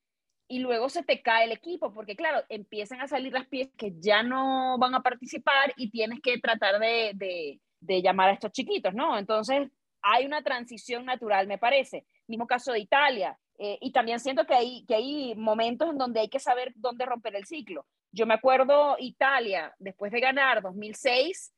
y 0.51 0.59
luego 0.59 0.89
se 0.89 1.05
te 1.05 1.23
cae 1.23 1.45
el 1.45 1.53
equipo, 1.53 1.93
porque 1.93 2.17
claro, 2.17 2.43
empiezan 2.49 3.01
a 3.01 3.07
salir 3.07 3.33
las 3.33 3.47
piezas 3.47 3.73
que 3.77 3.93
ya 4.01 4.25
no 4.25 4.79
van 4.79 4.97
a 4.97 5.01
participar 5.03 5.73
y 5.77 5.91
tienes 5.91 6.21
que 6.21 6.39
tratar 6.39 6.81
de, 6.81 7.61
de, 7.81 8.03
llamar 8.03 8.31
a 8.31 8.33
estos 8.33 8.51
chiquitos, 8.51 8.93
¿no? 8.93 9.17
Entonces, 9.17 9.71
hay 10.03 10.27
una 10.27 10.43
transición 10.43 11.05
natural, 11.05 11.47
me 11.47 11.59
parece. 11.59 12.05
Mismo 12.27 12.49
caso 12.49 12.73
de 12.73 12.81
Italia. 12.81 13.39
Eh, 13.63 13.77
y 13.83 13.93
también 13.93 14.21
siento 14.21 14.47
que 14.47 14.55
hay, 14.55 14.87
que 14.87 14.95
hay 14.95 15.35
momentos 15.35 15.91
en 15.91 15.99
donde 15.99 16.21
hay 16.21 16.31
que 16.31 16.41
saber 16.41 16.73
dónde 16.77 17.05
romper 17.05 17.37
el 17.37 17.45
ciclo. 17.45 17.85
Yo 18.11 18.25
me 18.25 18.33
acuerdo 18.33 18.97
Italia, 18.99 19.75
después 19.79 20.11
de 20.13 20.21
ganar 20.21 20.63
2006, 20.63 21.53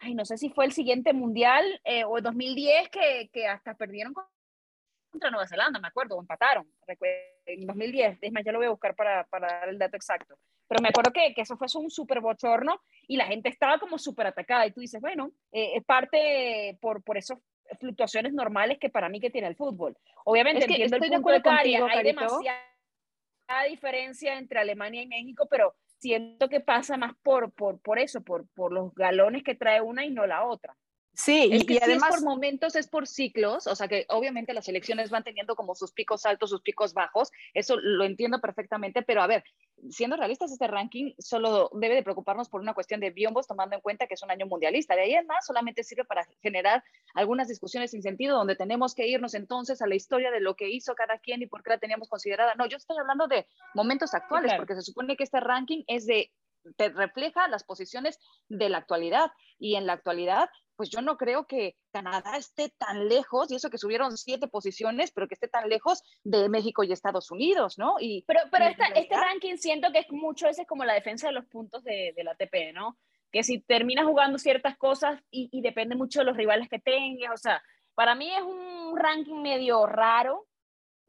ay, 0.00 0.14
no 0.16 0.24
sé 0.24 0.38
si 0.38 0.50
fue 0.50 0.64
el 0.64 0.72
siguiente 0.72 1.12
mundial 1.12 1.64
eh, 1.84 2.04
o 2.04 2.20
2010, 2.20 2.88
que, 2.88 3.30
que 3.32 3.46
hasta 3.46 3.74
perdieron 3.74 4.12
con 4.12 4.24
contra 5.10 5.30
Nueva 5.30 5.46
Zelanda, 5.46 5.80
me 5.80 5.88
acuerdo, 5.88 6.16
o 6.16 6.20
empataron 6.20 6.66
en 7.44 7.66
2010. 7.66 8.18
Es 8.20 8.32
más, 8.32 8.44
ya 8.44 8.52
lo 8.52 8.58
voy 8.58 8.68
a 8.68 8.70
buscar 8.70 8.94
para, 8.94 9.24
para 9.24 9.48
dar 9.48 9.68
el 9.68 9.78
dato 9.78 9.96
exacto. 9.96 10.38
Pero 10.68 10.82
me 10.82 10.88
acuerdo 10.88 11.12
que, 11.12 11.34
que 11.34 11.42
eso 11.42 11.56
fue 11.56 11.66
un 11.74 11.90
súper 11.90 12.20
bochorno 12.20 12.80
y 13.08 13.16
la 13.16 13.26
gente 13.26 13.48
estaba 13.48 13.78
como 13.78 13.98
súper 13.98 14.28
atacada. 14.28 14.66
Y 14.66 14.72
tú 14.72 14.80
dices, 14.80 15.00
bueno, 15.00 15.32
eh, 15.52 15.72
es 15.74 15.84
parte 15.84 16.78
por, 16.80 17.02
por 17.02 17.18
esas 17.18 17.38
fluctuaciones 17.78 18.32
normales 18.32 18.78
que 18.78 18.90
para 18.90 19.08
mí 19.08 19.20
que 19.20 19.30
tiene 19.30 19.48
el 19.48 19.56
fútbol. 19.56 19.96
Obviamente, 20.24 20.64
entiendo 20.64 20.96
el 20.96 21.22
punto 21.22 21.50
de, 21.50 21.76
hay 21.76 22.02
demasiada 22.04 22.58
diferencia 23.68 24.38
entre 24.38 24.60
Alemania 24.60 25.02
y 25.02 25.06
México, 25.06 25.46
pero 25.50 25.74
siento 25.98 26.48
que 26.48 26.60
pasa 26.60 26.96
más 26.96 27.14
por, 27.22 27.52
por, 27.52 27.80
por 27.80 27.98
eso, 27.98 28.22
por, 28.22 28.48
por 28.54 28.72
los 28.72 28.94
galones 28.94 29.42
que 29.42 29.54
trae 29.54 29.80
una 29.80 30.04
y 30.04 30.10
no 30.10 30.26
la 30.26 30.44
otra. 30.44 30.76
Sí, 31.20 31.50
y, 31.52 31.78
además 31.78 32.14
es 32.14 32.16
por 32.16 32.24
momentos, 32.24 32.76
es 32.76 32.88
por 32.88 33.06
ciclos, 33.06 33.66
o 33.66 33.76
sea 33.76 33.88
que 33.88 34.06
obviamente 34.08 34.54
las 34.54 34.68
elecciones 34.68 35.10
van 35.10 35.22
teniendo 35.22 35.54
como 35.54 35.74
sus 35.74 35.92
picos 35.92 36.24
altos, 36.24 36.48
sus 36.48 36.62
picos 36.62 36.94
bajos, 36.94 37.30
eso 37.52 37.76
lo 37.78 38.04
entiendo 38.04 38.40
perfectamente, 38.40 39.02
pero 39.02 39.20
a 39.20 39.26
ver, 39.26 39.44
siendo 39.90 40.16
realistas, 40.16 40.50
este 40.50 40.66
ranking 40.66 41.12
solo 41.18 41.70
debe 41.74 41.94
de 41.94 42.02
preocuparnos 42.02 42.48
por 42.48 42.62
una 42.62 42.72
cuestión 42.72 43.00
de 43.00 43.10
biombos, 43.10 43.46
tomando 43.46 43.74
en 43.76 43.82
cuenta 43.82 44.06
que 44.06 44.14
es 44.14 44.22
un 44.22 44.30
año 44.30 44.46
mundialista. 44.46 44.94
De 44.94 45.02
ahí 45.02 45.14
en 45.14 45.26
más, 45.26 45.46
solamente 45.46 45.84
sirve 45.84 46.04
para 46.04 46.26
generar 46.42 46.82
algunas 47.14 47.48
discusiones 47.48 47.90
sin 47.90 48.02
sentido, 48.02 48.36
donde 48.36 48.56
tenemos 48.56 48.94
que 48.94 49.06
irnos 49.06 49.34
entonces 49.34 49.82
a 49.82 49.86
la 49.86 49.94
historia 49.94 50.30
de 50.30 50.40
lo 50.40 50.54
que 50.56 50.70
hizo 50.70 50.94
cada 50.94 51.18
quien 51.18 51.42
y 51.42 51.46
por 51.46 51.62
qué 51.62 51.70
la 51.70 51.78
teníamos 51.78 52.08
considerada. 52.08 52.54
No, 52.54 52.66
yo 52.66 52.76
estoy 52.76 52.96
hablando 52.98 53.26
de 53.26 53.46
momentos 53.74 54.14
actuales, 54.14 54.54
porque 54.56 54.74
se 54.74 54.82
supone 54.82 55.16
que 55.16 55.24
este 55.24 55.40
ranking 55.40 55.84
es 55.86 56.06
de 56.06 56.30
te 56.76 56.90
refleja 56.90 57.48
las 57.48 57.64
posiciones 57.64 58.18
de 58.48 58.68
la 58.68 58.78
actualidad 58.78 59.30
y 59.58 59.76
en 59.76 59.86
la 59.86 59.94
actualidad 59.94 60.50
pues 60.80 60.88
yo 60.88 61.02
no 61.02 61.18
creo 61.18 61.46
que 61.46 61.76
Canadá 61.92 62.38
esté 62.38 62.70
tan 62.70 63.06
lejos, 63.06 63.52
y 63.52 63.56
eso 63.56 63.68
que 63.68 63.76
subieron 63.76 64.16
siete 64.16 64.48
posiciones, 64.48 65.12
pero 65.12 65.28
que 65.28 65.34
esté 65.34 65.46
tan 65.46 65.68
lejos 65.68 66.02
de 66.24 66.48
México 66.48 66.82
y 66.82 66.90
Estados 66.90 67.30
Unidos, 67.30 67.76
¿no? 67.76 67.96
Y, 68.00 68.24
pero 68.26 68.40
pero 68.50 68.64
este 68.64 69.14
ranking 69.14 69.56
siento 69.56 69.92
que 69.92 69.98
es 69.98 70.10
mucho 70.10 70.48
ese 70.48 70.64
como 70.64 70.86
la 70.86 70.94
defensa 70.94 71.26
de 71.26 71.34
los 71.34 71.44
puntos 71.44 71.84
de, 71.84 72.14
de 72.16 72.24
la 72.24 72.30
ATP, 72.30 72.72
¿no? 72.72 72.96
Que 73.30 73.42
si 73.42 73.60
terminas 73.60 74.06
jugando 74.06 74.38
ciertas 74.38 74.78
cosas 74.78 75.20
y, 75.30 75.50
y 75.52 75.60
depende 75.60 75.96
mucho 75.96 76.20
de 76.20 76.24
los 76.24 76.36
rivales 76.38 76.70
que 76.70 76.78
tengas, 76.78 77.34
o 77.34 77.36
sea, 77.36 77.62
para 77.94 78.14
mí 78.14 78.32
es 78.32 78.40
un 78.40 78.96
ranking 78.96 79.42
medio 79.42 79.84
raro, 79.84 80.46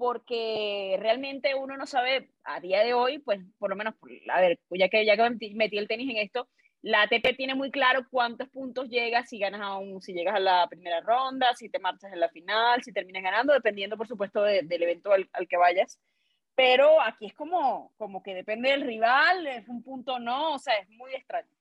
porque 0.02 0.98
realmente 1.00 1.54
uno 1.54 1.78
no 1.78 1.86
sabe 1.86 2.32
a 2.44 2.60
día 2.60 2.84
de 2.84 2.96
hoy, 2.96 3.20
pues 3.20 3.40
por 3.60 3.70
lo 3.70 3.76
menos, 3.76 3.94
a 4.34 4.42
ver, 4.42 4.60
ya 4.72 4.90
que 4.90 5.06
ya 5.06 5.16
que 5.16 5.54
metí 5.54 5.78
el 5.78 5.88
tenis 5.88 6.10
en 6.10 6.18
esto, 6.18 6.50
la 6.82 7.04
ATP 7.04 7.38
tiene 7.38 7.54
muy 7.54 7.70
claro 7.70 8.08
cuántos 8.10 8.50
puntos 8.50 8.90
llegas, 8.90 9.30
si 9.30 9.38
ganas 9.38 9.62
aún, 9.62 10.02
si 10.02 10.14
llegas 10.14 10.34
a 10.34 10.40
la 10.40 10.68
primera 10.68 11.02
ronda, 11.02 11.54
si 11.54 11.70
te 11.70 11.78
marchas 11.78 12.12
en 12.12 12.20
la 12.20 12.30
final, 12.30 12.82
si 12.82 12.92
terminas 12.92 13.22
ganando, 13.22 13.54
dependiendo 13.54 13.96
por 13.96 14.08
supuesto 14.08 14.42
del 14.42 14.82
evento 14.82 15.12
al, 15.12 15.30
que 15.48 15.58
vayas. 15.58 16.00
Pero 16.56 17.00
aquí 17.00 17.28
es 17.28 17.36
como, 17.36 17.94
como 17.98 18.24
que 18.24 18.34
depende 18.34 18.72
del 18.72 18.82
rival, 18.82 19.46
es 19.46 19.68
un 19.68 19.84
punto 19.84 20.18
no, 20.18 20.56
o 20.56 20.60
sea, 20.60 20.80
es 20.80 20.90
muy 20.90 21.14
extraño. 21.14 21.56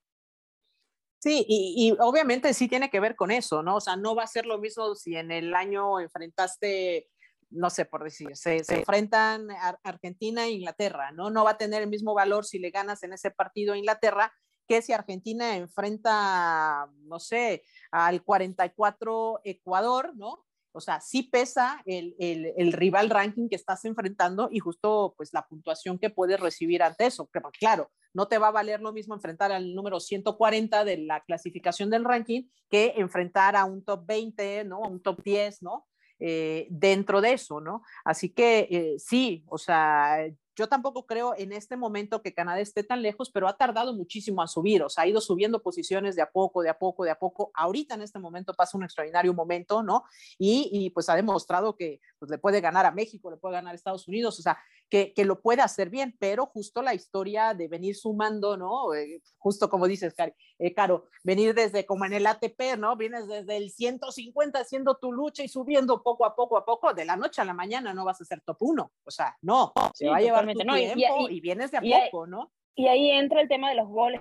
Sí, 1.18 1.44
y, 1.46 1.94
obviamente 2.00 2.55
sí 2.55 2.68
tiene 2.68 2.88
que 2.88 3.00
ver 3.00 3.16
con 3.16 3.31
eso, 3.31 3.62
¿no? 3.62 3.76
O 3.76 3.81
sea, 3.83 3.96
no 3.96 4.14
va 4.14 4.22
a 4.22 4.26
ser 4.26 4.46
lo 4.46 4.57
mismo 4.57 4.94
si 4.94 5.14
en 5.14 5.31
el 5.31 5.55
año 5.55 6.00
enfrentaste, 6.00 7.07
no 7.50 7.70
sé 7.70 7.84
por 7.84 8.04
decir, 8.04 8.36
se, 8.36 8.64
se 8.64 8.78
enfrentan 8.78 9.48
Argentina 9.82 10.44
e 10.44 10.50
Inglaterra, 10.50 11.12
¿no? 11.12 11.30
No 11.30 11.44
va 11.44 11.52
a 11.52 11.58
tener 11.58 11.82
el 11.82 11.88
mismo 11.88 12.14
valor 12.14 12.44
si 12.44 12.58
le 12.58 12.70
ganas 12.70 13.02
en 13.02 13.12
ese 13.12 13.30
partido 13.30 13.74
a 13.74 13.78
Inglaterra 13.78 14.32
que 14.70 14.82
si 14.82 14.92
Argentina 14.92 15.56
enfrenta, 15.56 16.88
no 17.02 17.18
sé, 17.18 17.64
al 17.90 18.22
44 18.22 19.40
Ecuador, 19.42 20.12
¿no? 20.16 20.46
O 20.72 20.80
sea, 20.80 21.00
sí 21.00 21.24
pesa 21.24 21.82
el, 21.84 22.14
el, 22.20 22.72
rival 22.72 23.10
ranking 23.10 23.48
que 23.48 23.56
estás 23.56 23.84
enfrentando 23.84 24.48
y 24.52 24.60
justo 24.60 25.14
pues 25.16 25.32
la 25.32 25.44
puntuación 25.48 25.98
que 25.98 26.10
puedes 26.10 26.38
recibir 26.38 26.84
ante 26.84 27.06
eso. 27.06 27.28
Pero 27.32 27.50
claro, 27.50 27.90
no 28.14 28.28
te 28.28 28.38
va 28.38 28.48
a 28.48 28.52
valer 28.52 28.80
lo 28.80 28.92
mismo 28.92 29.14
enfrentar 29.14 29.50
al 29.50 29.74
número 29.74 29.98
140 29.98 30.84
de 30.84 30.98
la 30.98 31.20
clasificación 31.22 31.90
del 31.90 32.04
ranking 32.04 32.44
que 32.68 32.94
enfrentar 32.96 33.56
a 33.56 33.64
un 33.64 33.84
top 33.84 34.06
20, 34.06 34.64
¿no? 34.64 34.84
A 34.84 34.88
un 34.88 35.02
top 35.02 35.20
10, 35.24 35.62
¿no? 35.62 35.88
Eh, 36.22 36.66
dentro 36.68 37.22
de 37.22 37.33
eso, 37.33 37.61
¿no? 37.61 37.83
Así 38.04 38.28
que 38.28 38.68
eh, 38.70 38.94
sí, 38.98 39.42
o 39.48 39.56
sea, 39.56 40.26
yo 40.61 40.68
tampoco 40.68 41.06
creo 41.06 41.35
en 41.38 41.52
este 41.52 41.78
momento 41.78 42.20
que 42.20 42.35
Canadá 42.35 42.61
esté 42.61 42.85
tan 42.85 43.00
lejos, 43.00 43.30
pero 43.30 43.48
ha 43.48 43.56
tardado 43.56 43.94
muchísimo 43.94 44.42
a 44.42 44.46
subir, 44.46 44.83
o 44.83 44.90
sea, 44.90 45.04
ha 45.04 45.06
ido 45.06 45.22
subiendo 45.22 45.62
posiciones 45.62 46.16
de 46.16 46.20
a 46.22 46.30
poco, 46.30 46.61
de 46.61 46.68
a 46.68 46.78
poco, 46.78 47.04
de 47.04 47.11
a 47.11 47.18
poco. 47.18 47.50
Ahorita 47.54 47.94
en 47.94 48.02
este 48.02 48.18
momento 48.18 48.52
pasa 48.52 48.76
un 48.76 48.85
extraordinario 48.85 49.33
momento, 49.33 49.83
¿no? 49.83 50.04
Y, 50.38 50.90
pues 50.90 51.09
ha 51.09 51.16
demostrado 51.16 51.76
que 51.76 52.02
pues, 52.18 52.30
le 52.30 52.37
puede 52.37 52.61
ganar 52.61 52.85
a 52.85 52.90
México, 52.90 53.30
le 53.30 53.38
puede 53.38 53.54
ganar 53.54 53.72
a 53.72 53.74
Estados 53.74 54.06
Unidos, 54.06 54.38
o 54.38 54.42
sea, 54.42 54.59
que, 54.90 55.14
que 55.14 55.24
lo 55.24 55.40
puede 55.40 55.62
hacer 55.62 55.88
bien, 55.88 56.14
pero 56.18 56.44
justo 56.44 56.83
la 56.83 56.92
historia 56.92 57.54
de 57.54 57.68
venir 57.68 57.96
sumando, 57.96 58.59
¿no? 58.59 58.92
Eh, 58.92 59.22
justo 59.38 59.70
como 59.70 59.87
dices, 59.87 60.14
eh, 60.61 60.75
Caro, 60.75 61.09
venir 61.25 61.55
desde 61.55 61.87
como 61.87 62.05
en 62.05 62.12
el 62.12 62.27
ATP, 62.27 62.77
¿no? 62.79 62.94
Vienes 62.94 63.27
desde 63.27 63.57
el 63.57 63.70
150 63.70 64.59
haciendo 64.59 64.96
tu 64.96 65.11
lucha 65.11 65.42
y 65.42 65.49
subiendo 65.49 66.03
poco 66.03 66.27
a 66.27 66.37
poco 66.37 66.59
a 66.59 66.66
poco, 66.66 66.92
de 66.92 67.07
la 67.07 67.16
noche 67.16 67.40
a 67.40 67.46
la 67.46 67.55
mañana 67.55 67.94
no 67.94 68.05
vas 68.05 68.20
a 68.20 68.27
ser 68.27 68.42
top 68.42 68.59
uno, 68.61 68.92
o 69.03 69.11
sea, 69.11 69.35
no, 69.40 69.73
se 69.94 70.09
va 70.09 70.18
a 70.18 70.20
llevar 70.20 70.44
no, 70.44 70.77
y, 70.77 71.40
vienes 71.40 71.70
de 71.70 71.79
a 71.79 71.81
poco, 71.81 72.27
¿no? 72.27 72.53
Y 72.75 72.88
ahí 72.88 73.11
entra 73.11 73.40
el 73.40 73.49
tema 73.49 73.70
de 73.70 73.77
los 73.77 73.88
goles 73.88 74.20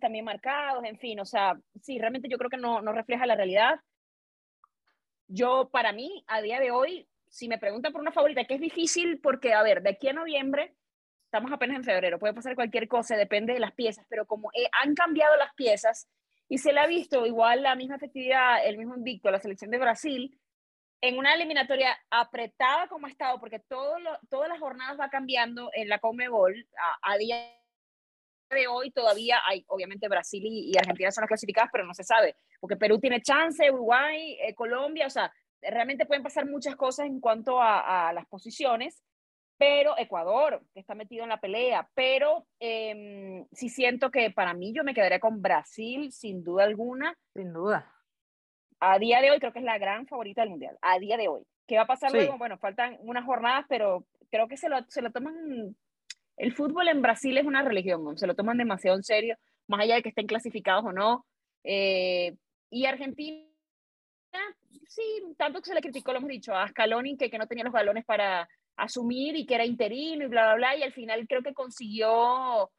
también 0.00 0.24
marcados, 0.24 0.84
en 0.84 0.98
fin, 0.98 1.20
o 1.20 1.24
sea, 1.24 1.58
sí, 1.80 1.98
realmente 1.98 2.28
yo 2.28 2.36
creo 2.36 2.50
que 2.50 2.56
no, 2.56 2.82
no 2.82 2.92
refleja 2.92 3.24
la 3.24 3.36
realidad. 3.36 3.80
Yo, 5.28 5.70
para 5.70 5.92
mí, 5.92 6.24
a 6.26 6.42
día 6.42 6.58
de 6.58 6.72
hoy, 6.72 7.08
si 7.28 7.48
me 7.48 7.58
preguntan 7.58 7.92
por 7.92 8.00
una 8.00 8.12
favorita, 8.12 8.44
que 8.44 8.54
es 8.54 8.60
difícil 8.60 9.20
porque, 9.20 9.54
a 9.54 9.62
ver, 9.62 9.82
de 9.82 9.90
aquí 9.90 10.08
a 10.08 10.12
noviembre, 10.12 10.74
estamos 11.28 11.52
apenas 11.52 11.76
en 11.76 11.84
febrero, 11.84 12.18
puede 12.18 12.34
pasar 12.34 12.54
cualquier 12.54 12.88
cosa, 12.88 13.16
depende 13.16 13.52
de 13.52 13.60
las 13.60 13.72
piezas, 13.74 14.06
pero 14.08 14.26
como 14.26 14.50
han 14.82 14.94
cambiado 14.94 15.36
las 15.36 15.52
piezas 15.54 16.08
y 16.48 16.58
se 16.58 16.72
le 16.72 16.80
ha 16.80 16.86
visto 16.86 17.26
igual 17.26 17.62
la 17.62 17.74
misma 17.74 17.96
efectividad, 17.96 18.64
el 18.66 18.78
mismo 18.78 18.96
invicto, 18.96 19.30
la 19.30 19.38
selección 19.38 19.70
de 19.70 19.78
Brasil, 19.78 20.40
en 21.00 21.18
una 21.18 21.34
eliminatoria 21.34 21.96
apretada 22.10 22.88
como 22.88 23.06
ha 23.06 23.10
estado, 23.10 23.38
porque 23.38 23.58
todo 23.60 23.94
todas 24.30 24.48
las 24.48 24.58
jornadas 24.58 24.98
va 24.98 25.10
cambiando 25.10 25.70
en 25.74 25.88
la 25.88 25.98
Comebol, 25.98 26.66
a, 27.02 27.12
a 27.12 27.18
día 27.18 27.36
de 28.50 28.66
hoy 28.66 28.90
todavía 28.90 29.40
hay, 29.46 29.64
obviamente 29.68 30.08
Brasil 30.08 30.42
y, 30.44 30.76
Argentina 30.78 31.10
son 31.10 31.22
las 31.22 31.28
clasificadas, 31.28 31.70
pero 31.72 31.84
no 31.84 31.94
se 31.94 32.04
sabe, 32.04 32.36
porque 32.60 32.76
Perú 32.76 32.98
tiene 32.98 33.20
chance, 33.20 33.70
Uruguay, 33.70 34.38
eh, 34.40 34.54
Colombia, 34.54 35.06
o 35.06 35.10
sea, 35.10 35.32
realmente 35.60 36.06
pueden 36.06 36.22
pasar 36.22 36.46
muchas 36.46 36.76
cosas 36.76 37.06
en 37.06 37.20
cuanto 37.20 37.60
a, 37.60 38.12
las 38.12 38.26
posiciones, 38.26 39.02
pero 39.58 39.98
Ecuador, 39.98 40.62
que 40.72 40.80
está 40.80 40.94
metido 40.94 41.24
en 41.24 41.30
la 41.30 41.40
pelea, 41.40 41.88
pero 41.94 42.46
eh, 42.60 43.44
sí 43.52 43.68
siento 43.68 44.10
que 44.10 44.30
para 44.30 44.54
mí 44.54 44.72
yo 44.72 44.84
me 44.84 44.94
quedaría 44.94 45.18
con 45.18 45.42
Brasil, 45.42 46.12
sin 46.12 46.44
duda 46.44 46.64
alguna. 46.64 47.14
Sin 47.34 47.52
duda. 47.52 47.92
A 48.78 48.98
día 49.00 49.20
de 49.20 49.32
hoy 49.32 49.40
creo 49.40 49.52
que 49.52 49.58
es 49.58 49.64
la 49.64 49.78
gran 49.78 50.06
favorita 50.06 50.42
del 50.42 50.50
Mundial, 50.50 50.78
a 50.80 50.98
día 51.00 51.16
de 51.16 51.26
hoy. 51.26 51.42
¿Qué 51.66 51.76
va 51.76 51.82
a 51.82 51.86
pasar 51.88 52.12
luego? 52.12 52.38
Bueno, 52.38 52.56
faltan 52.58 52.96
unas 53.00 53.24
jornadas, 53.24 53.66
pero 53.68 54.06
creo 54.30 54.46
que 54.46 54.56
se 54.56 54.68
lo, 54.68 54.78
se 54.88 55.02
lo 55.02 55.10
toman, 55.10 55.76
el 56.36 56.54
fútbol 56.54 56.86
en 56.86 57.02
Brasil 57.02 57.36
es 57.36 57.44
una 57.44 57.62
religión, 57.62 58.16
se 58.16 58.28
lo 58.28 58.36
toman 58.36 58.56
demasiado 58.56 58.96
en 58.96 59.02
serio, 59.02 59.36
más 59.66 59.80
allá 59.80 59.96
de 59.96 60.02
que 60.02 60.10
estén 60.10 60.28
clasificados 60.28 60.84
o 60.84 60.92
no. 60.92 61.26
Eh, 61.64 62.36
y 62.70 62.86
Argentina 62.86 63.44
sí, 64.88 65.02
tanto 65.36 65.60
que 65.60 65.68
se 65.68 65.74
le 65.74 65.80
criticó, 65.80 66.12
lo 66.12 66.18
hemos 66.18 66.30
dicho, 66.30 66.54
a 66.54 66.68
Scaloni, 66.68 67.16
que, 67.16 67.30
que 67.30 67.38
no 67.38 67.46
tenía 67.46 67.64
los 67.64 67.72
balones 67.72 68.04
para 68.04 68.48
asumir 68.78 69.36
y 69.36 69.44
que 69.44 69.56
era 69.56 69.66
interino 69.66 70.24
y 70.24 70.28
bla, 70.28 70.46
bla, 70.46 70.54
bla, 70.54 70.76
y 70.76 70.82
al 70.82 70.92
final 70.92 71.26
creo 71.28 71.42
que 71.42 71.52
consiguió 71.52 72.70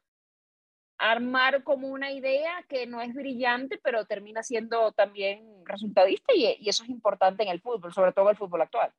armar 0.98 1.62
como 1.62 1.88
una 1.88 2.10
idea 2.10 2.64
que 2.68 2.86
no 2.86 3.00
es 3.00 3.14
brillante, 3.14 3.78
pero 3.82 4.04
termina 4.04 4.42
siendo 4.42 4.92
también 4.92 5.64
resultadista 5.64 6.34
y, 6.34 6.56
y 6.58 6.68
eso 6.68 6.82
es 6.82 6.90
importante 6.90 7.42
en 7.42 7.48
el 7.48 7.60
fútbol, 7.60 7.92
sobre 7.92 8.12
todo 8.12 8.30
el 8.30 8.36
fútbol 8.36 8.62
actual. 8.62 8.92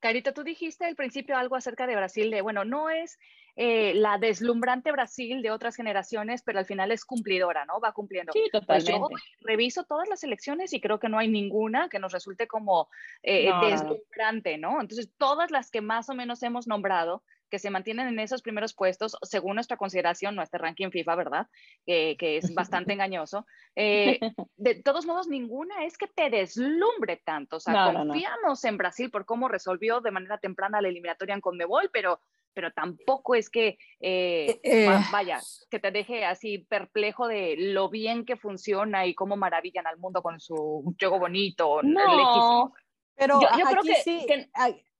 Carita, 0.00 0.32
tú 0.32 0.44
dijiste 0.44 0.84
al 0.84 0.94
principio 0.94 1.36
algo 1.36 1.56
acerca 1.56 1.86
de 1.86 1.96
Brasil, 1.96 2.30
de, 2.30 2.40
bueno, 2.40 2.64
no 2.64 2.88
es 2.90 3.18
eh, 3.56 3.94
la 3.94 4.18
deslumbrante 4.18 4.92
Brasil 4.92 5.42
de 5.42 5.50
otras 5.50 5.74
generaciones, 5.74 6.42
pero 6.42 6.60
al 6.60 6.66
final 6.66 6.92
es 6.92 7.04
cumplidora, 7.04 7.64
¿no? 7.64 7.80
Va 7.80 7.92
cumpliendo. 7.92 8.32
Sí, 8.32 8.44
pues 8.52 8.64
totalmente. 8.64 9.14
reviso 9.40 9.82
todas 9.82 10.08
las 10.08 10.22
elecciones 10.22 10.72
y 10.72 10.80
creo 10.80 11.00
que 11.00 11.08
no 11.08 11.18
hay 11.18 11.28
ninguna 11.28 11.88
que 11.88 11.98
nos 11.98 12.12
resulte 12.12 12.46
como 12.46 12.88
eh, 13.24 13.50
deslumbrante, 13.62 14.58
¿no? 14.58 14.80
Entonces, 14.80 15.10
todas 15.18 15.50
las 15.50 15.72
que 15.72 15.80
más 15.80 16.08
o 16.08 16.14
menos 16.14 16.42
hemos 16.44 16.68
nombrado, 16.68 17.24
que 17.50 17.58
se 17.58 17.70
mantienen 17.70 18.08
en 18.08 18.18
esos 18.18 18.42
primeros 18.42 18.74
puestos, 18.74 19.16
según 19.22 19.54
nuestra 19.54 19.76
consideración, 19.76 20.34
nuestro 20.34 20.58
ranking 20.60 20.90
FIFA, 20.90 21.14
¿verdad? 21.16 21.46
que 21.86 22.16
es 22.20 22.54
bastante 22.54 22.92
engañoso. 22.94 23.46
Eh, 23.76 24.18
de 24.56 24.82
todos 24.82 25.06
modos, 25.06 25.28
ninguna 25.28 25.84
es 25.84 25.96
que 25.96 26.06
te 26.06 26.30
deslumbre 26.30 27.20
tanto. 27.24 27.56
O 27.56 27.60
sea, 27.60 27.92
confiamos 27.92 28.64
en 28.64 28.76
Brasil 28.76 29.10
por 29.10 29.24
cómo 29.24 29.48
resolvió 29.48 30.00
de 30.00 30.10
manera 30.10 30.38
temprana 30.38 30.80
la 30.80 30.88
eliminatoria 30.88 31.34
en 31.34 31.40
Conmebol, 31.40 31.90
pero 31.92 32.20
pero 32.54 32.72
tampoco 32.72 33.36
es 33.36 33.50
que, 33.50 33.78
eh, 34.00 34.58
eh, 34.64 34.88
vaya, 35.12 35.38
que 35.70 35.78
te 35.78 35.92
deje 35.92 36.24
así 36.24 36.58
perplejo 36.58 37.28
de 37.28 37.54
lo 37.56 37.88
bien 37.88 38.24
que 38.24 38.36
funciona 38.36 39.06
y 39.06 39.14
cómo 39.14 39.36
maravillan 39.36 39.86
al 39.86 39.96
mundo 39.98 40.22
con 40.22 40.40
su 40.40 40.82
juego 40.98 41.20
bonito. 41.20 41.80
No, 41.84 42.72
pero 43.14 43.40
yo, 43.40 43.48
creo 43.48 43.82
que, 43.82 43.94
sí, 44.02 44.26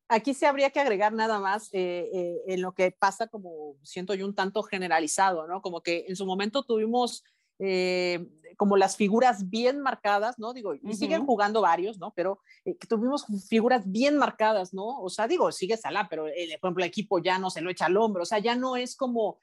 aquí 0.09 0.35
sí 0.35 0.45
habría 0.47 0.71
que 0.71 0.81
agregar 0.81 1.13
nada 1.13 1.39
más 1.39 1.69
eh, 1.73 2.09
eh, 2.13 2.43
en 2.49 2.63
lo 2.63 2.73
que 2.73 2.91
pasa 2.91 3.29
como 3.29 3.77
siento 3.83 4.15
yo 4.15 4.27
un 4.27 4.35
tanto 4.35 4.63
generalizado, 4.63 5.47
¿no? 5.47 5.61
Como 5.61 5.83
que 5.83 6.07
en 6.09 6.17
su 6.17 6.27
momento 6.27 6.63
tuvimos 6.63 7.23
eh, 7.59 8.27
como 8.57 8.77
las 8.77 8.97
figuras 8.97 9.49
bien 9.51 9.81
marcadas, 9.81 10.39
¿no? 10.39 10.53
Digo, 10.53 10.75
y 10.75 10.95
siguen 10.95 11.27
jugando 11.27 11.61
varios, 11.61 11.99
¿no? 11.99 12.13
Pero 12.15 12.41
tuvimos 12.89 13.27
figuras 13.49 13.91
bien 13.91 14.17
marcadas, 14.17 14.73
¿no? 14.73 15.01
O 15.01 15.09
sea, 15.11 15.29
digo, 15.29 15.53
sigue 15.53 15.77
Salah, 15.77 16.09
pero 16.09 16.25
por 16.25 16.33
ejemplo 16.33 16.85
el 16.85 16.89
equipo 16.89 17.21
ya 17.21 17.39
no 17.39 17.51
se 17.51 17.61
lo 17.61 17.71
echa 17.71 17.87
al 17.87 17.97
hombro, 17.97 18.23
o 18.23 18.27
sea, 18.27 18.39
ya 18.39 18.57
no 18.57 18.77
es 18.77 18.97
como 18.97 19.39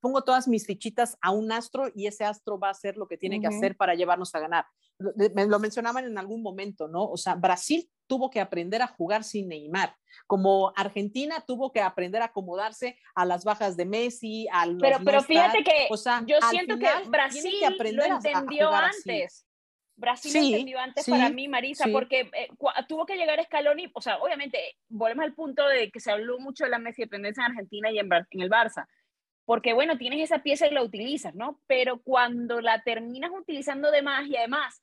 pongo 0.00 0.22
todas 0.22 0.48
mis 0.48 0.66
fichitas 0.66 1.16
a 1.22 1.30
un 1.30 1.50
astro 1.50 1.86
y 1.94 2.06
ese 2.06 2.24
astro 2.24 2.58
va 2.58 2.68
a 2.68 2.72
hacer 2.72 2.96
lo 2.96 3.06
que 3.06 3.16
tiene 3.16 3.40
que 3.40 3.46
hacer 3.46 3.76
para 3.76 3.94
llevarnos 3.94 4.34
a 4.34 4.40
ganar. 4.40 4.66
Lo, 4.98 5.12
lo 5.46 5.58
mencionaban 5.58 6.04
en 6.04 6.18
algún 6.18 6.42
momento, 6.42 6.88
¿no? 6.88 7.04
O 7.08 7.16
sea, 7.16 7.36
Brasil 7.36 7.88
tuvo 8.12 8.28
que 8.28 8.40
aprender 8.40 8.82
a 8.82 8.88
jugar 8.88 9.24
sin 9.24 9.48
Neymar, 9.48 9.96
como 10.26 10.70
Argentina 10.76 11.42
tuvo 11.46 11.72
que 11.72 11.80
aprender 11.80 12.20
a 12.20 12.26
acomodarse 12.26 12.98
a 13.14 13.24
las 13.24 13.42
bajas 13.42 13.74
de 13.74 13.86
Messi, 13.86 14.46
al 14.52 14.76
Pero, 14.76 14.98
pero 15.02 15.22
fíjate 15.22 15.64
que 15.64 15.88
yo 16.26 16.36
siento 16.50 16.78
que 16.78 16.88
Brasil 17.08 17.54
lo 17.94 18.04
entendió 18.04 18.70
antes. 18.70 19.46
Brasil 19.96 20.34
lo 20.34 20.40
entendió 20.40 20.78
antes 20.78 21.08
para 21.08 21.30
mí, 21.30 21.48
Marisa, 21.48 21.86
porque 21.90 22.28
eh, 22.34 22.48
tuvo 22.86 23.06
que 23.06 23.16
llegar 23.16 23.42
Scaloni, 23.42 23.90
o 23.94 24.02
sea, 24.02 24.18
obviamente, 24.18 24.58
volvemos 24.90 25.24
al 25.24 25.32
punto 25.32 25.66
de 25.66 25.90
que 25.90 25.98
se 25.98 26.10
habló 26.10 26.38
mucho 26.38 26.64
de 26.64 26.70
la 26.70 26.78
Messi 26.78 27.00
dependencia 27.00 27.46
en 27.46 27.52
Argentina 27.52 27.90
y 27.90 27.98
en, 27.98 28.10
en 28.12 28.40
el 28.42 28.50
Barça, 28.50 28.88
porque 29.46 29.72
bueno, 29.72 29.96
tienes 29.96 30.20
esa 30.20 30.42
pieza 30.42 30.66
y 30.66 30.74
la 30.74 30.82
utilizas, 30.82 31.34
¿no? 31.34 31.62
Pero 31.66 32.02
cuando 32.02 32.60
la 32.60 32.82
terminas 32.82 33.30
utilizando 33.34 33.90
de 33.90 34.02
más 34.02 34.26
y 34.26 34.36
además 34.36 34.82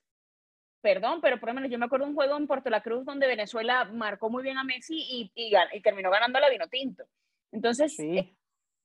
perdón, 0.82 1.20
pero 1.22 1.40
por 1.40 1.50
lo 1.50 1.56
menos 1.56 1.70
yo 1.70 1.78
me 1.78 1.86
acuerdo 1.86 2.06
de 2.06 2.12
un 2.12 2.16
juego 2.16 2.38
en 2.38 2.48
Puerto 2.48 2.70
La 2.70 2.82
Cruz 2.82 3.06
donde 3.06 3.28
Venezuela 3.28 3.86
marcó 3.86 4.30
muy 4.30 4.44
bien 4.44 4.58
a 4.58 4.64
Messi 4.64 4.98
y, 4.98 5.32
y, 5.36 5.82
terminó 5.82 6.10
ganando 6.10 6.40
la 6.40 6.50
vino 6.50 6.68
tinto. 6.68 7.04
Entonces, 7.52 8.00
eh, 8.00 8.34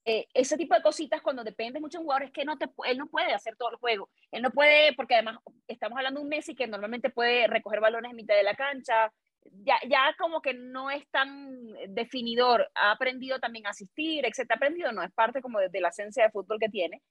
eh, 0.05 0.27
ese 0.35 0.57
tipo 0.57 0.75
de 0.75 0.83
cositas 0.83 1.23
cuando 1.23 1.45
depende 1.45 1.81
mucho 1.81 1.99
de 1.99 2.01
un 2.01 2.07
jugador 2.07 2.25
es 2.25 2.33
que 2.33 2.45
no 2.45 2.59
te, 2.59 2.69
él 2.87 2.99
no 2.99 3.07
puede 3.07 3.33
hacer 3.33 3.57
todo 3.57 3.71
el 3.71 3.77
juego. 3.77 4.11
Él 4.31 4.43
no 4.43 4.51
puede, 4.51 4.93
porque 4.95 5.15
además 5.15 5.39
estamos 5.69 5.97
hablando 5.97 6.21
de 6.21 6.25
un 6.25 6.31
Messi 6.31 6.55
que 6.55 6.67
normalmente 6.67 7.11
puede 7.11 7.47
recoger 7.47 7.81
balones 7.81 8.11
en 8.11 8.17
mitad 8.17 8.35
de 8.35 8.43
la 8.43 8.55
cancha. 8.55 9.13
Ya, 9.63 9.77
ya 9.89 10.15
como 10.19 10.41
que 10.41 10.55
no 10.55 10.91
es 10.91 11.07
tan 11.11 11.69
definidor, 11.89 12.71
ha 12.75 12.93
aprendido 12.93 13.39
también 13.41 13.67
a 13.67 13.71
asistir, 13.71 14.25
etc. 14.25 14.51
Ha 14.51 14.55
aprendido, 14.55 14.91
no 14.91 15.03
es 15.03 15.13
parte 15.13 15.43
como 15.43 15.61
de, 15.61 15.81
la 15.81 15.89
esencia 15.89 16.25
de 16.25 16.31
fútbol 16.31 16.59
que 16.59 16.71
tiene, 16.71 17.03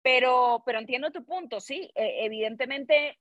pero, 0.00 0.62
pero 0.64 0.78
entiendo 0.78 1.10
tu 1.10 1.24
punto, 1.24 1.60
sí, 1.60 1.90
e, 1.96 2.24
evidentemente 2.24 3.18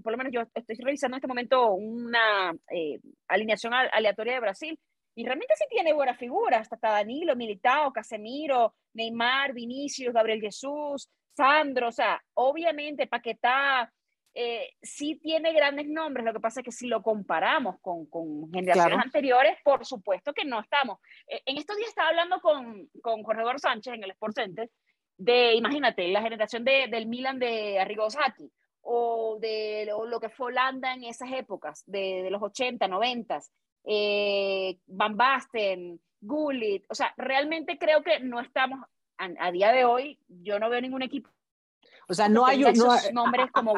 por 0.00 0.12
lo 0.12 0.18
menos 0.18 0.32
yo 0.32 0.42
estoy 0.54 0.76
revisando 0.76 1.14
en 1.14 1.18
este 1.18 1.28
momento 1.28 1.72
una 1.72 2.52
eh, 2.70 2.98
alineación 3.28 3.72
aleatoria 3.74 4.34
de 4.34 4.40
Brasil, 4.40 4.78
y 5.14 5.24
realmente 5.24 5.54
sí 5.56 5.64
tiene 5.68 5.92
buenas 5.92 6.18
figuras, 6.18 6.68
hasta 6.70 6.90
Danilo, 6.90 7.36
Militao, 7.36 7.92
Casemiro, 7.92 8.74
Neymar, 8.94 9.52
Vinicius, 9.52 10.14
Gabriel 10.14 10.40
Jesús, 10.40 11.10
Sandro, 11.36 11.88
o 11.88 11.92
sea, 11.92 12.22
obviamente 12.34 13.06
Paquetá, 13.06 13.92
eh, 14.32 14.70
sí 14.80 15.18
tiene 15.20 15.52
grandes 15.52 15.88
nombres, 15.88 16.24
lo 16.24 16.32
que 16.32 16.40
pasa 16.40 16.60
es 16.60 16.64
que 16.64 16.72
si 16.72 16.86
lo 16.86 17.02
comparamos 17.02 17.76
con, 17.80 18.06
con 18.06 18.50
generaciones 18.52 18.98
anteriores, 18.98 19.58
por 19.64 19.84
supuesto 19.84 20.32
que 20.32 20.44
no 20.44 20.60
estamos. 20.60 20.98
Eh, 21.26 21.42
en 21.46 21.58
estos 21.58 21.76
días 21.76 21.88
estaba 21.88 22.10
hablando 22.10 22.40
con, 22.40 22.88
con 23.02 23.22
Jorge 23.24 23.42
Eduardo 23.42 23.58
Sánchez 23.58 23.94
en 23.94 24.04
el 24.04 24.12
Sport 24.12 24.34
Center, 24.36 24.70
de, 25.16 25.54
imagínate, 25.54 26.08
la 26.08 26.22
generación 26.22 26.64
de, 26.64 26.86
del 26.88 27.06
Milan 27.06 27.38
de 27.38 27.78
Arrigo 27.78 28.08
Sacchi, 28.08 28.50
o 28.82 29.38
de 29.40 29.88
lo, 29.88 30.20
que 30.20 30.28
fue 30.28 30.46
Holanda 30.46 30.94
en 30.94 31.04
esas 31.04 31.30
épocas, 31.32 31.82
de, 31.86 32.22
de 32.22 32.30
los 32.30 32.42
80, 32.42 32.88
90, 32.88 33.40
eh, 33.84 34.78
Van 34.86 35.16
Basten, 35.16 36.00
Gullit, 36.20 36.84
o 36.88 36.94
sea, 36.94 37.14
realmente 37.16 37.78
creo 37.78 38.02
que 38.02 38.20
no 38.20 38.40
estamos, 38.40 38.80
a, 39.18 39.50
día 39.50 39.72
de 39.72 39.84
hoy, 39.84 40.18
yo 40.28 40.58
no 40.58 40.70
veo 40.70 40.80
ningún 40.80 41.02
equipo. 41.02 41.30
O 42.08 42.14
sea, 42.14 42.28
no 42.28 42.46
hay 42.46 42.64
esos 42.64 43.12
nombres 43.12 43.50
como 43.52 43.74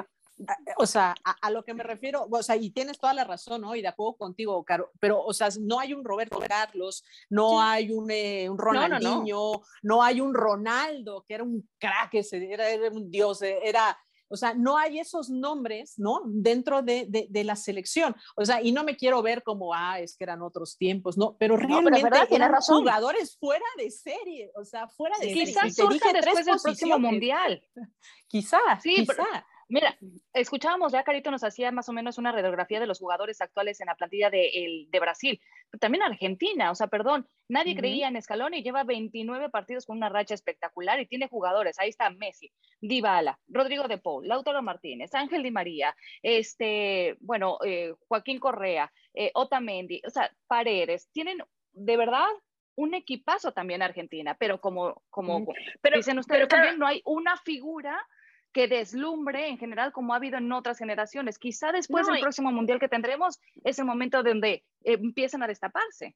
o 0.76 0.86
sea, 0.86 1.14
a, 1.24 1.50
lo 1.50 1.62
que 1.62 1.74
me 1.74 1.82
refiero, 1.82 2.26
o 2.30 2.42
sea, 2.42 2.56
y 2.56 2.70
tienes 2.70 2.98
toda 2.98 3.14
la 3.14 3.24
razón, 3.24 3.62
¿no? 3.62 3.74
Y 3.74 3.82
de 3.82 3.88
acuerdo 3.88 4.16
contigo, 4.16 4.64
Caro, 4.64 4.90
pero, 4.98 5.22
o 5.22 5.32
sea, 5.32 5.48
no 5.60 5.78
hay 5.78 5.92
un 5.92 6.04
Roberto 6.04 6.38
Carlos, 6.40 7.04
no 7.30 7.60
hay 7.60 7.90
un, 7.90 8.10
eh, 8.10 8.48
un 8.48 8.58
Ronaldinho, 8.58 9.62
no, 9.82 10.02
hay 10.02 10.20
un 10.20 10.34
Ronaldo, 10.34 11.24
que 11.26 11.34
era 11.34 11.44
un 11.44 11.68
crack, 11.78 12.14
era, 12.32 12.68
era 12.68 12.90
un 12.90 13.10
dios, 13.10 13.42
era, 13.42 13.96
o 14.32 14.36
sea, 14.36 14.54
no 14.54 14.78
hay 14.78 14.98
esos 14.98 15.28
nombres, 15.28 15.98
¿no? 15.98 16.22
Dentro 16.24 16.82
de, 16.82 17.06
de, 17.06 17.44
la 17.44 17.54
selección. 17.54 18.16
O 18.34 18.44
sea, 18.44 18.62
y 18.62 18.72
no 18.72 18.82
me 18.82 18.96
quiero 18.96 19.20
ver 19.22 19.42
como, 19.42 19.74
ah, 19.74 20.00
es 20.00 20.16
que 20.16 20.24
eran 20.24 20.40
otros 20.40 20.78
tiempos, 20.78 21.18
¿no? 21.18 21.36
Pero 21.38 21.56
realmente 21.56 22.00
eran 22.30 22.54
jugadores 22.60 23.36
fuera 23.38 23.64
de 23.76 23.90
serie, 23.90 24.50
o 24.54 24.64
sea, 24.64 24.88
fuera 24.88 25.16
de 25.18 25.26
serie. 25.28 25.44
Quizás 25.44 25.74
surja 25.74 26.12
después 26.12 26.46
del 26.46 26.56
próximo 26.62 26.98
mundial. 26.98 27.62
quizás, 28.26 28.82
sí, 28.82 28.96
quizá. 28.96 29.46
Mira, 29.72 29.96
escuchábamos, 30.34 30.92
ya 30.92 31.02
Carito 31.02 31.30
nos 31.30 31.44
hacía 31.44 31.72
más 31.72 31.88
o 31.88 31.94
menos 31.94 32.18
una 32.18 32.30
radiografía 32.30 32.78
de 32.78 32.86
los 32.86 32.98
jugadores 32.98 33.40
actuales 33.40 33.80
en 33.80 33.86
la 33.86 33.94
plantilla 33.94 34.28
de, 34.28 34.86
de 34.86 35.00
Brasil, 35.00 35.40
pero 35.70 35.78
también 35.78 36.02
Argentina, 36.02 36.70
o 36.70 36.74
sea, 36.74 36.88
perdón, 36.88 37.26
nadie 37.48 37.74
creía 37.74 38.08
en 38.08 38.20
Scaloni, 38.20 38.62
lleva 38.62 38.84
29 38.84 39.48
partidos 39.48 39.86
con 39.86 39.96
una 39.96 40.10
racha 40.10 40.34
espectacular 40.34 41.00
y 41.00 41.06
tiene 41.06 41.26
jugadores, 41.26 41.78
ahí 41.78 41.88
está 41.88 42.10
Messi, 42.10 42.52
Dybala, 42.82 43.40
Rodrigo 43.48 43.88
de 43.88 43.96
Paul, 43.96 44.28
Lautaro 44.28 44.60
Martínez, 44.60 45.14
Ángel 45.14 45.42
Di 45.42 45.50
María, 45.50 45.96
este, 46.22 47.16
bueno, 47.20 47.56
eh, 47.64 47.94
Joaquín 48.08 48.40
Correa, 48.40 48.92
eh, 49.14 49.30
Otamendi, 49.32 50.02
o 50.06 50.10
sea, 50.10 50.30
Paredes, 50.48 51.08
tienen 51.12 51.38
de 51.72 51.96
verdad 51.96 52.28
un 52.74 52.92
equipazo 52.92 53.52
también 53.52 53.80
Argentina, 53.80 54.36
pero 54.38 54.60
como, 54.60 55.02
como 55.08 55.46
pero, 55.80 55.96
dicen 55.96 56.18
ustedes, 56.18 56.46
también 56.48 56.78
no 56.78 56.86
hay 56.86 57.00
una 57.06 57.38
figura 57.38 58.06
que 58.52 58.68
deslumbre 58.68 59.48
en 59.48 59.58
general 59.58 59.92
como 59.92 60.12
ha 60.12 60.16
habido 60.16 60.38
en 60.38 60.52
otras 60.52 60.78
generaciones. 60.78 61.38
Quizá 61.38 61.72
después 61.72 62.06
del 62.06 62.20
próximo 62.20 62.52
mundial 62.52 62.78
que 62.78 62.88
tendremos 62.88 63.40
es 63.64 63.78
el 63.78 63.84
momento 63.84 64.22
donde 64.22 64.64
eh, 64.84 64.98
empiezan 65.00 65.42
a 65.42 65.46
destaparse. 65.46 66.14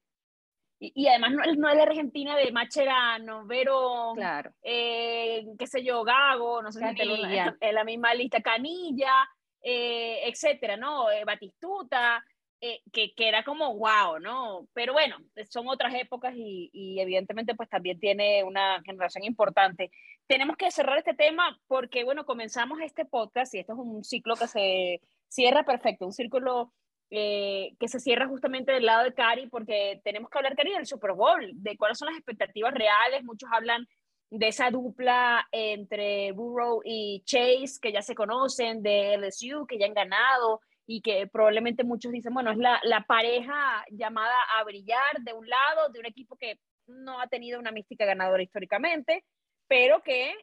Y, 0.79 1.07
además 1.07 1.31
no, 1.31 1.43
no, 1.55 1.69
es 1.69 1.75
la 1.75 1.83
Argentina 1.83 2.37
de 2.37 2.51
Macherano, 2.51 3.47
Verón, 3.47 4.15
claro. 4.15 4.51
Eh, 4.61 5.47
qué 5.57 5.65
sé 5.65 5.83
yo, 5.83 6.03
Gago, 6.03 6.61
no 6.61 6.71
sé 6.71 6.79
si 6.79 7.01
en 7.01 7.73
la, 7.73 7.83
misma 7.83 8.13
lista, 8.13 8.41
Canilla, 8.41 9.27
eh, 9.63 10.19
etcétera, 10.25 10.77
¿no? 10.77 11.05
Batistuta. 11.25 12.23
eh, 12.61 12.81
que, 12.91 13.13
que, 13.13 13.27
era 13.27 13.43
como 13.43 13.75
wow, 13.75 14.19
¿no? 14.19 14.67
Pero 14.73 14.93
bueno, 14.93 15.17
son 15.49 15.67
otras 15.67 15.93
épocas 15.95 16.33
y, 16.35 16.69
y, 16.73 16.99
evidentemente 16.99 17.55
pues 17.55 17.69
también 17.69 17.99
tiene 17.99 18.43
una 18.43 18.81
generación 18.83 19.23
importante. 19.23 19.91
Tenemos 20.27 20.57
que 20.57 20.71
cerrar 20.71 20.97
este 20.97 21.13
tema 21.13 21.57
porque, 21.67 22.03
bueno, 22.03 22.25
comenzamos 22.25 22.79
este 22.81 23.05
podcast 23.05 23.53
y 23.55 23.59
esto 23.59 23.73
es 23.73 23.79
un 23.79 24.03
ciclo 24.03 24.35
que 24.35 24.47
se 24.47 25.01
cierra 25.29 25.63
perfecto, 25.63 26.05
un 26.05 26.11
círculo 26.11 26.73
eh, 27.09 27.73
que 27.79 27.87
se 27.87 28.01
cierra 28.01 28.27
justamente 28.27 28.73
del 28.73 28.85
lado 28.85 29.05
de 29.05 29.13
Cari 29.13 29.47
porque 29.47 30.01
tenemos 30.03 30.29
que 30.29 30.37
hablar, 30.37 30.57
Cari, 30.57 30.73
del 30.73 30.85
Super 30.85 31.13
Bowl, 31.13 31.51
de 31.53 31.77
cuáles 31.77 31.97
son 31.97 32.07
las 32.07 32.17
expectativas 32.17 32.73
reales. 32.73 33.23
Muchos 33.23 33.49
hablan 33.53 33.87
de 34.29 34.49
esa 34.49 34.69
dupla 34.69 35.47
entre 35.53 36.33
Burrow 36.33 36.81
y 36.83 37.23
Chase, 37.25 37.79
que 37.81 37.93
ya 37.93 38.01
se 38.01 38.15
conocen, 38.15 38.83
de 38.83 39.17
LSU, 39.17 39.65
que 39.65 39.79
ya 39.79 39.85
han 39.85 39.93
ganado 39.93 40.59
y 40.85 41.01
que 41.01 41.27
probablemente 41.27 41.85
muchos 41.85 42.11
dicen, 42.11 42.33
bueno, 42.33 42.51
es 42.51 42.57
la, 42.57 42.81
la, 42.83 43.05
pareja 43.05 43.85
llamada 43.91 44.35
a 44.57 44.63
brillar 44.65 45.21
de 45.21 45.33
un 45.33 45.47
lado, 45.47 45.89
de 45.89 45.99
un 45.99 46.05
equipo 46.05 46.37
que 46.37 46.59
no 46.87 47.19
ha 47.19 47.27
tenido 47.27 47.59
una 47.59 47.71
mística 47.71 48.05
ganadora 48.05 48.41
históricamente, 48.41 49.23
pero 49.67 50.01
que 50.01 50.33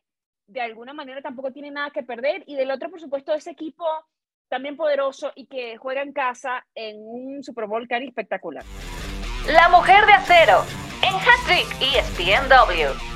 de 0.46 0.60
alguna 0.60 0.92
manera 0.92 1.22
tampoco 1.22 1.52
tiene 1.52 1.70
nada 1.70 1.90
que 1.90 2.02
perder. 2.02 2.44
Y 2.46 2.56
del 2.56 2.70
otro, 2.70 2.90
por 2.90 3.00
supuesto, 3.00 3.32
ese 3.32 3.50
equipo 3.50 3.84
también 4.48 4.76
poderoso 4.76 5.32
y 5.34 5.46
que 5.46 5.76
juega 5.76 6.02
en 6.02 6.12
casa 6.12 6.66
en 6.74 6.96
un 6.98 7.42
Super 7.42 7.66
Bowl 7.66 7.88
cari 7.88 8.08
espectacular. 8.08 8.64
La 9.48 9.68
mujer 9.68 10.06
de 10.06 10.12
acero 10.12 10.62
en 11.02 11.14
Hattrick 11.14 11.68
ESPNW. 11.80 13.14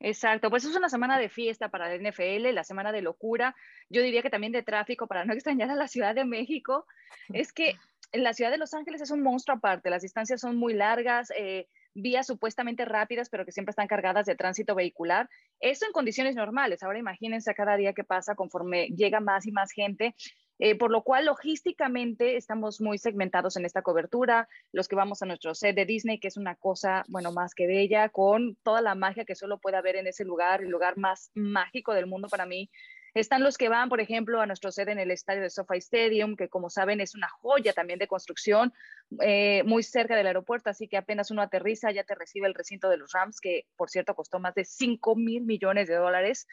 Exacto, 0.00 0.48
pues 0.48 0.64
es 0.64 0.74
una 0.74 0.88
semana 0.88 1.18
de 1.18 1.28
fiesta 1.28 1.68
para 1.68 1.94
la 1.94 2.10
NFL, 2.10 2.54
la 2.54 2.64
semana 2.64 2.90
de 2.90 3.02
locura, 3.02 3.54
yo 3.90 4.00
diría 4.00 4.22
que 4.22 4.30
también 4.30 4.52
de 4.52 4.62
tráfico 4.62 5.06
para 5.06 5.24
no 5.24 5.32
extrañar 5.34 5.70
a 5.70 5.74
la 5.74 5.88
Ciudad 5.88 6.14
de 6.14 6.24
México. 6.24 6.86
Es 7.32 7.52
que 7.52 7.74
la 8.12 8.32
Ciudad 8.32 8.50
de 8.50 8.58
Los 8.58 8.72
Ángeles 8.72 9.02
es 9.02 9.10
un 9.10 9.22
monstruo 9.22 9.58
aparte, 9.58 9.90
las 9.90 10.02
distancias 10.02 10.40
son 10.40 10.56
muy 10.56 10.72
largas, 10.72 11.30
eh, 11.36 11.68
vías 11.94 12.26
supuestamente 12.26 12.84
rápidas, 12.84 13.28
pero 13.28 13.44
que 13.44 13.52
siempre 13.52 13.70
están 13.70 13.88
cargadas 13.88 14.26
de 14.26 14.36
tránsito 14.36 14.74
vehicular. 14.74 15.28
Eso 15.60 15.86
en 15.86 15.92
condiciones 15.92 16.36
normales. 16.36 16.82
Ahora 16.82 16.98
imagínense 16.98 17.54
cada 17.54 17.76
día 17.76 17.92
que 17.92 18.04
pasa 18.04 18.34
conforme 18.34 18.88
llega 18.88 19.20
más 19.20 19.46
y 19.46 19.52
más 19.52 19.72
gente. 19.72 20.14
Eh, 20.62 20.76
por 20.76 20.90
lo 20.90 21.02
cual 21.02 21.24
logísticamente 21.24 22.36
estamos 22.36 22.82
muy 22.82 22.98
segmentados 22.98 23.56
en 23.56 23.64
esta 23.64 23.80
cobertura, 23.80 24.46
los 24.72 24.88
que 24.88 24.94
vamos 24.94 25.22
a 25.22 25.26
nuestro 25.26 25.54
set 25.54 25.74
de 25.74 25.86
Disney, 25.86 26.20
que 26.20 26.28
es 26.28 26.36
una 26.36 26.54
cosa, 26.54 27.02
bueno, 27.08 27.32
más 27.32 27.54
que 27.54 27.66
bella, 27.66 28.10
con 28.10 28.56
toda 28.62 28.82
la 28.82 28.94
magia 28.94 29.24
que 29.24 29.34
solo 29.34 29.58
puede 29.58 29.78
haber 29.78 29.96
en 29.96 30.06
ese 30.06 30.26
lugar, 30.26 30.60
el 30.60 30.68
lugar 30.68 30.98
más 30.98 31.30
mágico 31.34 31.94
del 31.94 32.06
mundo 32.06 32.28
para 32.28 32.44
mí, 32.44 32.70
están 33.14 33.42
los 33.42 33.58
que 33.58 33.68
van, 33.68 33.88
por 33.88 34.00
ejemplo, 34.00 34.40
a 34.40 34.46
nuestro 34.46 34.70
sede 34.70 34.92
en 34.92 34.98
el 34.98 35.10
estadio 35.10 35.42
de 35.42 35.50
SoFi 35.50 35.78
Stadium, 35.78 36.36
que 36.36 36.48
como 36.48 36.70
saben 36.70 37.00
es 37.00 37.14
una 37.14 37.28
joya 37.28 37.72
también 37.72 37.98
de 37.98 38.06
construcción, 38.06 38.72
eh, 39.20 39.62
muy 39.64 39.82
cerca 39.82 40.16
del 40.16 40.26
aeropuerto, 40.26 40.70
así 40.70 40.88
que 40.88 40.96
apenas 40.96 41.30
uno 41.30 41.42
aterriza 41.42 41.90
ya 41.90 42.04
te 42.04 42.14
recibe 42.14 42.46
el 42.46 42.54
recinto 42.54 42.88
de 42.88 42.96
los 42.96 43.12
Rams, 43.12 43.40
que 43.40 43.66
por 43.76 43.90
cierto 43.90 44.14
costó 44.14 44.38
más 44.38 44.54
de 44.54 44.64
5 44.64 45.16
mil 45.16 45.44
millones 45.44 45.88
de 45.88 45.96
dólares. 45.96 46.46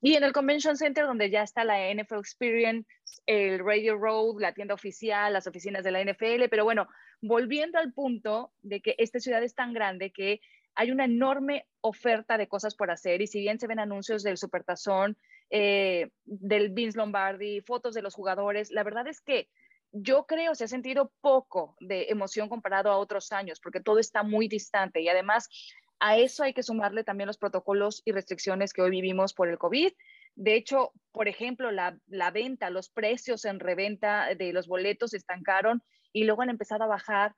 Y 0.00 0.14
en 0.14 0.24
el 0.24 0.32
Convention 0.32 0.76
Center, 0.76 1.06
donde 1.06 1.30
ya 1.30 1.42
está 1.42 1.64
la 1.64 1.92
NFL 1.92 2.18
Experience, 2.18 2.90
el 3.26 3.58
Radio 3.58 3.96
Road, 3.96 4.40
la 4.40 4.52
tienda 4.52 4.74
oficial, 4.74 5.32
las 5.32 5.46
oficinas 5.46 5.84
de 5.84 5.90
la 5.90 6.02
NFL, 6.02 6.48
pero 6.50 6.64
bueno, 6.64 6.88
volviendo 7.20 7.78
al 7.78 7.92
punto 7.92 8.52
de 8.62 8.80
que 8.80 8.94
esta 8.98 9.20
ciudad 9.20 9.42
es 9.42 9.54
tan 9.54 9.72
grande 9.72 10.12
que 10.12 10.40
hay 10.74 10.90
una 10.90 11.04
enorme 11.04 11.66
oferta 11.80 12.38
de 12.38 12.48
cosas 12.48 12.74
por 12.74 12.90
hacer 12.90 13.20
y 13.20 13.26
si 13.26 13.40
bien 13.40 13.58
se 13.58 13.66
ven 13.66 13.78
anuncios 13.78 14.22
del 14.22 14.38
Supertazón, 14.38 15.16
eh, 15.54 16.08
del 16.24 16.70
Vince 16.70 16.96
Lombardi, 16.96 17.60
fotos 17.60 17.94
de 17.94 18.00
los 18.00 18.14
jugadores. 18.14 18.70
La 18.70 18.84
verdad 18.84 19.06
es 19.06 19.20
que 19.20 19.50
yo 19.90 20.24
creo 20.24 20.54
se 20.54 20.64
ha 20.64 20.68
sentido 20.68 21.12
poco 21.20 21.76
de 21.78 22.06
emoción 22.08 22.48
comparado 22.48 22.90
a 22.90 22.96
otros 22.96 23.32
años, 23.32 23.60
porque 23.60 23.80
todo 23.80 23.98
está 23.98 24.22
muy 24.22 24.48
distante 24.48 25.02
y 25.02 25.10
además 25.10 25.50
a 26.00 26.16
eso 26.16 26.42
hay 26.42 26.54
que 26.54 26.62
sumarle 26.62 27.04
también 27.04 27.26
los 27.26 27.36
protocolos 27.36 28.00
y 28.06 28.12
restricciones 28.12 28.72
que 28.72 28.80
hoy 28.80 28.90
vivimos 28.90 29.34
por 29.34 29.50
el 29.50 29.58
COVID. 29.58 29.92
De 30.36 30.54
hecho, 30.54 30.92
por 31.12 31.28
ejemplo, 31.28 31.70
la, 31.70 31.98
la 32.06 32.30
venta, 32.30 32.70
los 32.70 32.88
precios 32.88 33.44
en 33.44 33.60
reventa 33.60 34.34
de 34.34 34.54
los 34.54 34.66
boletos 34.66 35.12
estancaron 35.12 35.82
y 36.14 36.24
luego 36.24 36.40
han 36.40 36.50
empezado 36.50 36.84
a 36.84 36.88
bajar. 36.88 37.34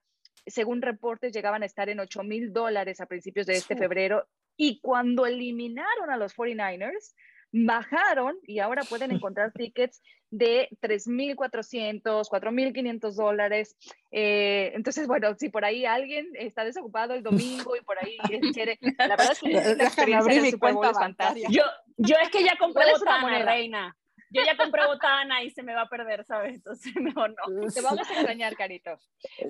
Según 0.47 0.83
reportes, 0.83 1.33
llegaban 1.33 1.65
a 1.65 1.67
estar 1.67 1.89
en 1.89 1.99
8 1.99 2.23
mil 2.23 2.53
dólares 2.53 3.01
a 3.01 3.07
principios 3.07 3.47
de 3.47 3.55
este 3.55 3.77
febrero. 3.77 4.29
Y 4.57 4.79
cuando 4.81 5.27
eliminaron 5.27 6.11
a 6.11 6.17
los 6.17 6.37
49ers, 6.37 7.15
bajaron 7.55 8.36
y 8.46 8.59
ahora 8.59 8.82
pueden 8.82 9.11
encontrar 9.28 9.52
tickets 9.52 10.02
de 10.30 10.68
3.400, 10.82 12.02
4.500 12.02 13.14
dólares. 13.14 13.76
Eh, 14.11 14.72
entonces, 14.74 15.07
bueno, 15.07 15.34
si 15.38 15.48
por 15.48 15.64
ahí 15.64 15.86
alguien 15.86 16.26
está 16.34 16.64
desocupado 16.64 17.14
el 17.14 17.22
domingo 17.22 17.76
y 17.76 17.80
por 17.82 17.96
ahí 17.98 18.18
quiere, 18.52 18.78
la 18.98 19.16
verdad 19.16 19.32
es 19.32 19.40
que 19.40 19.52
la 19.52 19.84
experiencia 19.84 20.34
del 20.34 20.50
Super 20.50 20.74
Bowl 20.74 20.86
es 20.86 20.98
fantástica. 20.98 21.48
Yo, 21.50 21.62
yo 21.96 22.16
es 22.20 22.28
que 22.30 22.42
ya 22.42 22.57
compré 22.59 22.90
botana, 22.92 23.44
reina 23.44 23.96
yo 24.35 24.43
ya 24.45 24.57
compré 24.57 24.87
botana 24.87 25.43
y 25.43 25.51
se 25.51 25.62
me 25.62 25.74
va 25.74 25.82
a 25.82 25.89
perder, 25.89 26.24
¿sabes? 26.24 26.57
Entonces 26.57 26.93
mejor 26.97 27.30
no. 27.30 27.70
Te 27.70 27.80
vamos 27.80 28.09
a 28.11 28.12
extrañar, 28.12 28.57
Carito. 28.57 28.99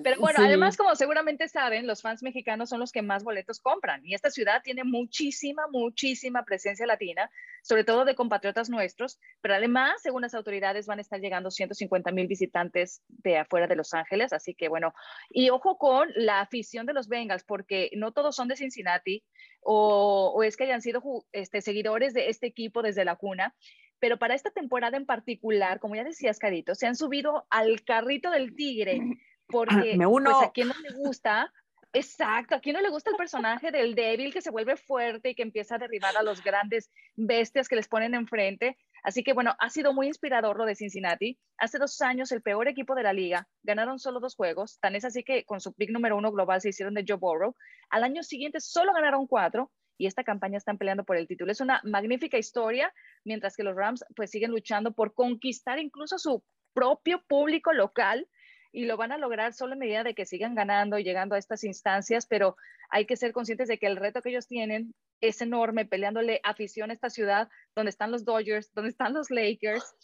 Pero 0.03 0.19
bueno, 0.19 0.39
además, 0.41 0.77
como 0.77 0.95
seguramente 0.95 1.47
saben, 1.47 1.87
los 1.87 2.01
fans 2.01 2.21
mexicanos 2.21 2.69
son 2.69 2.79
los 2.79 2.91
que 2.91 3.01
más 3.01 3.23
boletos 3.23 3.59
compran 3.59 4.05
y 4.05 4.13
esta 4.13 4.29
ciudad 4.29 4.61
tiene 4.63 4.83
muchísima, 4.83 5.63
muchísima 5.71 6.43
presencia 6.43 6.85
latina, 6.85 7.29
sobre 7.63 7.83
todo 7.83 8.05
de 8.05 8.15
compatriotas 8.15 8.69
nuestros, 8.69 9.19
pero 9.41 9.55
además, 9.55 10.01
según 10.01 10.21
las 10.21 10.35
autoridades, 10.35 10.85
van 10.85 10.99
a 10.99 11.01
estar 11.01 11.19
llegando 11.19 11.49
150 11.49 12.11
mil 12.11 12.27
visitantes 12.27 13.01
de 13.07 13.37
afuera 13.37 13.67
de 13.67 13.75
Los 13.75 13.93
Ángeles, 13.93 14.33
así 14.33 14.53
que 14.53 14.69
bueno, 14.69 14.93
y 15.29 15.49
ojo 15.49 15.77
con 15.77 16.09
la 16.15 16.41
afición 16.41 16.85
de 16.85 16.93
los 16.93 17.07
Bengals, 17.07 17.43
porque 17.43 17.89
no 17.95 18.11
todos 18.11 18.35
son 18.35 18.47
de 18.47 18.55
Cincinnati 18.55 19.23
o, 19.61 20.31
o 20.35 20.43
es 20.43 20.55
que 20.55 20.65
hayan 20.65 20.81
sido 20.81 21.01
este, 21.31 21.61
seguidores 21.61 22.13
de 22.13 22.29
este 22.29 22.47
equipo 22.47 22.83
desde 22.83 23.03
la 23.03 23.15
cuna 23.15 23.55
pero 23.99 24.17
para 24.17 24.35
esta 24.35 24.51
temporada 24.51 24.97
en 24.97 25.05
particular, 25.05 25.79
como 25.79 25.95
ya 25.95 26.03
decías, 26.03 26.39
Carito, 26.39 26.75
se 26.75 26.87
han 26.87 26.95
subido 26.95 27.45
al 27.49 27.83
carrito 27.83 28.29
del 28.31 28.55
tigre, 28.55 28.99
porque 29.47 29.95
Me 29.97 30.05
uno. 30.05 30.31
Pues, 30.31 30.47
a 30.47 30.51
quien 30.51 30.67
no 30.69 30.75
le 30.81 30.93
gusta, 30.95 31.51
exacto, 31.93 32.55
a 32.55 32.59
quien 32.59 32.75
no 32.75 32.81
le 32.81 32.89
gusta 32.89 33.11
el 33.11 33.15
personaje 33.15 33.71
del 33.71 33.95
débil 33.95 34.33
que 34.33 34.41
se 34.41 34.51
vuelve 34.51 34.75
fuerte 34.75 35.29
y 35.29 35.35
que 35.35 35.43
empieza 35.43 35.75
a 35.75 35.79
derribar 35.79 36.15
a 36.17 36.23
los 36.23 36.43
grandes 36.43 36.91
bestias 37.15 37.67
que 37.67 37.75
les 37.75 37.87
ponen 37.87 38.15
enfrente. 38.15 38.77
Así 39.03 39.23
que 39.23 39.33
bueno, 39.33 39.55
ha 39.59 39.69
sido 39.69 39.93
muy 39.93 40.07
inspirador 40.07 40.57
lo 40.57 40.65
de 40.65 40.75
Cincinnati. 40.75 41.37
Hace 41.57 41.77
dos 41.77 42.01
años 42.01 42.31
el 42.31 42.41
peor 42.41 42.67
equipo 42.67 42.95
de 42.95 43.03
la 43.03 43.13
liga, 43.13 43.47
ganaron 43.61 43.99
solo 43.99 44.19
dos 44.19 44.35
juegos, 44.35 44.79
tan 44.79 44.95
es 44.95 45.05
así 45.05 45.23
que 45.23 45.45
con 45.45 45.61
su 45.61 45.73
pick 45.73 45.91
número 45.91 46.17
uno 46.17 46.31
global 46.31 46.59
se 46.59 46.69
hicieron 46.69 46.95
de 46.95 47.05
Joe 47.07 47.17
Burrow. 47.17 47.55
Al 47.91 48.03
año 48.03 48.23
siguiente 48.23 48.59
solo 48.59 48.93
ganaron 48.93 49.27
cuatro 49.27 49.71
y 49.97 50.07
esta 50.07 50.23
campaña 50.23 50.57
están 50.57 50.77
peleando 50.77 51.03
por 51.03 51.17
el 51.17 51.27
título. 51.27 51.51
Es 51.51 51.61
una 51.61 51.81
magnífica 51.83 52.37
historia, 52.37 52.93
mientras 53.23 53.55
que 53.55 53.63
los 53.63 53.75
Rams 53.75 54.03
pues 54.15 54.31
siguen 54.31 54.51
luchando 54.51 54.93
por 54.93 55.13
conquistar 55.13 55.79
incluso 55.79 56.17
su 56.17 56.43
propio 56.73 57.23
público 57.27 57.73
local 57.73 58.27
y 58.71 58.85
lo 58.85 58.97
van 58.97 59.13
a 59.13 59.17
lograr 59.17 59.53
solo 59.53 59.73
en 59.73 59.79
medida 59.79 60.03
de 60.03 60.13
que 60.13 60.25
sigan 60.25 60.53
ganando 60.53 60.99
y 60.99 61.03
llegando 61.03 61.35
a 61.35 61.37
estas 61.37 61.63
instancias, 61.63 62.25
pero 62.25 62.57
hay 62.89 63.05
que 63.05 63.15
ser 63.15 63.31
conscientes 63.31 63.69
de 63.69 63.77
que 63.77 63.87
el 63.87 63.95
reto 63.95 64.21
que 64.21 64.29
ellos 64.29 64.47
tienen 64.47 64.93
es 65.21 65.41
enorme, 65.41 65.85
peleándole 65.85 66.41
afición 66.43 66.89
a 66.91 66.93
esta 66.93 67.09
ciudad 67.09 67.47
donde 67.73 67.89
están 67.89 68.11
los 68.11 68.25
Dodgers, 68.25 68.73
donde 68.73 68.89
están 68.89 69.13
los 69.13 69.31
Lakers. 69.31 69.95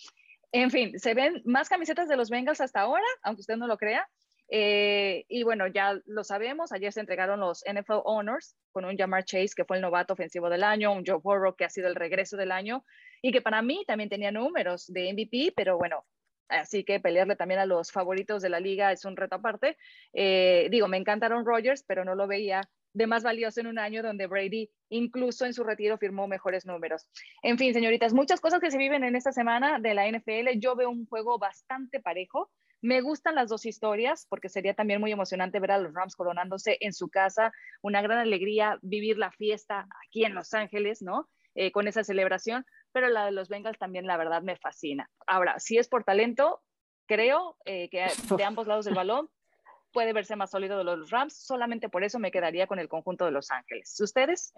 En 0.53 0.71
fin, 0.71 0.97
se 0.99 1.13
ven 1.13 1.41
más 1.43 1.67
camisetas 1.67 2.07
de 2.07 2.15
los 2.15 2.29
Bengals 2.29 2.61
hasta 2.61 2.79
ahora, 2.79 3.03
aunque 3.23 3.41
usted 3.41 3.57
no 3.57 3.67
lo 3.67 3.77
crea, 3.77 4.07
eh, 4.53 5.23
y 5.29 5.43
bueno, 5.43 5.65
ya 5.67 5.97
lo 6.05 6.25
sabemos, 6.25 6.73
ayer 6.73 6.91
se 6.91 6.99
entregaron 6.99 7.39
los 7.39 7.63
NFL 7.65 8.01
Honors 8.03 8.57
con 8.73 8.83
un 8.83 8.97
Jamar 8.97 9.23
Chase, 9.23 9.53
que 9.55 9.63
fue 9.63 9.77
el 9.77 9.81
novato 9.81 10.11
ofensivo 10.11 10.49
del 10.49 10.63
año, 10.63 10.91
un 10.91 11.05
Joe 11.05 11.21
Burrow, 11.23 11.55
que 11.55 11.63
ha 11.63 11.69
sido 11.69 11.87
el 11.87 11.95
regreso 11.95 12.35
del 12.35 12.51
año, 12.51 12.83
y 13.21 13.31
que 13.31 13.41
para 13.41 13.61
mí 13.61 13.85
también 13.87 14.09
tenía 14.09 14.29
números 14.29 14.87
de 14.87 15.13
MVP, 15.13 15.53
pero 15.55 15.77
bueno, 15.77 16.03
así 16.49 16.83
que 16.83 16.99
pelearle 16.99 17.37
también 17.37 17.61
a 17.61 17.65
los 17.65 17.93
favoritos 17.93 18.41
de 18.41 18.49
la 18.49 18.59
liga 18.59 18.91
es 18.91 19.05
un 19.05 19.15
reto 19.15 19.35
aparte. 19.35 19.77
Eh, 20.11 20.67
digo, 20.69 20.89
me 20.89 20.97
encantaron 20.97 21.45
Rodgers, 21.45 21.85
pero 21.87 22.03
no 22.03 22.13
lo 22.15 22.27
veía 22.27 22.61
de 22.93 23.07
más 23.07 23.23
valioso 23.23 23.61
en 23.61 23.67
un 23.67 23.79
año 23.79 24.03
donde 24.03 24.27
Brady 24.27 24.69
incluso 24.89 25.45
en 25.45 25.53
su 25.53 25.63
retiro 25.63 25.97
firmó 25.97 26.27
mejores 26.27 26.65
números. 26.65 27.07
En 27.41 27.57
fin, 27.57 27.73
señoritas, 27.73 28.13
muchas 28.13 28.41
cosas 28.41 28.59
que 28.59 28.69
se 28.69 28.77
viven 28.77 29.05
en 29.05 29.15
esta 29.15 29.31
semana 29.31 29.79
de 29.79 29.93
la 29.93 30.09
NFL. 30.09 30.59
Yo 30.59 30.75
veo 30.75 30.89
un 30.89 31.05
juego 31.05 31.39
bastante 31.39 32.01
parejo. 32.01 32.51
Me 32.81 33.01
gustan 33.01 33.35
las 33.35 33.49
dos 33.49 33.65
historias 33.65 34.25
porque 34.29 34.49
sería 34.49 34.73
también 34.73 34.99
muy 34.99 35.11
emocionante 35.11 35.59
ver 35.59 35.71
a 35.71 35.77
los 35.77 35.93
Rams 35.93 36.15
coronándose 36.15 36.77
en 36.81 36.93
su 36.93 37.09
casa, 37.09 37.51
una 37.81 38.01
gran 38.01 38.17
alegría 38.17 38.79
vivir 38.81 39.17
la 39.17 39.31
fiesta 39.31 39.87
aquí 40.07 40.25
en 40.25 40.33
Los 40.33 40.53
Ángeles, 40.53 41.01
¿no? 41.01 41.29
Eh, 41.53 41.71
con 41.71 41.87
esa 41.87 42.03
celebración, 42.03 42.65
pero 42.93 43.09
la 43.09 43.25
de 43.25 43.31
los 43.31 43.49
Bengals 43.49 43.77
también 43.77 44.07
la 44.07 44.17
verdad 44.17 44.41
me 44.41 44.55
fascina. 44.55 45.09
Ahora, 45.27 45.59
si 45.59 45.77
es 45.77 45.89
por 45.89 46.05
talento, 46.05 46.61
creo 47.07 47.57
eh, 47.65 47.89
que 47.89 48.07
de 48.37 48.43
ambos 48.43 48.67
lados 48.67 48.85
del 48.85 48.95
balón 48.95 49.29
puede 49.91 50.13
verse 50.13 50.37
más 50.37 50.51
sólido 50.51 50.77
de 50.77 50.85
los 50.85 51.09
Rams, 51.09 51.35
solamente 51.35 51.89
por 51.89 52.03
eso 52.03 52.19
me 52.19 52.31
quedaría 52.31 52.67
con 52.67 52.79
el 52.79 52.87
conjunto 52.87 53.25
de 53.25 53.31
Los 53.31 53.51
Ángeles. 53.51 53.99
¿Ustedes? 53.99 54.53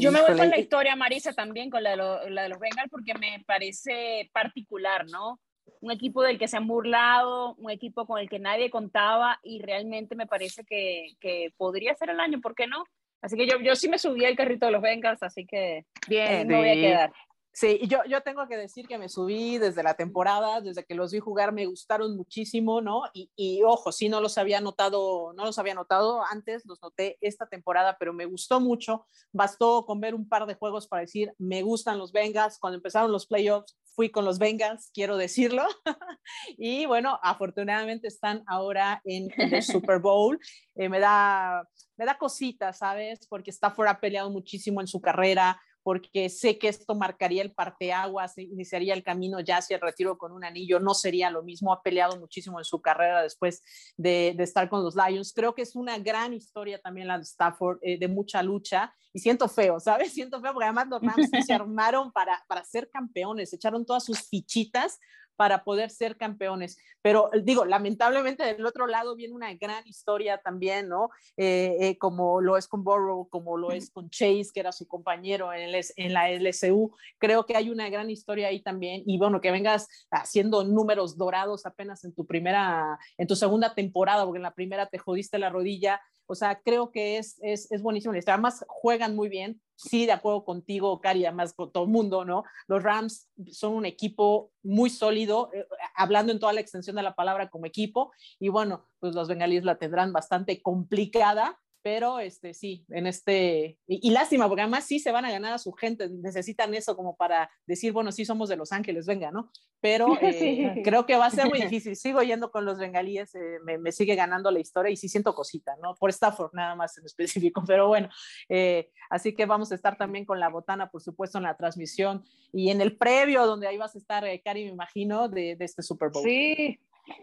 Yo 0.00 0.10
me 0.10 0.20
voy 0.20 0.36
con 0.36 0.50
la 0.50 0.58
historia, 0.58 0.96
Marisa, 0.96 1.32
también 1.32 1.70
con 1.70 1.82
la 1.82 1.90
de, 1.90 2.30
la 2.30 2.42
de 2.42 2.48
los 2.48 2.58
Bengals, 2.58 2.90
porque 2.90 3.14
me 3.14 3.44
parece 3.46 4.28
particular, 4.32 5.06
¿no? 5.08 5.40
Un 5.80 5.90
equipo 5.90 6.22
del 6.22 6.38
que 6.38 6.48
se 6.48 6.56
han 6.56 6.66
burlado, 6.66 7.54
un 7.54 7.70
equipo 7.70 8.06
con 8.06 8.18
el 8.18 8.28
que 8.28 8.38
nadie 8.38 8.70
contaba 8.70 9.40
y 9.42 9.60
realmente 9.62 10.14
me 10.14 10.26
parece 10.26 10.64
que, 10.64 11.14
que 11.20 11.52
podría 11.56 11.94
ser 11.94 12.10
el 12.10 12.20
año, 12.20 12.40
¿por 12.40 12.54
qué 12.54 12.66
no? 12.66 12.84
Así 13.22 13.36
que 13.36 13.46
yo, 13.46 13.58
yo 13.60 13.76
sí 13.76 13.88
me 13.88 13.98
subí 13.98 14.24
al 14.24 14.36
carrito 14.36 14.66
de 14.66 14.72
los 14.72 14.82
Bengals, 14.82 15.22
así 15.22 15.46
que 15.46 15.84
bien, 16.08 16.46
me 16.46 16.56
voy 16.56 16.70
a 16.70 16.74
quedar. 16.74 17.12
Sí, 17.60 17.78
yo, 17.88 17.98
yo 18.08 18.22
tengo 18.22 18.48
que 18.48 18.56
decir 18.56 18.88
que 18.88 18.96
me 18.96 19.10
subí 19.10 19.58
desde 19.58 19.82
la 19.82 19.92
temporada, 19.92 20.62
desde 20.62 20.82
que 20.86 20.94
los 20.94 21.12
vi 21.12 21.18
jugar, 21.18 21.52
me 21.52 21.66
gustaron 21.66 22.16
muchísimo, 22.16 22.80
¿no? 22.80 23.02
Y, 23.12 23.30
y, 23.36 23.62
ojo, 23.64 23.92
sí, 23.92 24.08
no 24.08 24.22
los 24.22 24.38
había 24.38 24.62
notado, 24.62 25.34
no 25.34 25.44
los 25.44 25.58
había 25.58 25.74
notado 25.74 26.24
antes, 26.24 26.64
los 26.64 26.80
noté 26.80 27.18
esta 27.20 27.46
temporada, 27.48 27.98
pero 28.00 28.14
me 28.14 28.24
gustó 28.24 28.60
mucho. 28.60 29.06
Bastó 29.30 29.84
con 29.84 30.00
ver 30.00 30.14
un 30.14 30.26
par 30.26 30.46
de 30.46 30.54
juegos 30.54 30.88
para 30.88 31.02
decir, 31.02 31.34
me 31.36 31.60
gustan 31.60 31.98
los 31.98 32.12
Bengals. 32.12 32.58
Cuando 32.58 32.78
empezaron 32.78 33.12
los 33.12 33.26
playoffs, 33.26 33.76
fui 33.94 34.08
con 34.08 34.24
los 34.24 34.38
Bengals, 34.38 34.90
quiero 34.94 35.18
decirlo. 35.18 35.66
y 36.56 36.86
bueno, 36.86 37.20
afortunadamente 37.22 38.08
están 38.08 38.42
ahora 38.46 39.02
en, 39.04 39.28
el 39.36 39.62
Super 39.62 39.98
Bowl. 39.98 40.40
Eh, 40.76 40.88
me, 40.88 40.98
da, 40.98 41.68
me 41.98 42.06
da 42.06 42.16
cosita, 42.16 42.72
¿sabes? 42.72 43.26
Porque 43.28 43.50
Stafford 43.50 43.88
ha 43.88 44.00
peleado 44.00 44.30
muchísimo 44.30 44.80
en 44.80 44.86
su 44.86 45.02
carrera 45.02 45.60
porque 45.82 46.28
sé 46.28 46.58
que 46.58 46.68
esto 46.68 46.94
marcaría 46.94 47.42
el 47.42 47.52
parteaguas, 47.52 48.36
iniciaría 48.38 48.94
el 48.94 49.02
camino 49.02 49.40
ya 49.40 49.58
hacia 49.58 49.76
el 49.76 49.82
retiro 49.82 50.18
con 50.18 50.32
un 50.32 50.44
anillo, 50.44 50.80
no 50.80 50.94
sería 50.94 51.30
lo 51.30 51.42
mismo, 51.42 51.72
ha 51.72 51.82
peleado 51.82 52.18
muchísimo 52.18 52.58
en 52.58 52.64
su 52.64 52.80
carrera 52.80 53.22
después 53.22 53.62
de, 53.96 54.36
estar 54.38 54.68
con 54.68 54.82
los 54.82 54.94
Lions. 54.94 55.32
Creo 55.34 55.54
que 55.54 55.62
es 55.62 55.76
una 55.76 55.98
gran 55.98 56.32
historia 56.32 56.80
también 56.80 57.08
la 57.08 57.18
de 57.18 57.24
Stafford, 57.24 57.78
eh, 57.82 57.98
de 57.98 58.08
mucha 58.08 58.42
lucha, 58.42 58.94
y 59.12 59.18
siento 59.18 59.48
feo, 59.48 59.80
¿sabes? 59.80 60.12
Siento 60.20 60.40
feo 60.40 60.52
porque 60.52 60.66
además 60.66 60.88
los 60.88 61.02
Rams 61.02 61.30
se 61.46 61.52
armaron 61.52 62.12
para, 62.12 62.44
para 62.46 62.64
ser 62.64 62.90
campeones, 62.90 63.52
echaron 63.52 63.84
todas 63.84 64.04
sus 64.04 64.20
fichitas 64.28 64.98
para 65.40 65.64
poder 65.64 65.88
ser 65.88 66.18
campeones. 66.18 66.76
Pero 67.00 67.30
digo, 67.42 67.64
lamentablemente 67.64 68.44
del 68.44 68.66
otro 68.66 68.86
lado 68.86 69.16
viene 69.16 69.32
una 69.32 69.54
gran 69.54 69.88
historia 69.88 70.36
también, 70.36 70.86
¿no? 70.90 71.08
Eh, 71.38 71.78
eh, 71.80 71.96
como 71.96 72.42
lo 72.42 72.58
es 72.58 72.68
con 72.68 72.84
Burrow, 72.84 73.26
como 73.30 73.56
lo 73.56 73.72
es 73.72 73.88
con 73.88 74.10
Chase, 74.10 74.50
que 74.52 74.60
era 74.60 74.70
su 74.70 74.86
compañero 74.86 75.50
en, 75.54 75.74
en 75.96 76.12
la 76.12 76.30
LSU. 76.30 76.94
Creo 77.16 77.46
que 77.46 77.56
hay 77.56 77.70
una 77.70 77.88
gran 77.88 78.10
historia 78.10 78.48
ahí 78.48 78.60
también. 78.60 79.02
Y 79.06 79.16
bueno, 79.16 79.40
que 79.40 79.50
vengas 79.50 79.88
haciendo 80.10 80.62
números 80.62 81.16
dorados 81.16 81.64
apenas 81.64 82.04
en 82.04 82.12
tu 82.14 82.26
primera, 82.26 82.98
en 83.16 83.26
tu 83.26 83.34
segunda 83.34 83.74
temporada, 83.74 84.26
porque 84.26 84.40
en 84.40 84.42
la 84.42 84.54
primera 84.54 84.88
te 84.90 84.98
jodiste 84.98 85.38
la 85.38 85.48
rodilla. 85.48 86.02
O 86.30 86.34
sea, 86.34 86.60
creo 86.62 86.92
que 86.92 87.18
es, 87.18 87.38
es, 87.42 87.70
es 87.72 87.82
buenísimo. 87.82 88.14
Además, 88.14 88.64
juegan 88.68 89.16
muy 89.16 89.28
bien 89.28 89.60
sí, 89.80 90.04
de 90.04 90.12
acuerdo 90.12 90.44
contigo, 90.44 91.00
Cari, 91.00 91.24
además 91.24 91.54
con 91.54 91.72
todo 91.72 91.84
el 91.84 91.90
mundo, 91.90 92.24
¿no? 92.24 92.44
Los 92.66 92.82
Rams 92.82 93.28
son 93.50 93.74
un 93.74 93.86
equipo 93.86 94.52
muy 94.62 94.90
sólido, 94.90 95.50
eh, 95.54 95.66
hablando 95.96 96.32
en 96.32 96.38
toda 96.38 96.52
la 96.52 96.60
extensión 96.60 96.96
de 96.96 97.02
la 97.02 97.14
palabra 97.14 97.48
como 97.48 97.66
equipo, 97.66 98.12
y 98.38 98.48
bueno, 98.50 98.86
pues 98.98 99.14
los 99.14 99.28
bengalíes 99.28 99.64
la 99.64 99.78
tendrán 99.78 100.12
bastante 100.12 100.60
complicada, 100.60 101.58
pero 101.82 102.18
este 102.18 102.52
sí, 102.54 102.84
en 102.90 103.06
este, 103.06 103.78
y, 103.86 104.10
lástima, 104.10 104.48
porque 104.48 104.62
además 104.62 104.84
sí 104.84 104.98
se 104.98 105.12
van 105.12 105.24
a 105.24 105.30
ganar 105.30 105.54
a 105.54 105.58
su 105.58 105.72
gente, 105.72 106.08
necesitan 106.08 106.74
eso 106.74 106.96
como 106.96 107.16
para 107.16 107.50
decir, 107.66 107.92
bueno, 107.92 108.12
sí 108.12 108.24
somos 108.24 108.48
de 108.48 108.56
Los 108.56 108.72
Ángeles, 108.72 109.06
venga, 109.06 109.30
¿no? 109.30 109.50
Pero 109.80 110.08
eh, 110.22 110.82
creo 110.84 111.06
que 111.06 111.16
va 111.16 111.26
a 111.26 111.30
ser 111.30 111.48
muy 111.48 111.60
difícil, 111.74 111.96
sigo 111.96 112.22
yendo 112.22 112.50
con 112.50 112.64
los 112.64 112.78
bengalíes, 112.78 113.34
eh, 113.34 113.58
me, 113.64 113.92
sigue 113.92 114.14
ganando 114.14 114.50
la 114.50 114.60
historia 114.60 114.90
y 114.90 114.96
sí 114.96 115.08
siento 115.08 115.34
cosita, 115.34 115.76
¿no? 115.82 115.94
Por 115.94 116.10
Stafford 116.10 116.52
nada 116.52 116.74
más 116.74 116.96
en 116.98 117.06
específico, 117.06 117.62
pero 117.66 117.88
bueno, 117.88 118.08
eh, 118.48 118.90
así 119.08 119.34
que 119.34 119.46
vamos 119.46 119.72
a 119.72 119.74
estar 119.74 119.96
también 119.96 120.24
con 120.24 120.38
la 120.38 120.48
botana, 120.48 120.90
por 120.90 121.02
supuesto, 121.02 121.38
en 121.38 121.44
la 121.44 121.56
transmisión 121.56 122.24
y 122.52 122.70
en 122.70 122.80
el 122.80 122.96
previo, 122.96 123.46
donde 123.46 123.68
ahí 123.68 123.78
vas 123.78 123.94
a 123.94 123.98
estar, 123.98 124.24
Cari, 124.44 124.64
me 124.64 124.70
imagino, 124.70 125.28
de, 125.28 125.56
de 125.56 125.64
este 125.64 125.82
Super 125.82 126.10
Bowl. 126.10 126.24
Sí, 126.24 126.78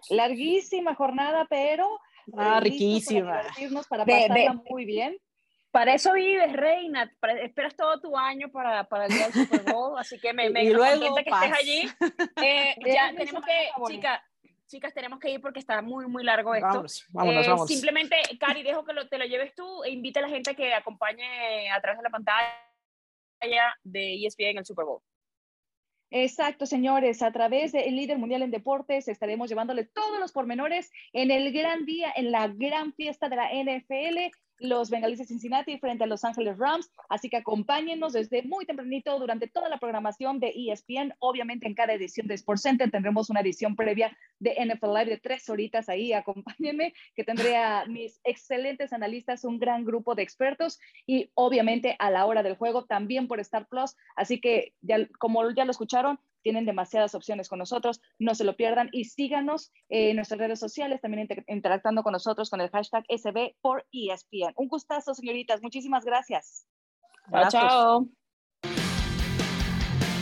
larguísima 0.10 0.96
jornada, 0.96 1.46
pero 1.50 2.00
Ah, 2.36 2.60
riquísima. 2.60 3.42
Para, 3.90 4.06
pasarla 4.06 4.54
muy 4.70 4.86
bien. 4.86 5.18
Para 5.72 5.94
eso 5.94 6.14
vives, 6.14 6.54
Reina. 6.54 7.12
esperas 7.42 7.76
todo 7.76 8.00
tu 8.00 8.18
año 8.18 8.50
para, 8.50 8.86
para 8.86 9.06
el 9.06 9.14
día 9.14 9.30
del 9.30 9.34
Super 9.34 9.72
Bowl, 9.72 10.00
así 10.00 10.20
que 10.20 10.34
me, 10.34 10.50
me 10.50 10.64
y 10.64 10.70
luego 10.70 11.16
que 11.16 11.30
estés 11.30 11.54
allí. 11.54 11.90
Eh, 12.44 12.76
ya 12.86 13.14
tenemos 13.16 13.44
que, 13.44 13.70
chicas, 13.88 14.22
chicas, 14.68 14.94
tenemos 14.94 15.20
que 15.20 15.30
ir 15.32 15.42
porque 15.42 15.60
está 15.60 15.82
muy, 15.82 16.08
muy 16.08 16.24
largo 16.24 16.54
esto. 16.56 16.68
Vámonos, 16.68 17.06
vámonos, 17.10 17.46
eh, 17.46 17.50
vamos. 17.50 17.68
Simplemente, 17.68 18.16
Cari, 18.40 18.64
dejo 18.64 18.86
que 18.86 18.94
lo, 18.94 19.08
te 19.08 19.18
lo 19.18 19.26
lleves 19.26 19.54
tú 19.56 19.84
e 19.84 19.90
invita 19.90 20.20
a 20.20 20.24
la 20.24 20.30
gente 20.30 20.56
que 20.56 20.74
acompañe 20.74 21.70
a 21.72 21.82
través 21.82 22.00
de 22.00 22.04
la 22.04 22.10
pantalla 22.10 23.76
de 23.84 24.26
ESPN 24.26 24.46
en 24.46 24.58
el 24.60 24.66
Super 24.66 24.86
Bowl. 24.86 25.02
Exacto, 26.10 26.66
señores. 26.66 27.22
A 27.22 27.32
través 27.32 27.74
del 27.74 27.96
líder 27.96 28.18
mundial 28.18 28.42
en 28.42 28.52
deportes 28.52 29.08
estaremos 29.08 29.50
llevándole 29.50 29.84
todos 29.84 30.20
los 30.20 30.32
pormenores 30.32 30.92
en 31.12 31.32
el 31.32 31.52
gran 31.52 31.86
día, 31.86 32.12
en 32.16 32.32
la 32.32 32.48
gran 32.48 32.94
fiesta 32.94 33.28
de 33.28 33.36
la 33.36 33.50
NFL 33.52 34.32
los 34.60 34.90
Bengalíes 34.90 35.20
de 35.20 35.26
Cincinnati 35.26 35.78
frente 35.80 36.04
a 36.04 36.08
Los 36.08 36.24
Ángeles 36.24 36.58
Rams. 36.58 36.90
Así 37.10 37.30
que 37.30 37.38
acompáñenos 37.38 38.14
desde 38.14 38.44
muy 38.44 38.66
tempranito 38.66 39.18
durante 39.20 39.48
toda 39.48 39.70
la 39.70 39.78
programación 39.78 40.40
de 40.40 40.54
ESPN. 40.56 41.14
Obviamente 41.20 41.68
en 41.68 41.76
cada 41.76 41.94
edición 41.94 42.28
de 42.28 42.36
Sports 42.36 42.64
Center 42.64 42.90
tendremos 42.90 43.30
una 43.30 43.42
edición 43.42 43.76
previa 43.76 44.18
de 44.40 44.56
NFL 44.60 44.94
Live 44.94 45.06
de 45.06 45.18
tres 45.18 45.50
horitas 45.50 45.90
ahí. 45.90 46.14
Acompáñenme, 46.14 46.94
que 47.16 47.24
tendré 47.24 47.58
a 47.58 47.86
mis 47.86 48.20
excelentes 48.24 48.94
analistas, 48.94 49.44
un 49.44 49.60
gran 49.60 49.86
grupo 49.86 50.16
de 50.16 50.24
expertos 50.24 50.80
y 51.06 51.32
obviamente 51.34 51.96
a 52.00 52.10
la 52.10 52.26
hora 52.26 52.44
del 52.44 52.56
juego 52.56 52.86
también 52.86 53.28
por 53.28 53.40
Star 53.40 53.68
Plus. 53.68 53.96
Así 54.16 54.40
que 54.40 54.74
como 55.20 55.50
ya 55.52 55.66
lo 55.66 55.72
escucharon, 55.72 56.20
tienen 56.48 56.66
demasiadas 56.66 57.14
opciones 57.14 57.50
con 57.50 57.60
nosotros, 57.60 58.00
no 58.20 58.34
se 58.34 58.46
lo 58.46 58.56
pierdan 58.56 58.88
y 58.94 59.04
síganos 59.04 59.74
en 59.90 60.16
nuestras 60.16 60.40
redes 60.40 60.62
sociales, 60.62 61.02
también 61.02 61.28
interactuando 61.48 62.04
con 62.04 62.14
nosotros 62.14 62.50
con 62.50 62.62
el 62.62 62.70
hashtag 62.70 63.04
SB 63.10 63.58
por 63.60 63.86
ESPN. 63.92 64.54
Un 64.56 64.70
gustazo, 64.70 65.14
señoritas, 65.14 65.62
muchísimas 65.62 66.06
gracias. 66.06 66.66
Chao, 67.30 67.50
chao. 67.50 68.08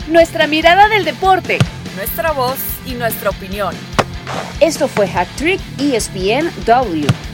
Nuestra 0.09 0.47
mirada 0.47 0.87
del 0.87 1.05
deporte, 1.05 1.59
nuestra 1.95 2.31
voz 2.31 2.57
y 2.87 2.95
nuestra 2.95 3.29
opinión. 3.29 3.75
Esto 4.59 4.87
fue 4.87 5.05
Hat 5.05 5.27
Trick 5.37 5.61
ESPN 5.77 6.49
W. 6.65 7.24